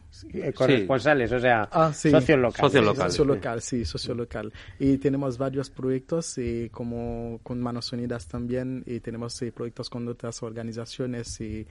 corresponsales, 0.55 1.31
o 1.31 1.39
sea, 1.39 1.69
ah, 1.71 1.93
sí. 1.93 2.09
socio 2.09 2.35
local. 2.37 2.65
Socio 2.65 2.81
local. 2.81 3.11
Socio 3.11 3.25
local, 3.25 3.61
sí, 3.61 3.85
socio 3.85 4.15
local. 4.15 4.51
Y 4.79 4.97
tenemos 4.97 5.37
varios 5.37 5.69
proyectos, 5.69 6.39
como 6.71 7.39
con 7.43 7.61
Manos 7.61 7.93
Unidas 7.93 8.27
también, 8.27 8.83
y 8.87 8.99
tenemos 8.99 9.39
proyectos 9.53 9.89
con 9.89 10.07
otras 10.07 10.41
organizaciones 10.43 11.39
y, 11.41 11.67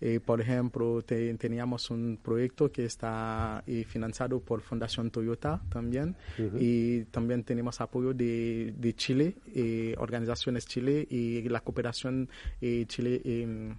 eh, 0.00 0.20
por 0.20 0.40
ejemplo, 0.40 1.02
teníamos 1.02 1.90
un 1.90 2.18
proyecto 2.22 2.70
que 2.70 2.84
está 2.84 3.62
eh, 3.66 3.84
financiado 3.84 4.40
por 4.40 4.60
Fundación 4.62 5.10
Toyota 5.10 5.60
también 5.68 6.16
y 6.58 7.02
también 7.04 7.44
tenemos 7.44 7.80
apoyo 7.80 8.14
de, 8.14 8.74
de 8.76 8.94
Chile, 8.94 9.36
eh, 9.54 9.94
organizaciones 9.98 10.66
Chile 10.66 11.06
y 11.10 11.48
la 11.48 11.60
cooperación 11.60 12.28
Chile 12.60 13.20
em, 13.24 13.74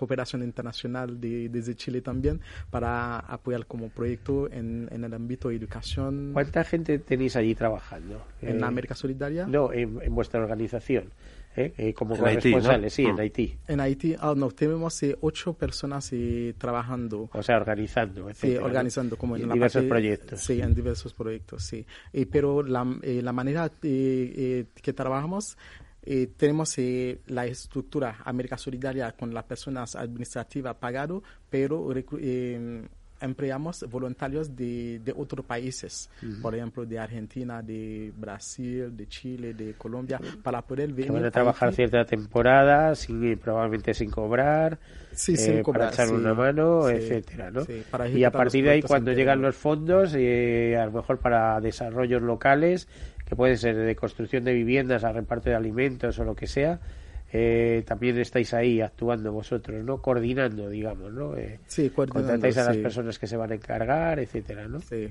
cooperación 0.00 0.42
internacional 0.42 1.20
de, 1.20 1.50
desde 1.50 1.74
Chile 1.74 2.00
también 2.00 2.40
para 2.70 3.18
apoyar 3.18 3.66
como 3.66 3.90
proyecto 3.90 4.50
en, 4.50 4.88
en, 4.90 5.04
el 5.04 5.12
ámbito 5.12 5.50
de 5.50 5.56
educación. 5.56 6.30
¿Cuánta 6.32 6.64
gente 6.64 6.98
tenéis 7.00 7.36
allí 7.36 7.54
trabajando? 7.54 8.24
¿En 8.40 8.64
América 8.64 8.94
Solidaria? 8.94 9.46
No, 9.46 9.70
en 9.74 10.14
vuestra 10.14 10.40
organización. 10.40 11.12
¿eh? 11.56 11.72
Eh, 11.76 11.94
como 11.94 12.16
corresponsales, 12.16 12.92
sí, 12.92 13.04
en 13.04 13.16
mm. 13.16 13.20
Haití. 13.20 13.58
En 13.66 13.80
Haití, 13.80 14.16
ah, 14.18 14.34
no, 14.36 14.50
tenemos 14.50 15.02
eh, 15.02 15.16
ocho 15.20 15.54
personas 15.54 16.10
trabajando. 16.58 17.28
O 17.32 17.42
sea, 17.42 17.56
organizando, 17.56 18.28
Sí, 18.34 18.56
organizando, 18.56 19.16
como 19.16 19.36
en, 19.36 19.50
diversos 19.50 19.84
proyectos. 19.84 20.40
Sí, 20.40 20.60
en 20.60 20.74
diversos 20.74 21.12
proyectos, 21.14 21.62
sí. 21.64 21.86
pero 22.30 22.62
la, 22.62 22.86
la 23.02 23.32
manera 23.32 23.70
que 23.80 24.92
trabajamos 24.94 25.56
tenemos 26.36 26.76
la 27.26 27.46
estructura 27.46 28.18
América 28.24 28.56
Solidaria 28.56 29.12
con 29.12 29.34
las 29.34 29.44
personas 29.44 29.94
administrativas 29.96 30.76
pagado, 30.76 31.22
pero 31.48 31.92
empleamos 33.20 33.84
voluntarios 33.88 34.56
de, 34.56 35.00
de 35.04 35.12
otros 35.16 35.44
países, 35.44 36.10
por 36.40 36.54
ejemplo, 36.54 36.86
de 36.86 36.98
Argentina, 36.98 37.62
de 37.62 38.12
Brasil, 38.16 38.96
de 38.96 39.06
Chile, 39.06 39.54
de 39.54 39.74
Colombia, 39.74 40.20
para 40.42 40.62
poder 40.62 40.92
venir. 40.92 41.12
van 41.12 41.24
a 41.24 41.30
trabajar 41.30 41.72
cierta 41.74 42.04
temporada, 42.04 42.94
sin, 42.94 43.38
probablemente 43.38 43.94
sin 43.94 44.10
cobrar, 44.10 44.78
sí, 45.12 45.36
sin 45.36 45.58
eh, 45.58 45.62
cobrar, 45.62 45.90
para 45.90 46.04
echar 46.04 46.14
una 46.14 46.34
mano, 46.34 46.88
etcétera, 46.88 47.50
¿no? 47.50 47.62
y 48.08 48.24
a 48.24 48.30
partir 48.30 48.64
de 48.64 48.70
ahí, 48.70 48.82
cuando 48.82 49.12
llegan 49.12 49.42
los 49.42 49.54
fondos, 49.54 50.14
eh, 50.14 50.76
a 50.76 50.86
lo 50.86 50.92
mejor 50.92 51.18
para 51.18 51.60
desarrollos 51.60 52.22
locales, 52.22 52.88
que 53.30 53.36
puede 53.36 53.56
ser 53.56 53.76
de 53.76 53.94
construcción 53.94 54.42
de 54.42 54.52
viviendas, 54.52 55.04
a 55.04 55.12
reparto 55.12 55.50
de 55.50 55.54
alimentos 55.54 56.18
o 56.18 56.24
lo 56.24 56.34
que 56.34 56.48
sea, 56.48 56.80
eh, 57.32 57.84
también 57.86 58.18
estáis 58.18 58.52
ahí 58.54 58.80
actuando 58.80 59.30
vosotros, 59.30 59.84
¿no? 59.84 60.02
Coordinando, 60.02 60.68
digamos, 60.68 61.12
¿no? 61.12 61.36
Eh, 61.36 61.60
sí, 61.68 61.90
Contratáis 61.90 62.58
a 62.58 62.64
las 62.64 62.76
personas 62.78 63.20
que 63.20 63.28
se 63.28 63.36
van 63.36 63.52
a 63.52 63.54
encargar, 63.54 64.18
etcétera, 64.18 64.66
¿no? 64.66 64.80
Sí. 64.80 65.08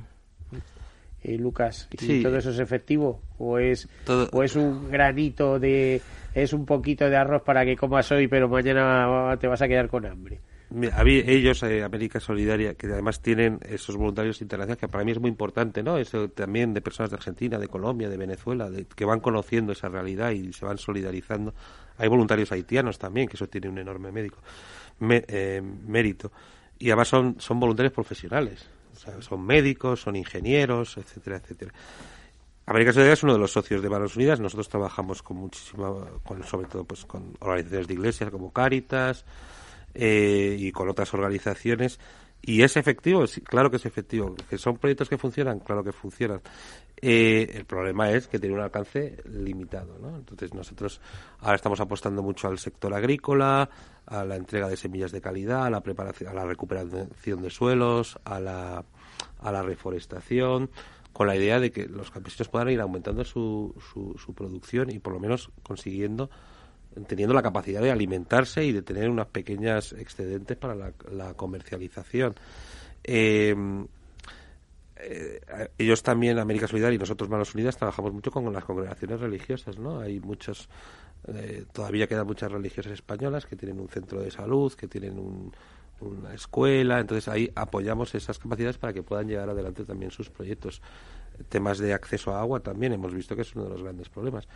Eh, 1.24 1.38
Lucas, 1.38 1.88
¿y 1.98 2.22
todo 2.22 2.38
eso 2.38 2.50
es 2.50 2.60
efectivo? 2.60 3.22
¿O 3.38 3.58
es, 3.58 3.88
¿O 4.34 4.44
es 4.44 4.58
un 4.58 4.92
granito 4.92 5.58
de... 5.58 6.02
es 6.34 6.52
un 6.52 6.66
poquito 6.66 7.10
de 7.10 7.16
arroz 7.16 7.44
para 7.44 7.64
que 7.64 7.78
comas 7.78 8.12
hoy, 8.12 8.28
pero 8.28 8.50
mañana 8.50 9.38
te 9.40 9.48
vas 9.48 9.62
a 9.62 9.68
quedar 9.70 9.88
con 9.88 10.06
hambre? 10.06 10.42
Ellos, 10.72 11.64
eh, 11.64 11.84
América 11.84 12.20
Solidaria, 12.20 12.76
que 12.76 12.88
además 12.88 13.22
tienen 13.22 13.60
esos 13.64 13.96
voluntarios 13.96 14.42
internacionales, 14.42 14.80
que 14.80 14.88
para 14.88 15.04
mí 15.04 15.12
es 15.12 15.20
muy 15.20 15.30
importante, 15.30 15.82
¿no? 15.82 15.98
Eso 15.98 16.30
también 16.30 16.74
de 16.74 16.82
personas 16.82 17.10
de 17.10 17.16
Argentina, 17.16 17.58
de 17.58 17.68
Colombia, 17.68 18.10
de 18.10 18.18
Venezuela, 18.18 18.70
que 18.96 19.06
van 19.06 19.20
conociendo 19.20 19.74
esa 19.74 19.90
realidad 19.90 20.32
y 20.32 20.54
se 20.54 20.66
van 20.66 20.78
solidarizando. 20.78 21.54
Hay 21.98 22.08
voluntarios 22.08 22.52
haitianos 22.52 23.00
también, 23.00 23.28
que 23.28 23.36
eso 23.36 23.48
tiene 23.48 23.70
un 23.70 23.80
enorme 23.80 24.12
médico, 24.12 24.38
eh, 25.02 25.62
mérito. 25.62 26.32
Y 26.78 26.90
además 26.90 27.08
son, 27.08 27.36
son 27.40 27.60
voluntarios 27.60 27.94
profesionales. 27.94 28.70
O 28.96 29.00
sea, 29.00 29.22
son 29.22 29.46
médicos, 29.46 30.02
son 30.02 30.16
ingenieros, 30.16 30.98
etcétera, 30.98 31.38
etcétera. 31.38 31.74
América 32.70 32.94
Solidaria 32.94 33.14
es 33.14 33.24
uno 33.24 33.34
de 33.34 33.40
los 33.40 33.52
socios 33.52 33.82
de 33.82 33.90
Manos 33.90 34.16
Unidas. 34.16 34.40
Nosotros 34.40 34.70
trabajamos 34.70 35.24
con 35.24 35.38
muchísima, 35.38 35.92
con, 36.24 36.44
sobre 36.44 36.68
todo 36.68 36.84
pues 36.84 37.04
con 37.06 37.34
organizaciones 37.40 37.88
de 37.88 37.94
iglesias 37.96 38.30
como 38.30 38.54
Cáritas, 38.54 39.26
eh, 39.94 40.56
y 40.58 40.72
con 40.72 40.90
otras 40.90 41.14
organizaciones. 41.14 42.00
¿Y 42.42 42.62
es 42.62 42.78
efectivo? 42.78 43.26
claro 43.44 43.70
que 43.70 43.78
es 43.78 43.86
efectivo. 43.86 44.36
¿Que 44.50 44.58
son 44.58 44.78
proyectos 44.78 45.10
que 45.10 45.18
funcionan? 45.18 45.60
Claro 45.60 45.84
que 45.84 45.92
funcionan. 45.92 46.42
Eh, 47.02 47.52
el 47.54 47.66
problema 47.66 48.12
es 48.12 48.28
que 48.28 48.40
tiene 48.40 48.56
un 48.56 48.62
alcance 48.62 49.18
limitado. 49.26 49.98
¿no? 50.00 50.16
Entonces 50.18 50.54
nosotros 50.54 51.02
ahora 51.40 51.56
estamos 51.56 51.80
apostando 51.80 52.22
mucho 52.24 52.48
al 52.48 52.58
sector 52.58 52.94
agrícola, 52.94 53.70
a 54.06 54.26
la 54.26 54.36
entrega 54.36 54.68
de 54.68 54.78
semillas 54.78 55.12
de 55.12 55.22
calidad, 55.22 55.66
a 55.66 55.70
la, 55.70 55.82
preparación, 55.82 56.30
a 56.30 56.34
la 56.34 56.46
recuperación 56.46 57.42
de 57.42 57.50
suelos, 57.50 58.18
a 58.24 58.40
la, 58.40 58.86
a 59.40 59.52
la 59.52 59.62
reforestación. 59.62 60.70
con 61.12 61.28
la 61.28 61.36
idea 61.36 61.60
de 61.60 61.72
que 61.72 61.88
los 61.88 62.12
campesinos 62.12 62.50
puedan 62.50 62.70
ir 62.70 62.80
aumentando 62.80 63.26
su, 63.26 63.76
su, 63.92 64.16
su 64.18 64.34
producción 64.34 64.90
y 64.90 65.00
por 65.00 65.14
lo 65.14 65.20
menos 65.20 65.52
consiguiendo 65.64 66.30
teniendo 67.08 67.34
la 67.34 67.42
capacidad 67.42 67.82
de 67.82 67.92
alimentarse 67.92 68.66
y 68.66 68.72
de 68.72 68.82
tener 68.82 69.10
unas 69.10 69.28
pequeñas 69.28 69.94
excedentes 69.94 70.58
para 70.58 70.76
la, 70.76 71.34
comercialización. 71.36 72.36
Eh, 73.04 73.56
eh, 75.02 75.40
ellos 75.78 76.04
también, 76.04 76.40
América 76.40 76.68
Solidaria 76.68 76.96
y 76.96 77.00
nosotros, 77.00 77.30
Manos 77.30 77.56
Unidas, 77.56 77.78
trabajamos 77.78 78.14
mucho 78.14 78.32
con 78.32 78.52
las 78.52 78.66
congregaciones 78.66 79.20
religiosas, 79.22 79.78
¿no? 79.78 80.00
Hay 80.02 80.20
muchos, 80.20 80.68
eh, 81.28 81.64
todavía 81.72 82.06
quedan 82.08 82.28
muchas 82.28 82.52
religiosas 82.52 82.94
españolas 82.94 83.46
que 83.46 83.56
tienen 83.56 83.80
un 83.80 83.88
centro 83.88 84.22
de 84.22 84.30
salud, 84.30 84.74
que 84.74 84.88
tienen 84.88 85.18
una 86.02 86.34
escuela, 86.34 87.00
entonces 87.00 87.30
ahí 87.30 87.50
apoyamos 87.56 88.14
esas 88.14 88.40
capacidades 88.40 88.78
para 88.78 88.92
que 88.92 89.02
puedan 89.02 89.28
llevar 89.28 89.50
adelante 89.50 89.86
también 89.86 90.12
sus 90.12 90.30
proyectos. 90.30 90.82
Temas 91.48 91.78
de 91.78 91.94
acceso 91.94 92.34
a 92.34 92.42
agua 92.42 92.60
también 92.60 92.94
hemos 92.94 93.14
visto 93.14 93.36
que 93.36 93.44
es 93.44 93.56
uno 93.56 93.66
de 93.66 93.72
los 93.72 93.84
grandes 93.84 94.10
problemas 94.10 94.48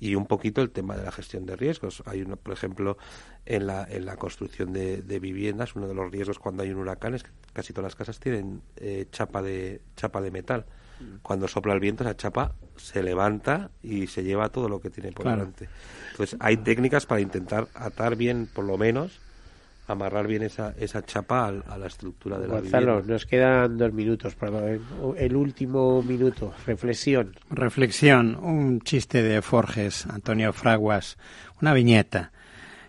y 0.00 0.14
un 0.14 0.26
poquito 0.26 0.62
el 0.62 0.70
tema 0.70 0.96
de 0.96 1.04
la 1.04 1.12
gestión 1.12 1.44
de 1.44 1.54
riesgos. 1.56 2.02
Hay 2.06 2.22
uno, 2.22 2.36
por 2.36 2.54
ejemplo, 2.54 2.96
en 3.44 3.66
la, 3.66 3.86
en 3.88 4.06
la 4.06 4.16
construcción 4.16 4.72
de, 4.72 5.18
viviendas, 5.20 5.76
uno 5.76 5.86
de 5.86 5.94
los 5.94 6.10
riesgos 6.10 6.38
cuando 6.38 6.62
hay 6.62 6.70
un 6.70 6.78
huracán 6.78 7.14
es 7.14 7.22
que 7.22 7.30
casi 7.52 7.74
todas 7.74 7.92
las 7.92 7.96
casas 7.96 8.18
tienen 8.18 8.62
eh, 8.76 9.06
chapa 9.12 9.42
de 9.42 9.82
chapa 9.96 10.22
de 10.22 10.30
metal. 10.30 10.64
Mm. 11.00 11.16
Cuando 11.22 11.48
sopla 11.48 11.74
el 11.74 11.80
viento, 11.80 12.02
esa 12.02 12.16
chapa 12.16 12.54
se 12.76 13.02
levanta 13.02 13.70
y 13.82 14.06
se 14.06 14.24
lleva 14.24 14.48
todo 14.48 14.70
lo 14.70 14.80
que 14.80 14.88
tiene 14.88 15.12
por 15.12 15.26
delante. 15.26 15.68
Entonces, 16.12 16.38
hay 16.40 16.56
técnicas 16.56 17.04
para 17.04 17.20
intentar 17.20 17.68
atar 17.74 18.16
bien, 18.16 18.48
por 18.52 18.64
lo 18.64 18.78
menos, 18.78 19.20
amarrar 19.92 20.26
bien 20.26 20.42
esa, 20.42 20.74
esa 20.78 21.02
chapa 21.04 21.48
a, 21.48 21.78
la 21.78 21.86
estructura 21.86 22.38
de 22.38 22.48
la 22.48 22.54
Gonzalo, 22.54 23.02
nos 23.02 23.26
quedan 23.26 23.76
dos 23.78 23.92
minutos 23.92 24.34
para 24.34 24.70
el 24.70 25.36
último 25.36 26.02
minuto. 26.02 26.52
Reflexión. 26.66 27.34
Reflexión. 27.50 28.36
Un 28.36 28.80
chiste 28.80 29.22
de 29.22 29.42
Forges, 29.42 30.06
Antonio 30.06 30.52
Fraguas. 30.52 31.18
Una 31.60 31.74
viñeta. 31.74 32.32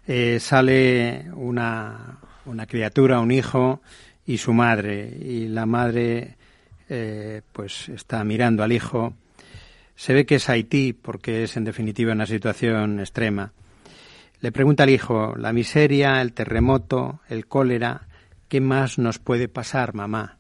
Eh, 0.08 0.40
sale 0.40 1.26
una, 1.34 2.20
una 2.46 2.66
criatura, 2.66 3.20
un 3.20 3.32
hijo 3.32 3.82
y 4.26 4.38
su 4.38 4.54
madre. 4.54 5.18
Y 5.22 5.48
la 5.48 5.66
madre 5.66 6.38
eh, 6.90 7.42
pues 7.52 7.90
está 7.90 8.24
mirando 8.24 8.64
al 8.64 8.72
hijo. 8.72 9.14
Se 9.96 10.14
ve 10.14 10.26
que 10.26 10.36
es 10.36 10.50
Haití 10.50 10.94
porque 10.94 11.44
es 11.44 11.58
en 11.58 11.64
definitiva 11.64 12.14
una 12.14 12.26
situación 12.26 13.00
extrema 13.00 13.54
le 14.42 14.52
pregunta 14.52 14.84
al 14.84 14.90
hijo, 14.90 15.36
la 15.38 15.54
miseria, 15.54 16.20
el 16.22 16.34
terremoto, 16.34 17.22
el 17.30 17.46
cólera, 17.48 18.08
¿qué 18.48 18.60
más 18.60 18.98
nos 18.98 19.20
puede 19.20 19.48
pasar, 19.48 19.94
mamá? 19.94 20.40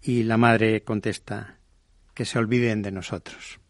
Y 0.00 0.22
la 0.22 0.38
madre 0.38 0.82
contesta, 0.82 1.58
que 2.14 2.24
se 2.24 2.38
olviden 2.38 2.80
de 2.80 2.90
nosotros. 2.90 3.60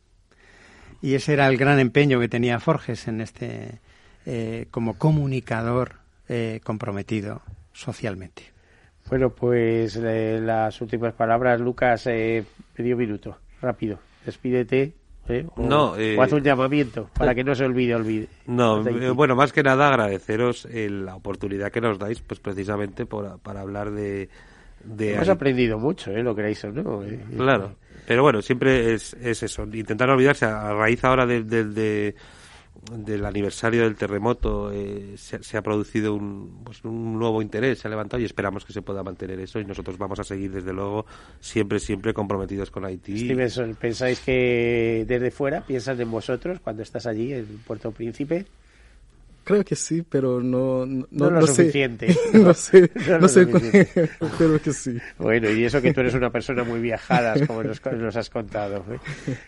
Y 1.03 1.15
ese 1.15 1.33
era 1.33 1.49
el 1.49 1.57
gran 1.57 1.81
empeño 1.81 2.21
que 2.21 2.29
tenía 2.29 2.61
Forges 2.61 3.09
en 3.09 3.21
este, 3.21 3.81
eh, 4.27 4.67
como 4.71 4.97
comunicador 4.97 5.97
eh, 6.29 6.61
comprometido 6.63 7.43
socialmente. 7.73 8.45
Bueno, 9.09 9.35
pues 9.35 9.97
eh, 9.97 10.39
las 10.41 10.81
últimas 10.81 11.15
palabras, 11.15 11.61
Lucas, 11.61 12.07
medio 12.07 12.97
minuto, 12.97 13.39
rápido, 13.61 13.99
despídete 14.25 14.95
¿eh? 15.29 15.47
O, 15.57 15.63
no, 15.63 15.93
o 15.93 16.23
haz 16.23 16.33
un 16.33 16.43
llamamiento 16.43 17.09
para 17.17 17.35
que 17.35 17.45
no 17.45 17.55
se 17.55 17.65
olvide, 17.65 17.95
olvide. 17.95 18.29
No, 18.47 18.87
eh, 18.87 19.11
bueno, 19.11 19.37
más 19.37 19.53
que 19.53 19.63
nada 19.63 19.89
agradeceros 19.89 20.67
la 20.73 21.15
oportunididad 21.17 21.71
que 21.71 21.81
nos 21.81 21.99
dais, 21.99 22.21
pues 22.21 22.41
precisamente 22.41 23.07
por, 23.07 23.39
para 23.41 23.61
hablar 23.61 23.91
de... 23.91 24.29
de 24.85 25.15
Hemos 25.15 25.29
aprendido 25.29 25.79
mucho, 25.79 26.11
¿eh? 26.11 26.23
Lo 26.23 26.35
queréis 26.35 26.65
o 26.65 26.73
no. 26.73 27.03
Eh, 27.05 27.19
claro, 27.37 27.73
pero 28.07 28.23
bueno, 28.23 28.41
siempre 28.43 28.95
es, 28.95 29.15
es 29.15 29.43
eso, 29.43 29.65
intentar 29.65 30.09
olvidarse 30.11 30.47
a 30.47 30.73
raíz 30.73 31.05
ahora 31.05 31.27
de, 31.27 31.43
de 31.43 32.15
del 32.91 33.25
aniversario 33.25 33.83
del 33.83 33.97
terremoto 33.97 34.71
eh, 34.73 35.15
se, 35.17 35.57
ha 35.57 35.63
producido 35.63 36.15
un, 36.15 36.63
pues, 36.65 36.83
un 36.85 37.19
nuevo 37.19 37.43
interés, 37.43 37.79
se 37.79 37.89
ha 37.89 37.91
levantado 37.91 38.21
y 38.21 38.25
esperamos 38.25 38.65
que 38.65 38.73
se 38.73 38.83
pueda 38.83 39.03
mantener 39.03 39.39
eso 39.41 39.61
y 39.61 39.65
nosotros 39.65 39.99
vamos 39.99 40.19
a 40.19 40.25
seguir 40.25 40.51
desde 40.51 40.73
luego 40.73 41.07
siempre, 41.41 41.79
siempre 41.79 42.15
comprometidos 42.15 42.71
con 42.71 42.85
Haití. 42.85 43.19
Stevenson, 43.19 43.75
¿pensáis 43.75 44.21
que 44.21 45.05
desde 45.07 45.31
fuera 45.31 45.61
piensan 45.63 46.01
en 46.01 46.11
vosotros 46.11 46.61
cuando 46.61 46.83
estás 46.83 47.07
allí 47.07 47.33
en 47.33 47.47
Puerto 47.67 47.93
Príncipe? 47.93 48.47
Creo 49.49 49.65
que 49.65 49.77
sí, 49.77 50.03
pero 50.03 50.43
no, 50.43 50.85
no, 50.85 51.07
no, 51.11 51.31
lo 51.31 51.47
suficiente. 51.47 52.15
no 52.35 52.53
sé, 52.53 52.91
no, 53.19 53.27
sé, 53.29 53.49
creo 54.37 54.61
que 54.61 54.73
sí. 54.75 54.99
Bueno, 55.17 55.49
y 55.49 55.65
eso 55.65 55.81
que 55.81 55.95
tú 55.95 56.01
eres 56.01 56.13
una 56.13 56.29
persona 56.29 56.65
muy 56.65 56.81
viajada, 56.81 57.35
como 57.47 57.63
nos, 57.63 57.83
nos 57.83 58.15
has 58.15 58.29
contado. 58.29 58.85
¿eh? 58.91 58.99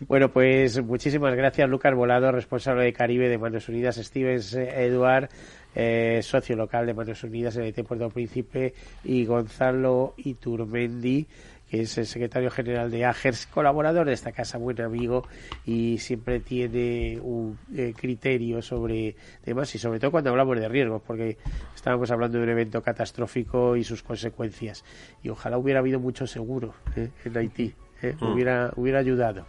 Bueno, 0.08 0.30
pues 0.30 0.82
muchísimas 0.82 1.34
gracias, 1.36 1.68
Lucas 1.68 1.94
Volado, 1.94 2.32
responsable 2.32 2.84
de 2.84 2.94
Caribe 2.94 3.28
de 3.28 3.36
Manos 3.36 3.68
Unidas, 3.68 3.96
Stevens 3.96 4.54
Eduard, 4.54 5.28
eh, 5.74 6.20
socio 6.22 6.56
local 6.56 6.86
de 6.86 6.94
Manos 6.94 7.22
Unidas 7.22 7.56
en 7.56 7.64
el 7.64 7.74
Puerto 7.84 8.08
Príncipe, 8.08 8.72
y 9.04 9.26
Gonzalo 9.26 10.14
Iturmendi, 10.16 11.26
que 11.70 11.82
es 11.82 11.96
el 11.98 12.06
secretario 12.06 12.50
general 12.50 12.90
de 12.90 13.04
AGERS, 13.04 13.46
colaborador 13.46 14.06
de 14.06 14.12
esta 14.12 14.32
casa, 14.32 14.58
buen 14.58 14.80
amigo, 14.80 15.26
y 15.64 15.98
siempre 15.98 16.40
tiene 16.40 17.20
un 17.22 17.58
eh, 17.74 17.94
criterio 17.96 18.60
sobre 18.60 19.14
temas 19.44 19.72
y 19.76 19.78
sobre 19.78 20.00
todo 20.00 20.10
cuando 20.10 20.30
hablamos 20.30 20.58
de 20.58 20.68
riesgos, 20.68 21.00
porque 21.06 21.38
estábamos 21.74 22.10
hablando 22.10 22.38
de 22.38 22.44
un 22.44 22.50
evento 22.50 22.82
catastrófico 22.82 23.76
y 23.76 23.84
sus 23.84 24.02
consecuencias. 24.02 24.84
Y 25.22 25.28
ojalá 25.28 25.58
hubiera 25.58 25.78
habido 25.78 26.00
mucho 26.00 26.26
seguro 26.26 26.74
eh, 26.96 27.10
en 27.24 27.36
Haití, 27.38 27.72
eh, 28.02 28.16
mm. 28.18 28.32
hubiera, 28.32 28.72
hubiera 28.74 28.98
ayudado. 28.98 29.46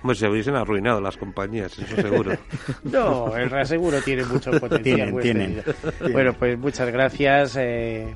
Pues 0.00 0.18
se 0.18 0.28
hubiesen 0.28 0.54
arruinado 0.54 1.00
las 1.00 1.16
compañías, 1.16 1.76
eso 1.76 1.96
seguro. 1.96 2.38
no, 2.84 3.36
el 3.36 3.50
reaseguro 3.50 4.00
tiene 4.00 4.24
mucho 4.24 4.52
potencial. 4.60 5.10
Bueno, 6.12 6.34
pues 6.34 6.56
muchas 6.56 6.92
gracias, 6.92 7.54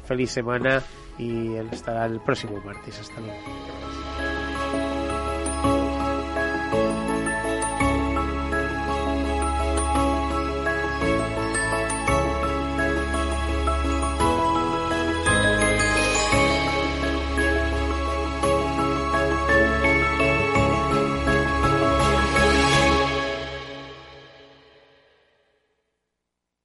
feliz 0.05 0.31
semana 0.31 0.81
y 1.19 1.55
él 1.55 1.69
estará 1.73 2.07
el 2.07 2.21
próximo 2.21 2.61
martes. 2.65 3.01
Hasta 3.01 3.21
luego. 3.21 3.37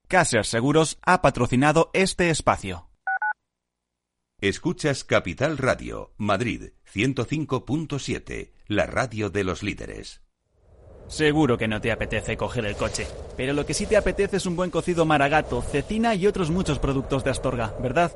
Caser 0.07 0.45
Seguros 0.45 0.97
ha 1.01 1.21
patrocinado 1.21 1.89
este 1.93 2.29
espacio. 2.29 2.87
Escuchas 4.39 5.03
Capital 5.03 5.57
Radio, 5.57 6.13
Madrid 6.15 6.73
105.7, 6.93 8.51
la 8.67 8.85
radio 8.85 9.31
de 9.31 9.43
los 9.43 9.63
líderes. 9.63 10.21
Seguro 11.07 11.57
que 11.57 11.67
no 11.67 11.81
te 11.81 11.91
apetece 11.91 12.37
coger 12.37 12.65
el 12.65 12.75
coche, 12.75 13.07
pero 13.35 13.53
lo 13.53 13.65
que 13.65 13.73
sí 13.73 13.87
te 13.87 13.97
apetece 13.97 14.37
es 14.37 14.45
un 14.45 14.55
buen 14.55 14.69
cocido 14.69 15.07
maragato, 15.07 15.63
cecina 15.63 16.13
y 16.13 16.27
otros 16.27 16.51
muchos 16.51 16.77
productos 16.77 17.23
de 17.23 17.31
Astorga, 17.31 17.73
¿verdad? 17.81 18.15